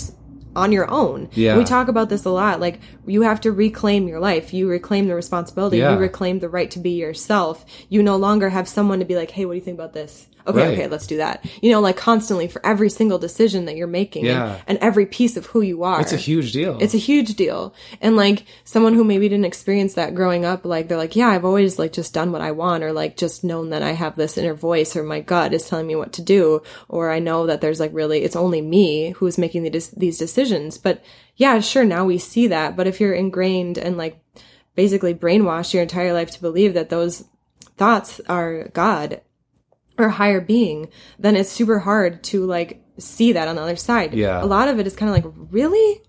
on 0.55 0.71
your 0.71 0.89
own. 0.89 1.29
Yeah. 1.33 1.55
We 1.57 1.63
talk 1.63 1.87
about 1.87 2.09
this 2.09 2.25
a 2.25 2.29
lot. 2.31 2.59
Like 2.59 2.79
you 3.05 3.21
have 3.23 3.41
to 3.41 3.51
reclaim 3.51 4.07
your 4.07 4.19
life. 4.19 4.53
You 4.53 4.67
reclaim 4.67 5.07
the 5.07 5.13
responsibility. 5.15 5.77
Yeah. 5.77 5.93
You 5.93 5.99
reclaim 5.99 6.39
the 6.39 6.49
right 6.49 6.69
to 6.71 6.79
be 6.79 6.91
yourself. 6.91 7.63
You 7.89 8.01
no 8.03 8.17
longer 8.17 8.49
have 8.49 8.67
someone 8.67 8.99
to 8.99 9.05
be 9.05 9.15
like, 9.15 9.31
"Hey, 9.31 9.45
what 9.45 9.53
do 9.53 9.57
you 9.57 9.63
think 9.63 9.77
about 9.77 9.93
this?" 9.93 10.27
Okay, 10.47 10.57
Right. 10.59 10.73
okay, 10.73 10.87
let's 10.87 11.05
do 11.07 11.17
that. 11.17 11.45
You 11.61 11.71
know, 11.71 11.81
like 11.81 11.97
constantly 11.97 12.47
for 12.47 12.65
every 12.65 12.89
single 12.89 13.19
decision 13.19 13.65
that 13.65 13.75
you're 13.75 13.85
making 13.87 14.25
Yeah. 14.25 14.53
and, 14.53 14.61
and 14.67 14.77
every 14.79 15.05
piece 15.05 15.35
of 15.37 15.45
who 15.47 15.61
you 15.61 15.83
are. 15.83 15.99
It's 16.01 16.13
a 16.13 16.17
huge 16.17 16.53
deal. 16.53 16.77
It's 16.79 16.93
a 16.93 16.97
huge 16.99 17.35
deal. 17.35 17.73
And 18.01 18.15
like 18.15 18.45
someone 18.63 18.93
who 18.93 19.03
maybe 19.03 19.27
didn't 19.27 19.45
experience 19.45 19.95
that 19.95 20.15
growing 20.15 20.45
up, 20.45 20.65
like 20.65 20.87
they're 20.87 20.97
like, 20.97 21.15
yeah, 21.15 21.27
I've 21.27 21.45
always 21.45 21.77
like 21.77 21.91
just 21.93 22.13
done 22.13 22.31
what 22.31 22.41
I 22.41 22.51
want 22.51 22.83
or 22.83 22.93
like 22.93 23.17
just 23.17 23.43
known 23.43 23.71
that 23.71 23.83
I 23.83 23.91
have 23.91 24.15
this 24.15 24.37
inner 24.37 24.53
voice 24.53 24.95
or 24.95 25.03
my 25.03 25.19
gut 25.19 25.53
is 25.53 25.67
telling 25.67 25.87
me 25.87 25.95
what 25.95 26.13
to 26.13 26.21
do. 26.21 26.61
Or 26.87 27.11
I 27.11 27.19
know 27.19 27.47
that 27.47 27.61
there's 27.61 27.79
like 27.79 27.91
really, 27.93 28.23
it's 28.23 28.35
only 28.35 28.61
me 28.61 29.11
who's 29.11 29.37
making 29.37 29.63
the, 29.63 29.91
these 29.97 30.17
decisions. 30.17 30.77
But 30.77 31.03
yeah, 31.35 31.59
sure. 31.59 31.85
Now 31.85 32.05
we 32.05 32.17
see 32.17 32.47
that. 32.47 32.75
But 32.75 32.87
if 32.87 32.99
you're 32.99 33.13
ingrained 33.13 33.77
and 33.77 33.97
like 33.97 34.19
basically 34.75 35.13
brainwashed 35.13 35.73
your 35.73 35.83
entire 35.83 36.13
life 36.13 36.31
to 36.31 36.41
believe 36.41 36.73
that 36.75 36.89
those 36.89 37.23
thoughts 37.77 38.19
are 38.29 38.69
God 38.73 39.21
or 39.97 40.09
higher 40.09 40.41
being, 40.41 40.89
then 41.19 41.35
it's 41.35 41.49
super 41.51 41.79
hard 41.79 42.23
to 42.25 42.45
like 42.45 42.83
see 42.99 43.33
that 43.33 43.47
on 43.47 43.55
the 43.55 43.61
other 43.61 43.75
side. 43.75 44.13
Yeah. 44.13 44.43
A 44.43 44.45
lot 44.45 44.67
of 44.67 44.79
it 44.79 44.87
is 44.87 44.95
kind 44.95 45.09
of 45.09 45.15
like, 45.23 45.33
really? 45.51 46.01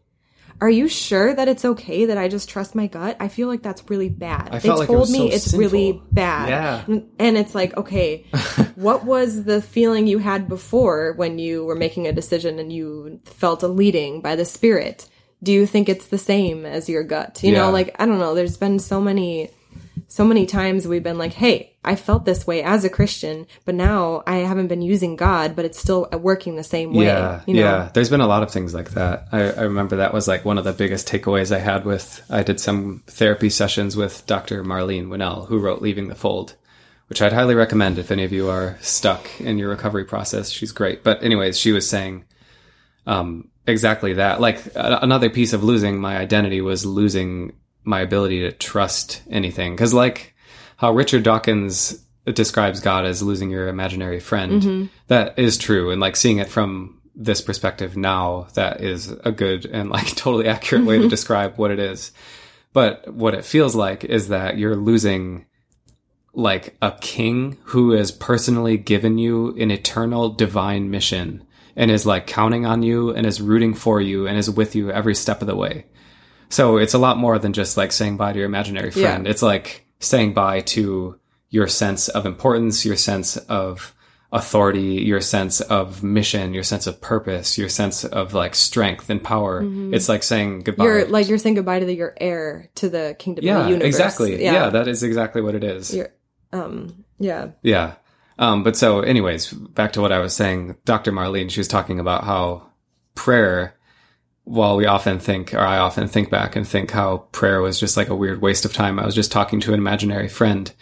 Are 0.60 0.68
you 0.70 0.88
sure 0.88 1.32
that 1.32 1.46
it's 1.46 1.64
okay 1.64 2.06
that 2.06 2.18
I 2.18 2.26
just 2.26 2.48
trust 2.48 2.74
my 2.74 2.88
gut? 2.88 3.16
I 3.20 3.28
feel 3.28 3.46
like 3.46 3.62
that's 3.62 3.88
really 3.88 4.08
bad. 4.08 4.48
I 4.50 4.58
they 4.58 4.66
felt 4.68 4.80
like 4.80 4.88
it 4.88 4.92
told 4.92 5.08
me 5.08 5.30
so 5.30 5.36
it's 5.36 5.54
really 5.54 6.02
bad. 6.10 6.48
Yeah. 6.48 6.84
And- 6.88 7.08
And 7.20 7.38
it's 7.38 7.54
like, 7.54 7.76
okay, 7.76 8.24
what 8.74 9.04
was 9.04 9.44
the 9.44 9.62
feeling 9.62 10.08
you 10.08 10.18
had 10.18 10.48
before 10.48 11.12
when 11.16 11.38
you 11.38 11.64
were 11.64 11.76
making 11.76 12.08
a 12.08 12.12
decision 12.12 12.58
and 12.58 12.72
you 12.72 13.20
felt 13.24 13.62
a 13.62 13.68
leading 13.68 14.20
by 14.20 14.34
the 14.34 14.44
spirit? 14.44 15.08
Do 15.44 15.52
you 15.52 15.64
think 15.64 15.88
it's 15.88 16.08
the 16.08 16.18
same 16.18 16.66
as 16.66 16.88
your 16.88 17.04
gut? 17.04 17.40
You 17.44 17.52
Yeah. 17.52 17.58
know, 17.66 17.70
like 17.70 17.94
I 18.00 18.06
don't 18.06 18.18
know, 18.18 18.34
there's 18.34 18.56
been 18.56 18.80
so 18.80 19.00
many 19.00 19.50
so 20.10 20.24
many 20.24 20.46
times 20.46 20.88
we've 20.88 21.02
been 21.02 21.18
like, 21.18 21.34
hey, 21.34 21.76
I 21.84 21.94
felt 21.94 22.24
this 22.24 22.46
way 22.46 22.62
as 22.62 22.82
a 22.82 22.88
Christian, 22.88 23.46
but 23.66 23.74
now 23.74 24.22
I 24.26 24.36
haven't 24.36 24.68
been 24.68 24.80
using 24.80 25.16
God, 25.16 25.54
but 25.54 25.66
it's 25.66 25.78
still 25.78 26.08
working 26.10 26.56
the 26.56 26.64
same 26.64 26.94
way. 26.94 27.04
Yeah, 27.04 27.42
you 27.46 27.54
know? 27.54 27.60
yeah. 27.60 27.90
There's 27.92 28.08
been 28.08 28.22
a 28.22 28.26
lot 28.26 28.42
of 28.42 28.50
things 28.50 28.72
like 28.72 28.92
that. 28.92 29.28
I, 29.32 29.50
I 29.50 29.62
remember 29.62 29.96
that 29.96 30.14
was 30.14 30.26
like 30.26 30.46
one 30.46 30.56
of 30.56 30.64
the 30.64 30.72
biggest 30.72 31.06
takeaways 31.06 31.54
I 31.54 31.58
had 31.58 31.84
with. 31.84 32.24
I 32.30 32.42
did 32.42 32.58
some 32.58 33.02
therapy 33.06 33.50
sessions 33.50 33.96
with 33.96 34.26
Dr. 34.26 34.64
Marlene 34.64 35.10
Winell, 35.10 35.44
who 35.44 35.58
wrote 35.58 35.82
"Leaving 35.82 36.08
the 36.08 36.14
Fold," 36.14 36.56
which 37.08 37.20
I'd 37.20 37.34
highly 37.34 37.54
recommend 37.54 37.98
if 37.98 38.10
any 38.10 38.24
of 38.24 38.32
you 38.32 38.48
are 38.48 38.78
stuck 38.80 39.28
in 39.42 39.58
your 39.58 39.68
recovery 39.68 40.06
process. 40.06 40.48
She's 40.48 40.72
great. 40.72 41.04
But 41.04 41.22
anyways, 41.22 41.58
she 41.58 41.72
was 41.72 41.88
saying 41.88 42.24
um, 43.06 43.50
exactly 43.66 44.14
that. 44.14 44.40
Like 44.40 44.62
another 44.74 45.28
piece 45.28 45.52
of 45.52 45.62
losing 45.62 46.00
my 46.00 46.16
identity 46.16 46.62
was 46.62 46.86
losing 46.86 47.52
my 47.88 48.00
ability 48.00 48.40
to 48.40 48.52
trust 48.52 49.22
anything. 49.30 49.74
Because 49.74 49.94
like 49.94 50.34
how 50.76 50.92
Richard 50.92 51.22
Dawkins 51.22 52.04
describes 52.26 52.80
God 52.80 53.06
as 53.06 53.22
losing 53.22 53.50
your 53.50 53.68
imaginary 53.68 54.20
friend, 54.20 54.62
mm-hmm. 54.62 54.86
that 55.06 55.38
is 55.38 55.56
true. 55.56 55.90
And 55.90 56.00
like 56.00 56.14
seeing 56.14 56.36
it 56.38 56.50
from 56.50 57.00
this 57.16 57.40
perspective 57.40 57.96
now, 57.96 58.48
that 58.54 58.82
is 58.82 59.10
a 59.10 59.32
good 59.32 59.64
and 59.64 59.88
like 59.88 60.06
totally 60.16 60.46
accurate 60.46 60.84
way 60.84 60.96
to 60.96 61.00
mm-hmm. 61.00 61.08
describe 61.08 61.56
what 61.56 61.70
it 61.70 61.78
is. 61.78 62.12
But 62.74 63.12
what 63.12 63.34
it 63.34 63.46
feels 63.46 63.74
like 63.74 64.04
is 64.04 64.28
that 64.28 64.58
you're 64.58 64.76
losing 64.76 65.46
like 66.34 66.76
a 66.82 66.92
king 67.00 67.56
who 67.64 67.92
has 67.92 68.12
personally 68.12 68.76
given 68.76 69.16
you 69.16 69.56
an 69.56 69.70
eternal 69.70 70.28
divine 70.28 70.90
mission 70.90 71.42
and 71.74 71.90
is 71.90 72.04
like 72.04 72.26
counting 72.26 72.66
on 72.66 72.82
you 72.82 73.10
and 73.10 73.26
is 73.26 73.40
rooting 73.40 73.72
for 73.72 73.98
you 73.98 74.26
and 74.26 74.36
is 74.36 74.50
with 74.50 74.76
you 74.76 74.90
every 74.90 75.14
step 75.14 75.40
of 75.40 75.46
the 75.46 75.56
way. 75.56 75.86
So 76.50 76.78
it's 76.78 76.94
a 76.94 76.98
lot 76.98 77.18
more 77.18 77.38
than 77.38 77.52
just 77.52 77.76
like 77.76 77.92
saying 77.92 78.16
bye 78.16 78.32
to 78.32 78.38
your 78.38 78.46
imaginary 78.46 78.90
friend. 78.90 79.24
Yeah. 79.24 79.30
It's 79.30 79.42
like 79.42 79.84
saying 80.00 80.34
bye 80.34 80.60
to 80.62 81.18
your 81.50 81.66
sense 81.66 82.08
of 82.08 82.26
importance, 82.26 82.84
your 82.84 82.96
sense 82.96 83.36
of 83.36 83.94
authority, 84.30 85.02
your 85.02 85.20
sense 85.20 85.60
of 85.60 86.02
mission, 86.02 86.52
your 86.52 86.62
sense 86.62 86.86
of 86.86 87.00
purpose, 87.00 87.56
your 87.56 87.68
sense 87.68 88.04
of 88.04 88.34
like 88.34 88.54
strength 88.54 89.08
and 89.08 89.22
power. 89.22 89.66
It's 89.92 90.08
like 90.08 90.22
saying 90.22 90.60
goodbye. 90.60 90.84
You're 90.84 91.04
like 91.06 91.28
you're 91.28 91.38
saying 91.38 91.54
goodbye 91.54 91.80
to 91.80 91.86
the, 91.86 91.94
your 91.94 92.14
heir 92.20 92.70
to 92.76 92.88
the 92.88 93.16
kingdom 93.18 93.42
of 93.42 93.46
yeah, 93.46 93.62
the 93.62 93.68
universe. 93.70 93.86
exactly. 93.86 94.42
Yeah. 94.42 94.70
that 94.70 94.88
is 94.88 95.02
exactly 95.02 95.40
what 95.40 95.54
it 95.54 95.64
is. 95.64 95.94
You're, 95.94 96.12
um, 96.52 97.04
yeah. 97.18 97.50
Yeah. 97.62 97.94
Um, 98.38 98.62
but 98.62 98.76
so, 98.76 99.00
anyways, 99.00 99.52
back 99.52 99.94
to 99.94 100.00
what 100.00 100.12
I 100.12 100.20
was 100.20 100.34
saying. 100.34 100.76
Dr. 100.84 101.10
Marlene, 101.10 101.50
she 101.50 101.60
was 101.60 101.68
talking 101.68 101.98
about 101.98 102.24
how 102.24 102.70
prayer, 103.14 103.74
while 104.48 104.76
we 104.76 104.86
often 104.86 105.18
think, 105.18 105.52
or 105.52 105.60
I 105.60 105.76
often 105.76 106.08
think 106.08 106.30
back 106.30 106.56
and 106.56 106.66
think 106.66 106.90
how 106.90 107.18
prayer 107.32 107.60
was 107.60 107.78
just 107.78 107.98
like 107.98 108.08
a 108.08 108.16
weird 108.16 108.40
waste 108.40 108.64
of 108.64 108.72
time. 108.72 108.98
I 108.98 109.04
was 109.04 109.14
just 109.14 109.30
talking 109.30 109.60
to 109.60 109.74
an 109.74 109.78
imaginary 109.78 110.28
friend. 110.28 110.72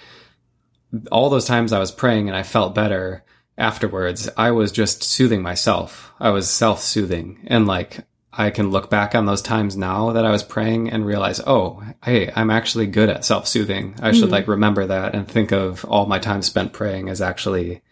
All 1.10 1.28
those 1.30 1.46
times 1.46 1.72
I 1.72 1.80
was 1.80 1.90
praying 1.90 2.28
and 2.28 2.36
I 2.36 2.44
felt 2.44 2.76
better 2.76 3.24
afterwards, 3.58 4.28
I 4.36 4.52
was 4.52 4.70
just 4.70 5.02
soothing 5.02 5.42
myself. 5.42 6.12
I 6.20 6.30
was 6.30 6.48
self 6.48 6.80
soothing. 6.80 7.44
And 7.48 7.66
like, 7.66 8.06
I 8.32 8.50
can 8.50 8.70
look 8.70 8.88
back 8.88 9.16
on 9.16 9.26
those 9.26 9.42
times 9.42 9.76
now 9.76 10.12
that 10.12 10.24
I 10.24 10.30
was 10.30 10.44
praying 10.44 10.90
and 10.90 11.04
realize, 11.04 11.40
oh, 11.44 11.82
hey, 12.04 12.30
I'm 12.36 12.50
actually 12.50 12.86
good 12.86 13.08
at 13.08 13.24
self 13.24 13.48
soothing. 13.48 13.96
I 14.00 14.12
should 14.12 14.30
like 14.30 14.44
mm-hmm. 14.44 14.52
remember 14.52 14.86
that 14.86 15.16
and 15.16 15.26
think 15.26 15.50
of 15.50 15.84
all 15.86 16.06
my 16.06 16.20
time 16.20 16.42
spent 16.42 16.72
praying 16.72 17.08
as 17.08 17.20
actually 17.20 17.82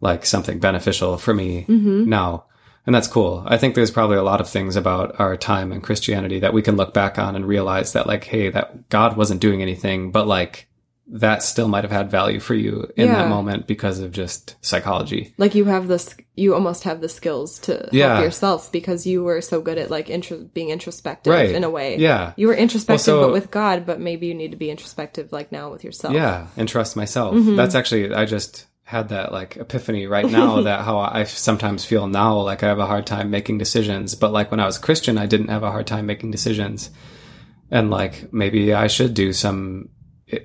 like 0.00 0.26
something 0.26 0.58
beneficial 0.58 1.18
for 1.18 1.34
me 1.34 1.66
mm-hmm. 1.68 2.08
now. 2.08 2.46
And 2.88 2.94
that's 2.94 3.06
cool. 3.06 3.42
I 3.46 3.58
think 3.58 3.74
there's 3.74 3.90
probably 3.90 4.16
a 4.16 4.22
lot 4.22 4.40
of 4.40 4.48
things 4.48 4.74
about 4.74 5.20
our 5.20 5.36
time 5.36 5.72
in 5.72 5.82
Christianity 5.82 6.40
that 6.40 6.54
we 6.54 6.62
can 6.62 6.76
look 6.76 6.94
back 6.94 7.18
on 7.18 7.36
and 7.36 7.44
realize 7.46 7.92
that 7.92 8.06
like, 8.06 8.24
hey, 8.24 8.48
that 8.48 8.88
God 8.88 9.14
wasn't 9.14 9.42
doing 9.42 9.60
anything, 9.60 10.10
but 10.10 10.26
like 10.26 10.68
that 11.08 11.42
still 11.42 11.68
might 11.68 11.84
have 11.84 11.90
had 11.90 12.10
value 12.10 12.40
for 12.40 12.54
you 12.54 12.90
in 12.96 13.08
Yeah. 13.08 13.16
that 13.16 13.28
moment 13.28 13.66
because 13.66 13.98
of 13.98 14.10
just 14.12 14.56
psychology. 14.62 15.34
Like 15.36 15.54
you 15.54 15.66
have 15.66 15.86
this, 15.86 16.16
you 16.34 16.54
almost 16.54 16.84
have 16.84 17.02
the 17.02 17.10
skills 17.10 17.58
to 17.60 17.74
help 17.92 18.22
yourself 18.22 18.72
because 18.72 19.06
you 19.06 19.22
were 19.22 19.42
so 19.42 19.60
good 19.60 19.76
at 19.76 19.90
like 19.90 20.08
intro, 20.08 20.38
being 20.54 20.70
introspective 20.70 21.30
Right. 21.30 21.50
in 21.54 21.64
a 21.64 21.70
way. 21.70 21.98
Yeah. 21.98 22.32
You 22.36 22.46
were 22.46 22.54
introspective, 22.54 23.06
Well, 23.14 23.22
so- 23.22 23.26
but 23.26 23.32
with 23.34 23.50
God, 23.50 23.84
but 23.84 24.00
maybe 24.00 24.28
you 24.28 24.34
need 24.34 24.52
to 24.52 24.56
be 24.56 24.70
introspective 24.70 25.30
like 25.30 25.52
now 25.52 25.70
with 25.70 25.84
yourself. 25.84 26.14
Yeah, 26.14 26.46
and 26.56 26.66
trust 26.66 26.96
myself. 26.96 27.34
Mm-hmm. 27.34 27.56
That's 27.56 27.74
actually 27.74 28.14
I 28.14 28.24
just 28.24 28.64
had 28.88 29.10
that 29.10 29.32
like 29.32 29.58
epiphany 29.58 30.06
right 30.06 30.24
now 30.24 30.62
that 30.62 30.80
how 30.82 30.98
I 30.98 31.24
sometimes 31.24 31.84
feel 31.84 32.06
now 32.06 32.40
like 32.40 32.62
I 32.62 32.68
have 32.68 32.78
a 32.78 32.86
hard 32.86 33.06
time 33.06 33.30
making 33.30 33.58
decisions, 33.58 34.14
but 34.14 34.32
like 34.32 34.50
when 34.50 34.60
I 34.60 34.64
was 34.64 34.78
Christian 34.78 35.18
I 35.18 35.26
didn't 35.26 35.48
have 35.48 35.62
a 35.62 35.70
hard 35.70 35.86
time 35.86 36.06
making 36.06 36.30
decisions. 36.30 36.88
And 37.70 37.90
like 37.90 38.32
maybe 38.32 38.72
I 38.72 38.86
should 38.86 39.12
do 39.12 39.34
some 39.34 39.90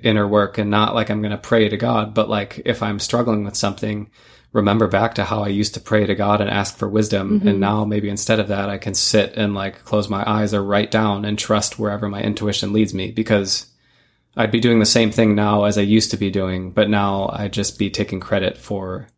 inner 0.02 0.28
work 0.28 0.58
and 0.58 0.70
not 0.70 0.94
like 0.94 1.08
I'm 1.08 1.22
going 1.22 1.30
to 1.30 1.38
pray 1.38 1.70
to 1.70 1.78
God, 1.78 2.12
but 2.12 2.28
like 2.28 2.60
if 2.66 2.82
I'm 2.82 2.98
struggling 2.98 3.44
with 3.44 3.56
something, 3.56 4.10
remember 4.52 4.88
back 4.88 5.14
to 5.14 5.24
how 5.24 5.42
I 5.42 5.48
used 5.48 5.72
to 5.72 5.80
pray 5.80 6.04
to 6.04 6.14
God 6.14 6.42
and 6.42 6.50
ask 6.50 6.76
for 6.76 6.86
wisdom. 6.86 7.32
And 7.32 7.42
mm-hmm. 7.42 7.60
now 7.60 7.86
maybe 7.86 8.10
instead 8.10 8.40
of 8.40 8.48
that, 8.48 8.68
I 8.68 8.76
can 8.76 8.92
sit 8.92 9.38
and 9.38 9.54
like 9.54 9.86
close 9.86 10.10
my 10.10 10.22
eyes 10.26 10.52
or 10.52 10.62
write 10.62 10.90
down 10.90 11.24
and 11.24 11.38
trust 11.38 11.78
wherever 11.78 12.10
my 12.10 12.20
intuition 12.20 12.74
leads 12.74 12.92
me 12.92 13.10
because 13.10 13.73
I'd 14.36 14.50
be 14.50 14.60
doing 14.60 14.78
the 14.78 14.86
same 14.86 15.10
thing 15.10 15.34
now 15.34 15.64
as 15.64 15.78
I 15.78 15.82
used 15.82 16.10
to 16.10 16.16
be 16.16 16.30
doing, 16.30 16.70
but 16.70 16.88
now 16.88 17.30
I'd 17.32 17.52
just 17.52 17.78
be 17.78 17.90
taking 17.90 18.20
credit 18.20 18.58
for 18.58 19.08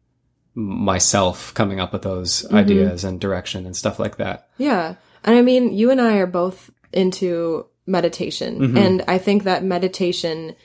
myself 0.55 1.53
coming 1.55 1.81
up 1.81 1.93
with 1.93 2.03
those 2.03 2.51
ideas 2.53 3.05
and 3.05 3.21
direction 3.21 3.67
and 3.67 3.77
stuff 3.77 3.99
like 3.99 4.17
that. 4.17 4.49
Yeah. 4.59 4.95
And 5.25 5.37
I 5.37 5.43
mean, 5.43 5.73
you 5.73 5.91
and 5.91 6.01
I 6.01 6.17
are 6.17 6.27
both 6.27 6.71
into 6.93 7.67
meditation. 7.87 8.61
Mm-hmm. 8.61 8.77
And 8.77 9.05
I 9.07 9.19
think 9.19 9.45
that 9.45 9.65
meditation 9.65 10.57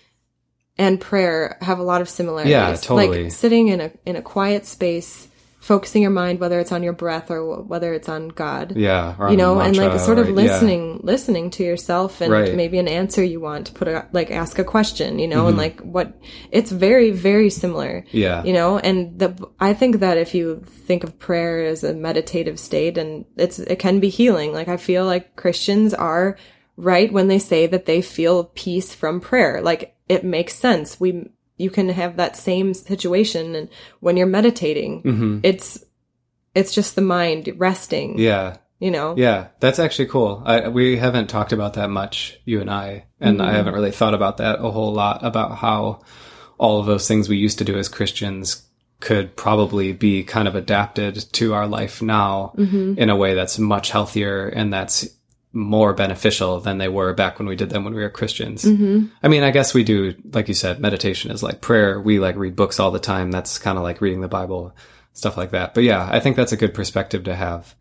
and 0.78 1.00
prayer 1.00 1.58
have 1.62 1.80
a 1.80 1.84
lot 1.84 2.02
of 2.02 2.10
similarities. 2.10 2.52
Yeah, 2.52 2.76
totally. 2.76 3.24
Like 3.24 3.32
sitting 3.32 3.68
in 3.68 3.82
a 3.82 3.92
in 4.06 4.16
a 4.16 4.22
quiet 4.22 4.66
space 4.66 5.28
focusing 5.62 6.02
your 6.02 6.10
mind 6.12 6.40
whether 6.40 6.60
it's 6.60 6.72
on 6.72 6.82
your 6.82 6.92
breath 6.92 7.30
or 7.30 7.62
whether 7.62 7.94
it's 7.94 8.10
on 8.10 8.30
God. 8.30 8.74
Yeah. 8.76 9.30
You 9.30 9.38
know, 9.38 9.60
and 9.60 9.78
like 9.78 10.00
sort 10.00 10.18
of 10.18 10.26
or- 10.26 10.30
yeah. 10.32 10.36
listening, 10.36 11.00
listening 11.04 11.52
to 11.52 11.64
yourself 11.64 12.20
and 12.20 12.32
Right. 12.34 12.56
maybe 12.56 12.80
an 12.80 12.88
answer 12.88 13.24
you 13.24 13.40
want 13.40 13.68
to 13.68 13.74
put 13.74 13.88
a, 13.88 14.08
like 14.12 14.32
ask 14.32 14.58
a 14.58 14.64
question, 14.64 15.20
you 15.20 15.28
know, 15.28 15.42
Mm-hmm. 15.42 15.48
and 15.50 15.58
like 15.58 15.80
what 15.82 16.20
it's 16.52 16.72
very, 16.72 17.12
very 17.12 17.52
similar. 17.52 18.04
Yeah. 18.12 18.44
You 18.44 18.54
know, 18.54 18.80
and 18.80 19.20
the, 19.20 19.36
I 19.60 19.76
think 19.76 20.00
that 20.00 20.18
if 20.18 20.34
you 20.34 20.64
think 20.66 21.04
of 21.04 21.20
prayer 21.20 21.64
as 21.64 21.84
a 21.84 21.94
meditative 21.94 22.60
state 22.60 22.98
and 22.98 23.26
it's, 23.38 23.60
it 23.60 23.78
can 23.78 24.00
be 24.00 24.10
healing. 24.10 24.54
Like 24.54 24.68
I 24.68 24.78
feel 24.78 25.06
like 25.06 25.36
Christians 25.36 25.94
are 25.94 26.38
right 26.76 27.14
when 27.14 27.28
they 27.28 27.38
say 27.38 27.68
that 27.68 27.86
they 27.86 28.02
feel 28.02 28.46
peace 28.56 28.96
from 28.96 29.22
prayer. 29.22 29.62
Like 29.62 29.96
it 30.10 30.24
makes 30.26 30.56
sense. 30.56 31.00
We, 31.00 31.30
you 31.62 31.70
can 31.70 31.90
have 31.90 32.18
that 32.18 32.36
same 32.36 32.74
situation 32.74 33.56
and 33.56 33.70
when 34.00 34.18
you're 34.18 34.28
meditating, 34.40 35.04
Mhm. 35.04 35.40
it's, 35.44 35.84
it's 36.56 36.74
just 36.74 36.96
the 36.96 37.02
mind 37.02 37.54
resting, 37.58 38.18
Yeah. 38.20 38.58
you 38.80 38.92
know? 38.92 39.14
Yeah, 39.18 39.48
that's 39.60 39.80
actually 39.80 40.08
cool. 40.08 40.42
I, 40.46 40.68
we 40.70 40.98
haven't 40.98 41.28
talked 41.30 41.54
about 41.54 41.74
that 41.76 41.90
much, 41.90 42.40
you 42.46 42.60
and 42.62 42.70
I, 42.70 43.06
and 43.20 43.38
Mm-hmm. 43.40 43.48
I 43.50 43.54
haven't 43.54 43.74
really 43.76 43.92
thought 43.92 44.14
about 44.14 44.38
that 44.38 44.60
a 44.60 44.72
whole 44.72 44.94
lot 44.94 45.24
about 45.24 45.58
how 45.58 46.02
all 46.58 46.80
of 46.80 46.86
those 46.88 47.08
things 47.08 47.30
we 47.30 47.38
used 47.38 47.58
to 47.60 47.64
do 47.66 47.78
as 47.78 47.88
Christians 47.90 48.64
could 49.00 49.36
probably 49.36 49.94
be 49.94 50.24
kind 50.24 50.48
of 50.48 50.56
adapted 50.56 51.16
to 51.34 51.54
our 51.54 51.68
life 51.68 52.02
now 52.02 52.54
Mm-hmm. 52.58 53.00
in 53.00 53.10
a 53.10 53.16
way 53.16 53.34
that's 53.34 53.58
much 53.58 53.90
healthier 53.92 54.48
and 54.48 54.72
that's 54.74 55.08
more 55.54 55.94
beneficial 55.94 56.60
than 56.60 56.78
they 56.78 56.88
were 56.88 57.14
back 57.14 57.38
when 57.38 57.48
we 57.48 57.56
did 57.56 57.70
them 57.70 57.84
when 57.84 57.94
we 57.94 58.02
were 58.02 58.10
Christians. 58.10 58.64
Mm-hmm. 58.64 59.08
I 59.22 59.28
mean, 59.28 59.44
I 59.44 59.52
guess 59.52 59.74
we 59.74 59.84
do, 59.84 60.16
like 60.32 60.48
you 60.48 60.54
said, 60.54 60.80
meditation 60.80 61.32
is 61.32 61.44
like 61.44 61.62
prayer. 61.62 62.00
We 62.00 62.20
like 62.20 62.38
read 62.38 62.56
books 62.56 62.80
all 62.80 62.92
the 62.92 63.00
time. 63.00 63.32
That's 63.32 63.58
kind 63.58 63.78
of 63.78 63.84
like 63.84 64.02
reading 64.02 64.22
the 64.22 64.28
Bible, 64.30 64.74
stuff 65.14 65.38
like 65.38 65.52
that. 65.52 65.74
But 65.74 65.84
yeah, 65.84 66.08
I 66.10 66.20
think 66.20 66.36
that's 66.38 66.54
a 66.54 66.58
good 66.58 66.74
perspective 66.74 67.26
to 67.26 67.36
have. 67.36 67.76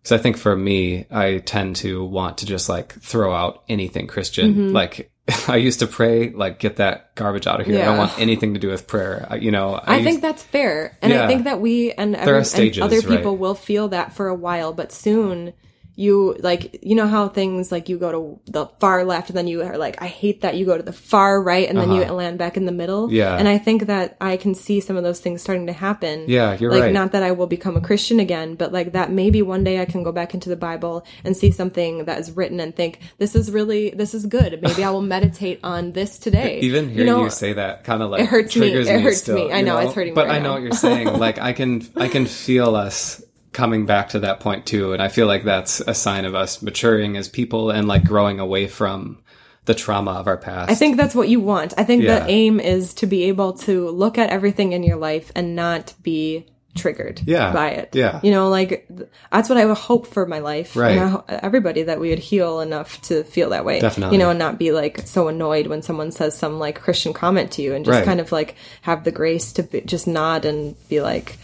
Because 0.00 0.12
I 0.12 0.22
think 0.22 0.36
for 0.36 0.54
me, 0.54 1.06
I 1.10 1.38
tend 1.38 1.76
to 1.76 2.04
want 2.04 2.38
to 2.38 2.46
just 2.46 2.68
like 2.68 2.92
throw 3.00 3.34
out 3.34 3.64
anything 3.68 4.06
Christian. 4.06 4.54
Mm-hmm. 4.54 4.72
Like 4.72 5.10
I 5.48 5.56
used 5.56 5.80
to 5.80 5.88
pray, 5.88 6.30
like 6.30 6.60
get 6.60 6.76
that 6.76 7.16
garbage 7.16 7.48
out 7.48 7.60
of 7.60 7.66
here. 7.66 7.82
I 7.82 7.86
don't 7.86 7.98
want 7.98 8.18
anything 8.20 8.54
to 8.54 8.60
do 8.60 8.68
with 8.68 8.86
prayer. 8.86 9.26
I, 9.28 9.36
you 9.36 9.50
know, 9.50 9.74
I, 9.74 9.96
used- 9.96 10.08
think 10.08 10.22
that's 10.22 10.42
fair, 10.44 10.96
and 11.02 11.12
Yeah. 11.12 11.24
I 11.24 11.26
think 11.26 11.44
that 11.44 11.60
we 11.60 11.90
and, 11.90 12.14
every, 12.14 12.38
and 12.38 12.78
other 12.80 13.02
people 13.02 13.32
right. 13.32 13.40
will 13.40 13.56
feel 13.56 13.88
that 13.88 14.12
for 14.14 14.28
a 14.28 14.34
while, 14.36 14.72
but 14.72 14.92
soon 14.92 15.52
you 15.98 16.36
like 16.38 16.78
you 16.80 16.94
know 16.94 17.08
how 17.08 17.28
things 17.28 17.72
like 17.72 17.88
you 17.88 17.98
go 17.98 18.12
to 18.12 18.52
the 18.52 18.66
far 18.78 19.02
left 19.02 19.30
and 19.30 19.36
then 19.36 19.48
you 19.48 19.62
are 19.62 19.76
like 19.76 20.00
I 20.00 20.06
hate 20.06 20.42
that 20.42 20.54
you 20.54 20.64
go 20.64 20.76
to 20.76 20.82
the 20.82 20.92
far 20.92 21.42
right 21.42 21.68
and 21.68 21.76
then 21.76 21.90
you 21.90 22.04
land 22.04 22.38
back 22.38 22.56
in 22.56 22.66
the 22.66 22.72
middle. 22.72 23.06
Uh-huh. 23.06 23.14
Yeah. 23.14 23.36
and 23.36 23.48
I 23.48 23.58
think 23.58 23.86
that 23.86 24.16
I 24.20 24.36
can 24.36 24.54
see 24.54 24.78
some 24.78 24.96
of 24.96 25.02
those 25.02 25.18
things 25.18 25.42
starting 25.42 25.66
to 25.66 25.72
happen. 25.72 26.26
Yeah, 26.28 26.56
you're 26.56 26.70
like 26.70 26.82
right. 26.82 26.92
not 26.92 27.10
that 27.12 27.24
I 27.24 27.32
will 27.32 27.48
become 27.48 27.76
a 27.76 27.80
Christian 27.80 28.20
again, 28.20 28.54
but 28.54 28.72
like 28.72 28.92
that 28.92 29.10
maybe 29.10 29.42
one 29.42 29.64
day 29.64 29.80
I 29.80 29.86
can 29.86 30.04
go 30.04 30.12
back 30.12 30.34
into 30.34 30.48
the 30.48 30.56
Bible 30.56 31.04
and 31.24 31.36
see 31.36 31.50
something 31.50 32.04
that 32.04 32.20
is 32.20 32.30
written 32.30 32.60
and 32.60 32.76
think 32.76 33.00
this 33.18 33.34
is 33.34 33.50
really 33.50 33.90
this 33.90 34.14
is 34.14 34.24
good. 34.26 34.62
Maybe 34.68 34.84
I 34.84 34.90
will 34.90 35.02
meditate 35.02 35.58
on 35.64 35.90
this 35.90 36.18
today. 36.18 36.60
Even 36.62 36.90
hearing 36.90 37.08
you, 37.08 37.12
know, 37.12 37.28
say 37.28 37.54
that 37.54 37.82
kind 37.82 38.04
of 38.04 38.10
like 38.10 38.20
It 38.20 38.26
hurts 38.26 38.54
me. 38.56 38.72
It 38.72 39.00
hurts 39.00 39.22
still, 39.22 39.34
me. 39.34 39.50
I 39.50 39.58
you 39.58 39.64
know, 39.64 39.78
it's 39.78 39.94
hurting 39.94 40.12
me 40.12 40.14
But 40.14 40.28
right 40.28 40.36
I 40.36 40.38
know 40.38 40.50
now. 40.50 40.54
what 40.54 40.62
you're 40.62 40.72
saying. 40.72 41.06
like 41.18 41.38
I 41.38 41.52
can 41.52 41.82
I 41.96 42.06
can 42.06 42.26
feel 42.26 42.76
us 42.76 43.20
coming 43.58 43.86
back 43.86 44.10
to 44.10 44.20
that 44.20 44.38
point 44.38 44.64
too, 44.66 44.92
and 44.92 45.02
I 45.02 45.08
feel 45.08 45.26
like 45.26 45.42
that's 45.42 45.80
a 45.80 45.92
sign 45.94 46.24
of 46.24 46.34
us 46.36 46.62
maturing 46.62 47.16
as 47.16 47.28
people 47.28 47.70
and 47.70 47.88
like 47.88 48.04
growing 48.04 48.38
away 48.38 48.68
from 48.68 49.18
the 49.64 49.74
trauma 49.74 50.12
of 50.12 50.28
our 50.28 50.36
past. 50.36 50.70
I 50.70 50.76
think 50.76 50.96
that's 50.96 51.14
what 51.14 51.28
you 51.28 51.40
want. 51.40 51.74
I 51.76 51.82
think 51.84 52.02
Yeah. 52.04 52.20
the 52.20 52.30
aim 52.30 52.60
is 52.60 52.94
to 52.94 53.06
be 53.06 53.24
able 53.24 53.52
to 53.68 53.90
look 53.90 54.16
at 54.16 54.30
everything 54.30 54.72
in 54.72 54.82
your 54.84 54.96
life 54.96 55.32
and 55.34 55.56
not 55.56 55.92
be 56.02 56.46
triggered 56.76 57.20
Yeah. 57.26 57.52
by 57.52 57.70
it. 57.70 57.88
Yeah. 57.94 58.20
You 58.22 58.30
know, 58.30 58.48
like 58.48 58.86
that's 59.32 59.48
what 59.48 59.58
I 59.58 59.66
would 59.66 59.76
hope 59.76 60.06
for 60.06 60.24
my 60.24 60.38
life. 60.38 60.76
Right. 60.76 60.96
And 60.96 61.16
I 61.28 61.40
everybody 61.42 61.82
that 61.82 61.98
we 61.98 62.10
would 62.10 62.20
heal 62.20 62.60
enough 62.60 63.02
to 63.08 63.24
feel 63.24 63.50
that 63.50 63.64
way. 63.64 63.80
Definitely. 63.80 64.16
You 64.16 64.22
know, 64.22 64.30
and 64.30 64.38
not 64.38 64.58
be 64.58 64.70
like 64.70 65.00
so 65.04 65.26
annoyed 65.26 65.66
when 65.66 65.82
someone 65.82 66.12
says 66.12 66.38
some 66.38 66.60
like 66.60 66.80
Christian 66.80 67.12
comment 67.12 67.50
to 67.52 67.62
you 67.62 67.74
and 67.74 67.84
just 67.84 67.96
Right. 67.98 68.04
kind 68.04 68.20
of 68.20 68.30
like 68.30 68.54
have 68.82 69.02
the 69.02 69.10
grace 69.10 69.52
to 69.54 69.64
be, 69.64 69.80
just 69.80 70.06
nod 70.06 70.44
and 70.44 70.76
be 70.88 71.00
like, 71.02 71.36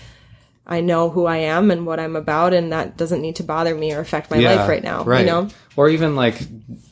I 0.67 0.81
know 0.81 1.11
who 1.11 1.27
I 1.27 1.39
am 1.39 1.71
and 1.71 1.87
what 1.87 2.01
I'm 2.01 2.17
about, 2.17 2.55
and 2.55 2.73
that 2.73 2.97
doesn't 2.97 3.21
need 3.21 3.37
to 3.37 3.43
bother 3.43 3.75
me 3.75 3.93
or 3.93 4.01
affect 4.01 4.31
my 4.31 4.39
life 4.39 4.69
right 4.69 4.83
now. 4.83 5.05
Right. 5.05 5.21
You 5.21 5.27
know? 5.27 5.49
Or 5.77 5.91
even 5.91 6.17
like 6.17 6.41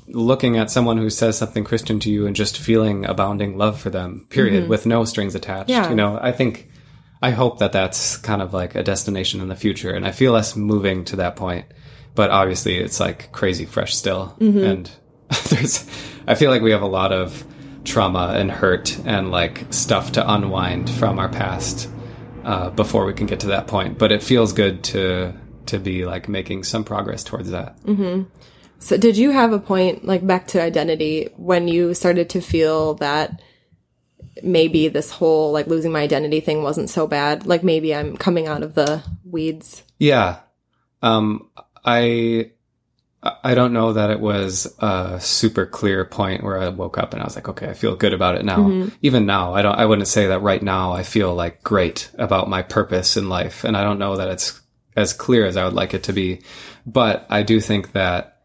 looking 0.08 0.58
at 0.58 0.70
someone 0.70 0.98
who 0.98 1.08
says 1.08 1.38
something 1.38 1.64
Christian 1.64 1.98
to 2.00 2.10
you 2.10 2.26
and 2.26 2.36
just 2.36 2.58
feeling 2.58 3.06
abounding 3.06 3.56
love 3.56 3.80
for 3.80 3.88
them, 3.88 4.26
period, 4.28 4.68
with 4.68 4.84
no 4.84 5.04
strings 5.04 5.34
attached. 5.34 5.70
Mm-hmm. 5.70 5.84
Yeah. 5.84 5.88
You 5.88 5.96
know, 5.96 6.18
I 6.20 6.32
think, 6.32 6.70
I 7.22 7.30
hope 7.30 7.60
that 7.60 7.72
that's 7.72 8.18
kind 8.18 8.42
of 8.42 8.52
like 8.52 8.74
a 8.74 8.82
destination 8.82 9.40
in 9.40 9.48
the 9.48 9.56
future. 9.56 9.92
And 9.92 10.06
I 10.06 10.10
feel 10.10 10.34
us 10.34 10.54
moving 10.54 11.04
to 11.06 11.16
that 11.16 11.36
point. 11.36 11.64
But 12.14 12.30
obviously, 12.30 12.76
it's 12.76 13.00
like 13.00 13.32
crazy 13.32 13.64
fresh 13.64 13.94
still. 13.94 14.36
Mm-hmm. 14.38 14.64
And 14.64 14.90
there's, 15.48 15.88
I 16.26 16.34
feel 16.34 16.50
like 16.50 16.60
we 16.60 16.72
have 16.72 16.82
a 16.82 16.86
lot 16.86 17.12
of 17.12 17.42
trauma 17.84 18.34
and 18.36 18.50
hurt 18.50 18.98
and 19.06 19.30
like 19.30 19.72
stuff 19.72 20.12
to 20.12 20.32
unwind 20.32 20.90
from 20.90 21.18
our 21.18 21.30
past 21.30 21.88
uh, 22.44 22.70
before 22.70 23.04
we 23.04 23.12
can 23.12 23.26
get 23.26 23.40
to 23.40 23.48
that 23.48 23.66
point. 23.66 23.98
But 23.98 24.12
it 24.12 24.22
feels 24.22 24.52
good 24.52 24.84
to 24.84 25.34
to 25.66 25.78
be 25.78 26.04
like 26.04 26.28
making 26.28 26.64
some 26.64 26.84
progress 26.84 27.24
towards 27.24 27.50
that. 27.50 27.80
Mm-hmm. 27.82 28.24
So 28.80 28.96
did 28.96 29.16
you 29.16 29.30
have 29.30 29.52
a 29.52 29.60
point 29.60 30.04
like 30.04 30.26
back 30.26 30.48
to 30.48 30.62
identity 30.62 31.28
when 31.36 31.68
you 31.68 31.94
started 31.94 32.30
to 32.30 32.40
feel 32.40 32.94
that 32.94 33.40
maybe 34.42 34.88
this 34.88 35.10
whole 35.10 35.52
like 35.52 35.68
losing 35.68 35.92
my 35.92 36.00
identity 36.00 36.40
thing 36.40 36.62
wasn't 36.62 36.90
so 36.90 37.06
bad? 37.06 37.46
Like 37.46 37.62
maybe 37.62 37.94
I'm 37.94 38.16
coming 38.16 38.48
out 38.48 38.62
of 38.62 38.74
the 38.74 39.02
weeds. 39.24 39.84
Yeah. 39.98 40.40
Um, 41.00 41.48
I, 41.84 42.50
I 43.22 43.54
don't 43.54 43.72
know 43.72 43.92
that 43.92 44.10
it 44.10 44.18
was 44.18 44.66
a 44.80 45.20
super 45.20 45.64
clear 45.64 46.04
point 46.04 46.42
where 46.42 46.58
I 46.58 46.68
woke 46.68 46.98
up 46.98 47.12
and 47.12 47.22
I 47.22 47.24
was 47.24 47.36
like, 47.36 47.48
okay, 47.48 47.68
I 47.68 47.74
feel 47.74 47.94
good 47.94 48.12
about 48.12 48.34
it 48.34 48.44
now. 48.44 48.58
Mm-hmm. 48.58 48.88
Even 49.02 49.26
now, 49.26 49.54
I 49.54 49.62
don't, 49.62 49.76
I 49.76 49.86
wouldn't 49.86 50.08
say 50.08 50.26
that 50.26 50.42
right 50.42 50.62
now 50.62 50.92
I 50.92 51.04
feel 51.04 51.32
like 51.32 51.62
great 51.62 52.10
about 52.18 52.48
my 52.48 52.62
purpose 52.62 53.16
in 53.16 53.28
life. 53.28 53.62
And 53.62 53.76
I 53.76 53.84
don't 53.84 54.00
know 54.00 54.16
that 54.16 54.28
it's 54.28 54.60
as 54.96 55.12
clear 55.12 55.46
as 55.46 55.56
I 55.56 55.64
would 55.64 55.72
like 55.72 55.94
it 55.94 56.02
to 56.04 56.12
be. 56.12 56.42
But 56.84 57.26
I 57.30 57.44
do 57.44 57.60
think 57.60 57.92
that 57.92 58.40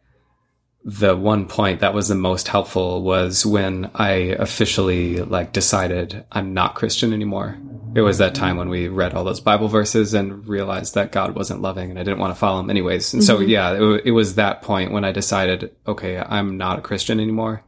the 0.84 1.18
one 1.18 1.48
point 1.48 1.80
that 1.80 1.94
was 1.94 2.08
the 2.08 2.16
most 2.16 2.48
helpful 2.48 3.02
was 3.02 3.46
when 3.46 3.90
I 3.96 4.36
officially 4.38 5.18
like 5.18 5.54
decided 5.54 6.24
I'm 6.32 6.54
not 6.54 6.76
Christian 6.76 7.14
anymore. 7.14 7.58
It 7.98 8.02
was 8.02 8.20
that 8.20 8.36
time 8.36 8.58
when 8.58 8.70
we 8.70 8.90
read 8.90 9.16
all 9.16 9.24
those 9.24 9.40
Bible 9.40 9.70
verses 9.70 10.14
and 10.14 10.48
realized 10.48 10.94
that 10.94 11.12
God 11.12 11.34
wasn't 11.34 11.64
loving 11.64 11.90
and 11.90 11.98
I 11.98 12.04
didn't 12.04 12.20
want 12.20 12.30
to 12.30 12.40
follow 12.40 12.60
him 12.60 12.70
anyways. 12.70 13.12
And 13.12 13.24
so, 13.24 13.40
mm-hmm. 13.40 13.50
yeah, 13.50 13.72
it, 13.74 14.02
it 14.06 14.12
was 14.12 14.36
that 14.36 14.62
point 14.62 14.92
when 14.92 15.04
I 15.04 15.12
decided, 15.12 15.76
okay, 15.88 16.20
I'm 16.20 16.58
not 16.58 16.78
a 16.78 16.84
Christian 16.84 17.20
anymore. 17.20 17.64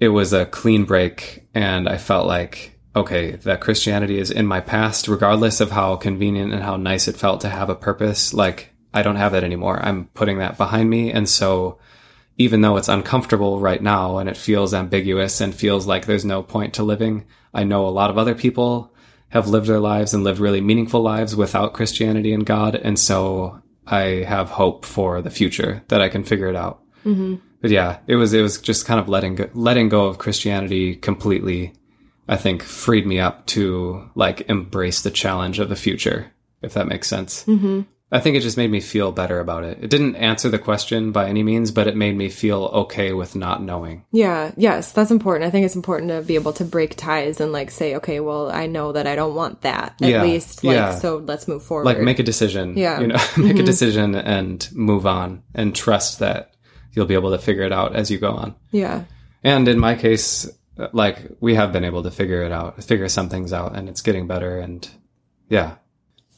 It 0.00 0.08
was 0.08 0.32
a 0.32 0.46
clean 0.46 0.82
break 0.82 1.46
and 1.54 1.88
I 1.88 1.96
felt 1.96 2.26
like, 2.26 2.76
okay, 2.96 3.36
that 3.36 3.60
Christianity 3.60 4.18
is 4.18 4.32
in 4.32 4.48
my 4.48 4.60
past, 4.60 5.06
regardless 5.06 5.60
of 5.60 5.70
how 5.70 5.94
convenient 5.94 6.52
and 6.52 6.64
how 6.64 6.76
nice 6.76 7.06
it 7.06 7.16
felt 7.16 7.42
to 7.42 7.48
have 7.48 7.70
a 7.70 7.76
purpose. 7.76 8.34
Like, 8.34 8.72
I 8.92 9.02
don't 9.02 9.14
have 9.14 9.30
that 9.30 9.44
anymore. 9.44 9.78
I'm 9.80 10.06
putting 10.06 10.38
that 10.38 10.58
behind 10.58 10.90
me. 10.90 11.12
And 11.12 11.28
so, 11.28 11.78
even 12.36 12.62
though 12.62 12.78
it's 12.78 12.88
uncomfortable 12.88 13.60
right 13.60 13.80
now 13.80 14.18
and 14.18 14.28
it 14.28 14.36
feels 14.36 14.74
ambiguous 14.74 15.40
and 15.40 15.54
feels 15.54 15.86
like 15.86 16.06
there's 16.06 16.24
no 16.24 16.42
point 16.42 16.74
to 16.74 16.82
living, 16.82 17.26
I 17.54 17.62
know 17.62 17.86
a 17.86 17.90
lot 17.90 18.10
of 18.10 18.18
other 18.18 18.34
people 18.34 18.90
have 19.34 19.48
lived 19.48 19.66
their 19.66 19.80
lives 19.80 20.14
and 20.14 20.22
lived 20.22 20.38
really 20.38 20.60
meaningful 20.60 21.02
lives 21.02 21.34
without 21.34 21.74
Christianity 21.74 22.32
and 22.32 22.46
God. 22.46 22.76
And 22.76 22.96
so 22.96 23.60
I 23.84 24.24
have 24.26 24.48
hope 24.48 24.84
for 24.84 25.20
the 25.20 25.30
future 25.30 25.82
that 25.88 26.00
I 26.00 26.08
can 26.08 26.22
figure 26.22 26.48
it 26.48 26.54
out. 26.54 26.80
Mm-hmm. 27.04 27.34
But 27.60 27.72
yeah, 27.72 27.98
it 28.06 28.14
was, 28.14 28.32
it 28.32 28.42
was 28.42 28.60
just 28.60 28.86
kind 28.86 29.00
of 29.00 29.08
letting 29.08 29.34
go, 29.34 29.50
letting 29.52 29.88
go 29.88 30.06
of 30.06 30.18
Christianity 30.18 30.94
completely. 30.94 31.72
I 32.28 32.36
think 32.36 32.62
freed 32.62 33.06
me 33.08 33.18
up 33.18 33.44
to 33.46 34.08
like 34.14 34.48
embrace 34.48 35.02
the 35.02 35.10
challenge 35.10 35.58
of 35.58 35.68
the 35.68 35.76
future, 35.76 36.30
if 36.62 36.74
that 36.74 36.86
makes 36.86 37.08
sense. 37.08 37.44
Mm-hmm. 37.44 37.80
I 38.12 38.20
think 38.20 38.36
it 38.36 38.40
just 38.40 38.56
made 38.56 38.70
me 38.70 38.80
feel 38.80 39.10
better 39.10 39.40
about 39.40 39.64
it. 39.64 39.78
It 39.82 39.90
didn't 39.90 40.16
answer 40.16 40.48
the 40.48 40.58
question 40.58 41.10
by 41.10 41.28
any 41.28 41.42
means, 41.42 41.70
but 41.72 41.86
it 41.88 41.96
made 41.96 42.16
me 42.16 42.28
feel 42.28 42.64
okay 42.66 43.12
with 43.12 43.34
not 43.34 43.62
knowing. 43.62 44.04
Yeah, 44.12 44.52
yes, 44.56 44.92
that's 44.92 45.10
important. 45.10 45.46
I 45.46 45.50
think 45.50 45.66
it's 45.66 45.74
important 45.74 46.10
to 46.10 46.22
be 46.22 46.36
able 46.36 46.52
to 46.54 46.64
break 46.64 46.94
ties 46.96 47.40
and 47.40 47.50
like 47.50 47.70
say, 47.70 47.96
okay, 47.96 48.20
well, 48.20 48.52
I 48.52 48.66
know 48.66 48.92
that 48.92 49.06
I 49.06 49.16
don't 49.16 49.34
want 49.34 49.62
that. 49.62 49.94
At 50.00 50.08
Yeah, 50.08 50.22
least 50.22 50.62
like 50.62 50.76
yeah. 50.76 50.94
so 50.94 51.16
let's 51.16 51.48
move 51.48 51.64
forward. 51.64 51.86
Like 51.86 51.98
make 51.98 52.18
a 52.18 52.22
decision. 52.22 52.76
Yeah. 52.76 53.00
You 53.00 53.08
know, 53.08 53.14
make 53.36 53.52
a 53.52 53.54
mm-hmm. 53.54 53.64
decision 53.64 54.14
and 54.14 54.68
move 54.72 55.06
on 55.06 55.42
and 55.54 55.74
trust 55.74 56.20
that 56.20 56.54
you'll 56.92 57.06
be 57.06 57.14
able 57.14 57.32
to 57.32 57.38
figure 57.38 57.64
it 57.64 57.72
out 57.72 57.96
as 57.96 58.10
you 58.10 58.18
go 58.18 58.30
on. 58.32 58.54
yeah. 58.70 59.04
And 59.42 59.66
in 59.68 59.78
my 59.78 59.94
case, 59.94 60.48
like 60.92 61.18
we 61.40 61.54
have 61.54 61.72
been 61.72 61.84
able 61.84 62.02
to 62.04 62.10
figure 62.10 62.42
it 62.44 62.52
out, 62.52 62.82
figure 62.82 63.08
some 63.08 63.28
things 63.28 63.52
out 63.52 63.76
and 63.76 63.88
it's 63.88 64.02
getting 64.02 64.26
better 64.26 64.58
and 64.58 64.88
yeah. 65.48 65.76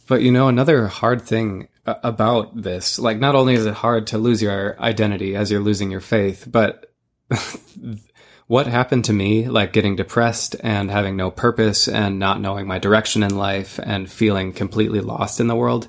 But 0.07 0.23
you 0.23 0.31
know, 0.31 0.49
another 0.49 0.87
hard 0.87 1.23
thing 1.23 1.69
uh, 1.85 1.95
about 2.03 2.61
this, 2.61 2.99
like 2.99 3.19
not 3.19 3.35
only 3.35 3.55
is 3.55 3.67
it 3.67 3.75
hard 3.75 4.07
to 4.09 4.19
lose 4.19 4.41
your 4.41 4.81
identity 4.81 5.35
as 5.35 5.51
you're 5.51 5.61
losing 5.61 5.91
your 5.91 6.01
faith, 6.01 6.47
but 6.51 6.93
what 8.47 8.67
happened 8.67 9.05
to 9.07 9.13
me, 9.13 9.49
like 9.49 9.73
getting 9.73 9.97
depressed 9.97 10.55
and 10.61 10.91
having 10.91 11.17
no 11.17 11.31
purpose 11.31 11.89
and 11.89 12.19
not 12.19 12.41
knowing 12.41 12.67
my 12.67 12.79
direction 12.79 13.23
in 13.23 13.37
life 13.37 13.81
and 13.83 14.11
feeling 14.11 14.53
completely 14.53 15.01
lost 15.01 15.41
in 15.41 15.49
the 15.49 15.57
world, 15.57 15.89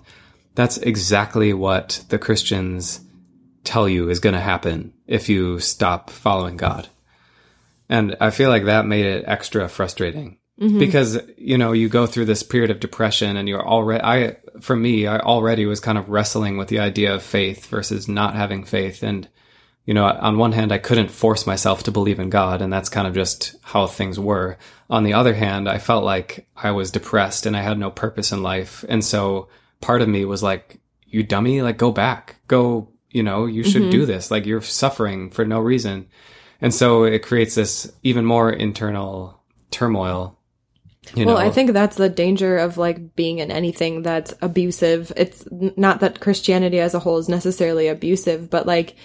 that's 0.56 0.78
exactly 0.78 1.54
what 1.54 2.04
the 2.10 2.18
Christians 2.18 3.02
tell 3.64 3.88
you 3.88 4.10
is 4.10 4.20
going 4.20 4.34
to 4.34 4.42
happen 4.42 4.94
if 5.06 5.30
you 5.30 5.60
stop 5.60 6.10
following 6.10 6.58
God. 6.58 6.88
And 7.90 8.16
I 8.20 8.32
feel 8.32 8.50
like 8.50 8.66
that 8.66 8.86
made 8.86 9.06
it 9.06 9.26
extra 9.28 9.70
frustrating 9.70 10.40
mm-hmm. 10.60 10.80
because, 10.80 11.20
you 11.38 11.58
know, 11.58 11.72
you 11.72 11.90
go 11.90 12.06
through 12.06 12.26
this 12.26 12.44
period 12.44 12.72
of 12.72 12.80
depression 12.80 13.38
and 13.38 13.48
you're 13.48 13.66
already, 13.66 14.04
I, 14.04 14.38
for 14.62 14.76
me, 14.76 15.08
I 15.08 15.20
already 15.20 15.66
was 15.66 15.80
kind 15.80 15.98
of 15.98 16.10
wrestling 16.10 16.58
with 16.58 16.68
the 16.68 16.80
idea 16.80 17.14
of 17.14 17.24
faith 17.24 17.68
versus 17.68 18.08
not 18.08 18.36
having 18.36 18.64
faith. 18.64 19.04
And, 19.04 19.28
you 19.86 19.94
know, 19.94 20.06
on 20.06 20.38
one 20.38 20.52
hand, 20.52 20.72
I 20.72 20.80
couldn't 20.80 21.12
force 21.12 21.48
myself 21.48 21.84
to 21.84 21.92
believe 21.92 22.20
in 22.20 22.30
God, 22.30 22.62
and 22.62 22.72
that's 22.74 22.90
kind 22.90 23.08
of 23.08 23.14
just 23.14 23.56
how 23.62 23.88
things 23.88 24.20
were. 24.20 24.58
On 24.90 25.04
the 25.04 25.14
other 25.14 25.34
hand, 25.34 25.70
I 25.70 25.78
felt 25.78 26.04
like 26.04 26.48
I 26.56 26.72
was 26.72 26.92
depressed 26.92 27.46
and 27.46 27.56
I 27.56 27.62
had 27.62 27.80
no 27.80 27.90
purpose 27.90 28.32
in 28.32 28.44
life. 28.44 28.84
And 28.90 29.04
so 29.04 29.48
part 29.80 30.02
of 30.02 30.10
me 30.10 30.26
was 30.26 30.44
like, 30.44 30.80
you 31.06 31.24
dummy, 31.24 31.62
like 31.62 31.78
go 31.78 31.92
back, 31.92 32.36
go, 32.48 32.90
you 33.12 33.24
know, 33.24 33.46
you 33.46 33.64
should 33.64 33.84
mm-hmm. 33.84 33.92
do 33.92 34.06
this. 34.06 34.30
Like 34.30 34.46
you're 34.46 34.62
suffering 34.62 35.30
for 35.30 35.46
no 35.46 35.60
reason. 35.60 36.08
And 36.60 36.74
so 36.74 37.04
it 37.04 37.24
creates 37.24 37.56
this 37.56 37.92
even 38.04 38.26
more 38.26 38.52
internal 38.52 39.42
turmoil. 39.72 40.37
You 41.16 41.26
well, 41.26 41.36
know? 41.36 41.42
I 41.42 41.50
think 41.50 41.72
that's 41.72 41.98
the 41.98 42.10
danger 42.10 42.58
of 42.58 42.78
like 42.78 43.16
being 43.16 43.40
in 43.40 43.52
anything 43.52 44.02
that's 44.02 44.34
abusive. 44.42 45.12
It's 45.16 45.48
not 45.52 46.00
that 46.02 46.20
Christianity 46.20 46.80
as 46.80 46.94
a 46.94 47.00
whole 47.00 47.18
is 47.18 47.30
necessarily 47.30 47.88
abusive, 47.88 48.50
but 48.50 48.66
like, 48.66 48.96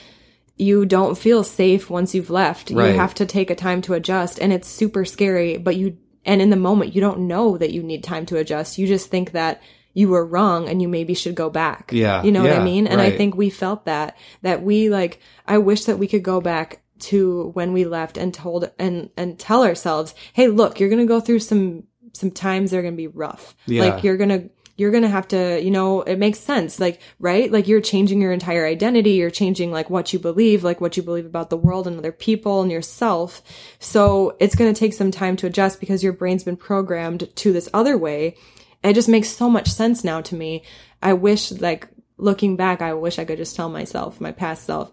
you 0.57 0.85
don't 0.85 1.17
feel 1.17 1.45
safe 1.45 1.91
once 1.91 2.15
you've 2.15 2.31
left. 2.31 2.71
Right. 2.71 2.93
You 2.93 2.99
have 2.99 3.15
to 3.15 3.27
take 3.27 3.51
a 3.51 3.55
time 3.55 3.83
to 3.83 3.95
adjust 3.95 4.39
and 4.39 4.53
it's 4.53 4.69
super 4.69 5.05
scary, 5.05 5.57
but 5.57 5.77
you, 5.77 5.97
and 6.25 6.41
in 6.41 6.51
the 6.51 6.57
moment, 6.57 6.95
you 6.95 7.01
don't 7.01 7.27
know 7.27 7.57
that 7.59 7.73
you 7.73 7.83
need 7.83 8.05
time 8.05 8.27
to 8.27 8.37
adjust. 8.37 8.79
You 8.79 8.87
just 8.87 9.11
think 9.11 9.33
that 9.33 9.63
you 9.95 10.09
were 10.09 10.25
wrong 10.25 10.69
and 10.69 10.81
you 10.81 10.89
maybe 10.89 11.15
should 11.15 11.35
go 11.35 11.51
back. 11.51 11.91
Yeah. 11.93 12.23
You 12.23 12.33
know 12.33 12.45
yeah, 12.45 12.53
what 12.53 12.61
I 12.61 12.65
mean? 12.65 12.87
And 12.87 12.99
right. 12.99 13.13
I 13.13 13.17
think 13.17 13.35
we 13.35 13.51
felt 13.51 13.87
that, 13.87 14.17
that 14.43 14.63
we 14.63 14.89
like, 14.89 15.21
I 15.47 15.59
wish 15.59 15.85
that 15.85 15.99
we 15.99 16.07
could 16.07 16.23
go 16.23 16.41
back 16.41 16.83
to 17.01 17.51
when 17.55 17.73
we 17.73 17.85
left 17.85 18.17
and 18.17 18.33
told 18.33 18.71
and, 18.79 19.11
and 19.17 19.39
tell 19.39 19.65
ourselves, 19.65 20.15
Hey, 20.33 20.49
look, 20.49 20.79
you're 20.79 20.89
going 20.89 21.01
to 21.01 21.07
go 21.07 21.21
through 21.21 21.41
some, 21.41 21.85
some 22.13 22.31
times 22.31 22.71
that 22.71 22.79
are 22.79 22.83
going 22.83 22.95
to 22.95 22.97
be 22.97 23.09
rough. 23.09 23.55
Yeah. 23.67 23.85
Like 23.85 24.05
you're 24.05 24.17
going 24.17 24.29
to, 24.29 24.51
you're 24.77 24.91
going 24.91 25.03
to 25.03 25.09
have 25.09 25.29
to, 25.29 25.61
you 25.63 25.71
know, 25.71 26.03
it 26.03 26.19
makes 26.19 26.39
sense. 26.39 26.81
Like, 26.81 27.01
right? 27.19 27.51
Like 27.51 27.69
you're 27.69 27.81
changing 27.81 28.21
your 28.21 28.33
entire 28.33 28.67
identity. 28.67 29.13
You're 29.13 29.31
changing 29.31 29.71
like 29.71 29.91
what 29.91 30.13
you 30.13 30.19
believe, 30.19 30.65
like 30.65 30.81
what 30.81 30.97
you 30.97 31.03
believe 31.03 31.27
about 31.27 31.51
the 31.51 31.57
world 31.57 31.87
and 31.87 31.99
other 31.99 32.13
people 32.13 32.63
and 32.63 32.71
yourself. 32.71 33.43
So 33.79 34.37
it's 34.41 34.55
going 34.55 34.73
to 34.73 34.79
take 34.79 34.95
some 34.95 35.11
time 35.11 35.37
to 35.37 35.47
adjust 35.47 35.81
because 35.81 36.03
your 36.03 36.13
brain's 36.13 36.45
been 36.45 36.57
programmed 36.57 37.35
to 37.37 37.53
this 37.53 37.69
other 37.75 37.99
way. 37.99 38.37
It 38.83 38.95
just 38.95 39.09
makes 39.09 39.29
so 39.29 39.49
much 39.49 39.71
sense 39.71 40.03
now 40.03 40.21
to 40.23 40.35
me. 40.35 40.65
I 41.03 41.13
wish 41.13 41.53
like 41.53 41.89
looking 42.17 42.57
back, 42.57 42.83
I 42.83 42.95
wish 42.95 43.19
I 43.19 43.25
could 43.25 43.39
just 43.39 43.57
tell 43.57 43.69
myself, 43.69 44.21
my 44.21 44.33
past 44.33 44.65
self, 44.65 44.91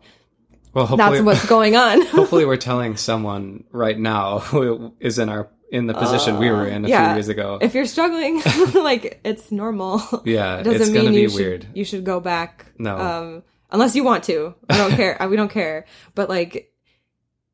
well, 0.74 0.98
that's 0.98 1.22
what's 1.22 1.46
going 1.48 1.76
on. 1.76 2.02
hopefully, 2.06 2.46
we're 2.46 2.58
telling 2.58 2.96
someone 2.96 3.64
right 3.72 3.98
now 3.98 4.40
who 4.40 4.94
is 5.00 5.18
in 5.18 5.30
our 5.30 5.50
in 5.72 5.88
the 5.88 5.94
position 5.94 6.36
uh, 6.36 6.40
we 6.40 6.50
were 6.50 6.68
in 6.68 6.86
a 6.86 6.90
yeah. 6.90 7.08
few 7.08 7.16
years 7.16 7.28
ago. 7.28 7.60
If 7.62 7.74
you're 7.74 7.86
struggling, 7.86 8.42
like 8.74 9.20
it's 9.24 9.52
normal. 9.52 10.02
Yeah, 10.26 10.60
it 10.60 10.64
doesn't 10.64 10.94
mean 10.94 11.14
you 11.14 11.30
should, 11.30 11.40
weird. 11.40 11.68
You 11.74 11.84
should 11.86 12.04
go 12.04 12.20
back. 12.20 12.66
No, 12.78 12.98
um, 12.98 13.44
unless 13.72 13.96
you 13.96 14.04
want 14.04 14.26
to. 14.26 14.54
I 14.70 14.78
don't 14.78 14.92
care. 14.96 15.18
we 15.30 15.36
don't 15.36 15.50
care. 15.50 15.86
But 16.14 16.30
like, 16.30 16.74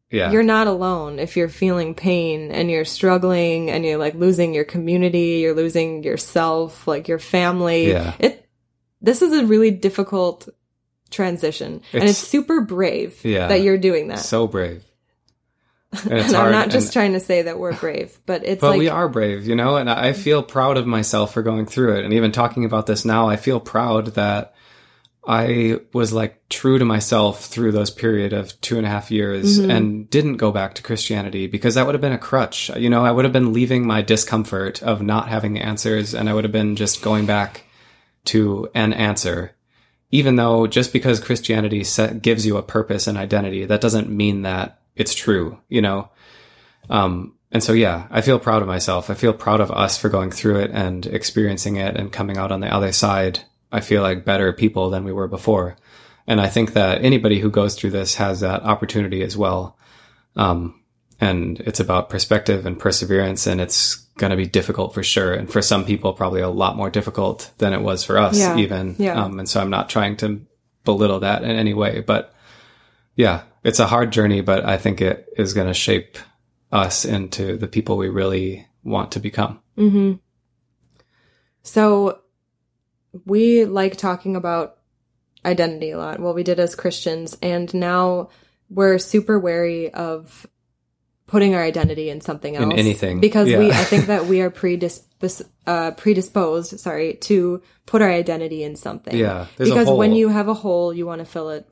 yeah, 0.09 0.32
you're 0.32 0.43
not 0.43 0.68
alone 0.68 1.20
if 1.20 1.38
you're 1.38 1.49
feeling 1.49 1.93
pain 1.93 2.51
and 2.51 2.70
you're 2.70 2.86
struggling 2.86 3.70
and 3.70 3.86
you're 3.86 3.97
like 3.97 4.16
losing 4.16 4.53
your 4.53 4.66
community, 4.66 5.39
you're 5.41 5.55
losing 5.55 6.03
yourself, 6.03 6.88
like 6.88 7.07
your 7.07 7.20
family. 7.20 7.91
Yeah, 7.91 8.16
it. 8.20 8.49
This 9.01 9.22
is 9.22 9.34
a 9.34 9.45
really 9.45 9.72
difficult 9.72 10.49
transition, 11.11 11.82
it's, 11.91 11.93
and 11.93 12.03
it's 12.03 12.18
super 12.18 12.61
brave. 12.61 13.24
Yeah, 13.24 13.47
that 13.47 13.61
you're 13.61 13.78
doing 13.78 14.07
that. 14.07 14.20
So 14.20 14.47
brave. 14.47 14.84
I'm 16.12 16.52
not 16.52 16.70
just 16.70 16.88
and, 16.88 16.93
trying 16.93 17.14
to 17.14 17.20
say 17.20 17.43
that 17.43 17.60
we're 17.60 17.76
brave, 17.76 18.20
but 18.26 18.46
it's 18.46 18.62
but 18.62 18.72
like, 18.72 18.80
we 18.80 18.89
are 18.89 19.08
brave, 19.10 19.48
you 19.48 19.56
know, 19.56 19.78
and 19.78 19.89
I 19.89 20.14
feel 20.14 20.43
proud 20.43 20.78
of 20.78 20.88
myself 20.88 21.34
for 21.34 21.41
going 21.41 21.66
through 21.66 21.98
it. 21.98 22.06
And 22.06 22.14
even 22.14 22.32
talking 22.32 22.66
about 22.66 22.86
this 22.86 23.06
now, 23.06 23.28
I 23.28 23.36
feel 23.36 23.60
proud 23.60 24.08
that 24.16 24.56
I 25.28 25.80
was 25.91 26.14
like 26.14 26.48
true 26.50 26.78
to 26.78 26.86
myself 26.86 27.46
through 27.46 27.72
those 27.72 27.89
period 27.89 28.34
of 28.34 28.60
two 28.62 28.78
and 28.78 28.86
a 28.86 28.89
half 28.89 29.10
years 29.10 29.60
mm-hmm. 29.60 29.72
and 29.72 30.10
didn't 30.10 30.38
go 30.38 30.52
back 30.52 30.76
to 30.76 30.84
Christianity 30.84 31.48
because 31.48 31.76
that 31.76 31.86
would 31.86 31.96
have 31.96 32.02
been 32.02 32.14
a 32.14 32.18
crutch. 32.18 32.70
You 32.76 32.89
know, 32.89 33.04
I 33.04 33.12
would 33.12 33.26
have 33.26 33.34
been 33.34 33.54
leaving 33.54 33.88
my 33.88 34.02
discomfort 34.02 34.84
of 34.84 35.02
not 35.02 35.28
having 35.28 35.60
answers 35.60 36.14
and 36.14 36.30
I 36.30 36.34
would 36.34 36.43
have 36.43 36.52
been 36.54 36.76
just 36.76 37.02
going 37.02 37.26
back 37.26 37.64
to 38.26 38.70
an 38.76 38.93
answer. 38.93 39.56
Even 40.12 40.36
though 40.36 40.68
just 40.68 40.93
because 40.93 41.20
Christianity 41.20 41.84
set, 41.84 42.22
gives 42.22 42.46
you 42.46 42.58
a 42.58 42.64
purpose 42.64 43.08
and 43.08 43.18
identity, 43.18 43.66
that 43.66 43.82
doesn't 43.82 44.10
mean 44.10 44.43
that 44.43 44.80
it's 44.96 45.14
true, 45.14 45.60
you 45.70 45.82
know? 45.82 46.10
Um, 46.89 47.36
and 47.52 47.64
so, 47.64 47.74
yeah, 47.74 48.08
I 48.10 48.22
feel 48.22 48.39
proud 48.39 48.62
of 48.62 48.68
myself. 48.68 49.10
I 49.10 49.14
feel 49.14 49.34
proud 49.34 49.62
of 49.62 49.72
us 49.72 49.98
for 49.98 50.10
going 50.10 50.32
through 50.32 50.60
it 50.60 50.72
and 50.72 51.06
experiencing 51.06 51.78
it 51.78 51.96
and 51.96 52.12
coming 52.12 52.38
out 52.38 52.52
on 52.52 52.60
the 52.60 52.74
other 52.74 52.91
side. 52.91 53.39
I 53.72 53.82
feel 53.82 54.02
like 54.02 54.26
better 54.26 54.52
people 54.54 54.89
than 54.89 55.04
we 55.04 55.14
were 55.14 55.28
before. 55.28 55.76
And 56.28 56.41
I 56.41 56.48
think 56.48 56.74
that 56.74 57.04
anybody 57.04 57.39
who 57.39 57.50
goes 57.50 57.76
through 57.76 57.91
this 57.91 58.16
has 58.16 58.39
that 58.39 58.64
opportunity 58.64 59.22
as 59.22 59.38
well. 59.38 59.78
Um, 60.36 60.82
and 61.22 61.60
it's 61.62 61.80
about 61.80 62.10
perspective 62.10 62.66
and 62.66 62.80
perseverance 62.80 63.48
and 63.48 63.62
it's 63.62 63.96
going 64.18 64.32
to 64.32 64.38
be 64.38 64.48
difficult 64.48 64.93
for 64.93 65.04
sure. 65.04 65.34
And 65.34 65.52
for 65.52 65.62
some 65.62 65.86
people, 65.86 66.14
probably 66.14 66.41
a 66.41 66.50
lot 66.50 66.76
more 66.76 66.89
difficult 66.89 67.52
than 67.58 67.74
it 67.74 67.82
was 67.82 68.04
for 68.04 68.18
us 68.18 68.38
yeah. 68.38 68.58
even. 68.58 68.96
Yeah. 68.98 69.24
Um, 69.24 69.39
and 69.39 69.48
so 69.48 69.62
I'm 69.62 69.70
not 69.70 69.89
trying 69.89 70.18
to 70.18 70.46
belittle 70.84 71.22
that 71.22 71.43
in 71.43 71.52
any 71.52 71.74
way, 71.74 72.02
but 72.02 72.34
yeah, 73.16 73.43
it's 73.66 73.80
a 73.80 73.88
hard 73.88 74.11
journey, 74.11 74.41
but 74.41 74.63
I 74.63 74.78
think 74.78 75.01
it 75.01 75.28
is 75.36 75.53
going 75.53 75.68
to 75.68 75.74
shape 75.74 76.20
us 76.72 77.03
into 77.03 77.57
the 77.57 77.68
people 77.68 77.97
we 77.97 78.09
really 78.09 78.68
want 78.84 79.13
to 79.13 79.20
become. 79.20 79.59
Mm-hmm. 79.76 80.13
So 81.63 82.20
we 83.26 83.66
like 83.66 83.97
talking 83.97 84.36
about 84.36 84.78
identity 85.43 85.91
a 85.91 85.97
lot. 85.97 86.20
Well, 86.20 86.36
we 86.36 86.43
did 86.43 86.59
as 86.59 86.76
Christians, 86.76 87.36
and 87.41 87.74
now 87.74 88.30
we're 88.70 88.99
super 88.99 89.39
wary 89.39 89.91
of 89.91 90.45
putting 91.26 91.55
our 91.55 91.63
identity 91.63 92.11
in 92.11 92.22
something 92.22 92.55
else. 92.55 92.66
In 92.66 92.74
anything. 92.74 93.20
Because 93.20 93.49
yeah. 93.49 93.57
we, 93.57 93.72
I 93.72 93.84
think 93.84 94.05
that 94.05 94.28
we 94.28 94.41
are 94.43 94.51
predisposed, 94.51 95.41
uh, 95.66 95.89
predisposed, 95.91 96.80
sorry, 96.80 97.16
to 97.16 97.63
put 97.88 98.03
our 98.03 98.11
identity 98.11 98.63
in 98.63 98.76
something. 98.76 99.18
Yeah. 99.18 99.47
Because 99.57 99.89
when 99.89 100.13
you 100.13 100.30
have 100.30 100.49
a 100.49 100.53
hole, 100.53 100.93
you 100.93 101.07
want 101.07 101.18
to 101.18 101.26
fill 101.26 101.49
it 101.49 101.68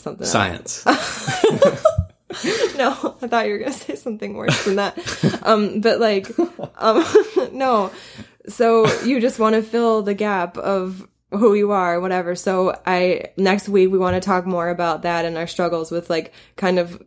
something 0.00 0.26
Science. 0.26 0.84
no, 2.76 3.16
I 3.22 3.28
thought 3.28 3.46
you 3.46 3.52
were 3.52 3.58
gonna 3.58 3.72
say 3.72 3.94
something 3.94 4.34
worse 4.34 4.64
than 4.64 4.76
that. 4.76 4.98
Um, 5.44 5.80
but 5.80 5.98
like, 5.98 6.28
um, 6.78 7.04
no. 7.52 7.90
So 8.48 8.86
you 9.02 9.20
just 9.20 9.40
want 9.40 9.56
to 9.56 9.62
fill 9.62 10.02
the 10.02 10.14
gap 10.14 10.56
of 10.56 11.06
who 11.30 11.54
you 11.54 11.72
are, 11.72 12.00
whatever. 12.00 12.36
So 12.36 12.80
I 12.86 13.32
next 13.36 13.68
week 13.68 13.90
we 13.90 13.98
want 13.98 14.14
to 14.14 14.20
talk 14.20 14.46
more 14.46 14.68
about 14.68 15.02
that 15.02 15.24
and 15.24 15.36
our 15.36 15.48
struggles 15.48 15.90
with 15.90 16.08
like 16.08 16.32
kind 16.56 16.78
of 16.78 17.02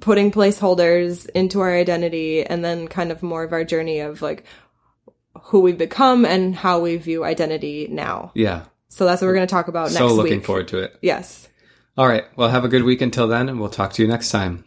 putting 0.00 0.30
placeholders 0.30 1.28
into 1.30 1.60
our 1.60 1.74
identity 1.74 2.44
and 2.44 2.64
then 2.64 2.86
kind 2.86 3.10
of 3.10 3.22
more 3.22 3.42
of 3.42 3.52
our 3.52 3.64
journey 3.64 4.00
of 4.00 4.22
like 4.22 4.44
who 5.44 5.60
we've 5.60 5.78
become 5.78 6.24
and 6.24 6.54
how 6.54 6.80
we 6.80 6.96
view 6.96 7.24
identity 7.24 7.88
now. 7.90 8.30
Yeah. 8.34 8.64
So 8.88 9.04
that's 9.04 9.20
what 9.20 9.28
we're 9.28 9.34
going 9.34 9.46
to 9.46 9.50
talk 9.50 9.68
about 9.68 9.90
so 9.90 9.94
next 9.94 10.02
week. 10.02 10.10
So 10.10 10.14
looking 10.22 10.40
forward 10.42 10.68
to 10.68 10.78
it. 10.78 10.96
Yes. 11.02 11.48
All 11.98 12.06
right. 12.06 12.24
Well, 12.36 12.48
have 12.48 12.64
a 12.64 12.68
good 12.68 12.84
week 12.84 13.02
until 13.02 13.26
then, 13.26 13.48
and 13.48 13.58
we'll 13.58 13.70
talk 13.70 13.92
to 13.94 14.02
you 14.02 14.06
next 14.06 14.30
time. 14.30 14.64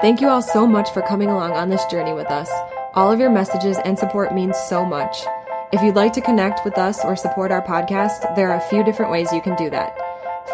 Thank 0.00 0.22
you 0.22 0.28
all 0.28 0.40
so 0.40 0.66
much 0.66 0.90
for 0.92 1.02
coming 1.02 1.28
along 1.28 1.52
on 1.52 1.68
this 1.68 1.84
journey 1.86 2.14
with 2.14 2.28
us. 2.28 2.50
All 2.94 3.12
of 3.12 3.20
your 3.20 3.28
messages 3.28 3.76
and 3.84 3.98
support 3.98 4.34
means 4.34 4.56
so 4.56 4.82
much. 4.82 5.18
If 5.72 5.82
you'd 5.82 5.94
like 5.94 6.14
to 6.14 6.22
connect 6.22 6.64
with 6.64 6.78
us 6.78 7.04
or 7.04 7.16
support 7.16 7.52
our 7.52 7.62
podcast, 7.62 8.34
there 8.34 8.50
are 8.50 8.56
a 8.56 8.68
few 8.70 8.82
different 8.82 9.12
ways 9.12 9.30
you 9.30 9.42
can 9.42 9.56
do 9.56 9.68
that. 9.68 9.94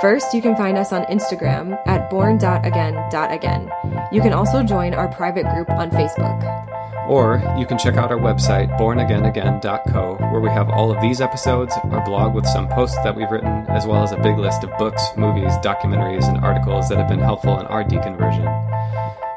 First, 0.01 0.34
you 0.34 0.43
can 0.43 0.57
find 0.57 0.76
us 0.76 0.93
on 0.93 1.05
Instagram 1.05 1.80
at 1.86 2.11
born.again.again. 2.11 3.70
You 4.11 4.20
can 4.20 4.32
also 4.32 4.64
join 4.64 4.95
our 4.95 5.07
private 5.07 5.49
group 5.55 5.70
on 5.70 5.90
Facebook. 5.90 6.40
Or 7.09 7.42
you 7.59 7.66
can 7.66 7.78
check 7.78 7.96
out 7.96 8.11
our 8.11 8.18
website, 8.18 8.70
bornagainagain.co, 8.78 10.16
where 10.30 10.40
we 10.40 10.48
have 10.50 10.70
all 10.70 10.90
of 10.94 11.00
these 11.03 11.20
episodes, 11.20 11.74
our 11.90 12.05
blog 12.05 12.34
with 12.34 12.46
some 12.46 12.68
posts 12.68 12.96
that 13.03 13.16
we've 13.16 13.30
written, 13.30 13.66
as 13.68 13.86
well 13.86 14.03
as 14.03 14.12
a 14.12 14.16
big 14.18 14.38
list 14.38 14.64
of 14.64 14.76
books, 14.78 15.03
movies, 15.16 15.53
documentaries, 15.62 16.28
and 16.28 16.44
articles 16.44 16.88
that 16.88 16.98
have 16.98 17.09
been 17.09 17.18
helpful 17.18 17.59
in 17.59 17.66
our 17.66 17.84
deconversion. 17.84 18.46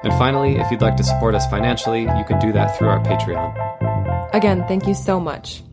And 0.04 0.14
finally, 0.14 0.58
if 0.58 0.70
you'd 0.70 0.82
like 0.82 0.98
to 0.98 1.04
support 1.04 1.34
us 1.34 1.50
financially, 1.50 2.02
you 2.02 2.24
can 2.28 2.40
do 2.40 2.54
that 2.54 2.78
through 2.78 2.90
our 2.90 3.00
Patreon. 3.00 4.34
Again, 4.36 4.64
thank 4.68 4.86
you 4.86 4.94
so 4.94 5.20
much. 5.20 5.64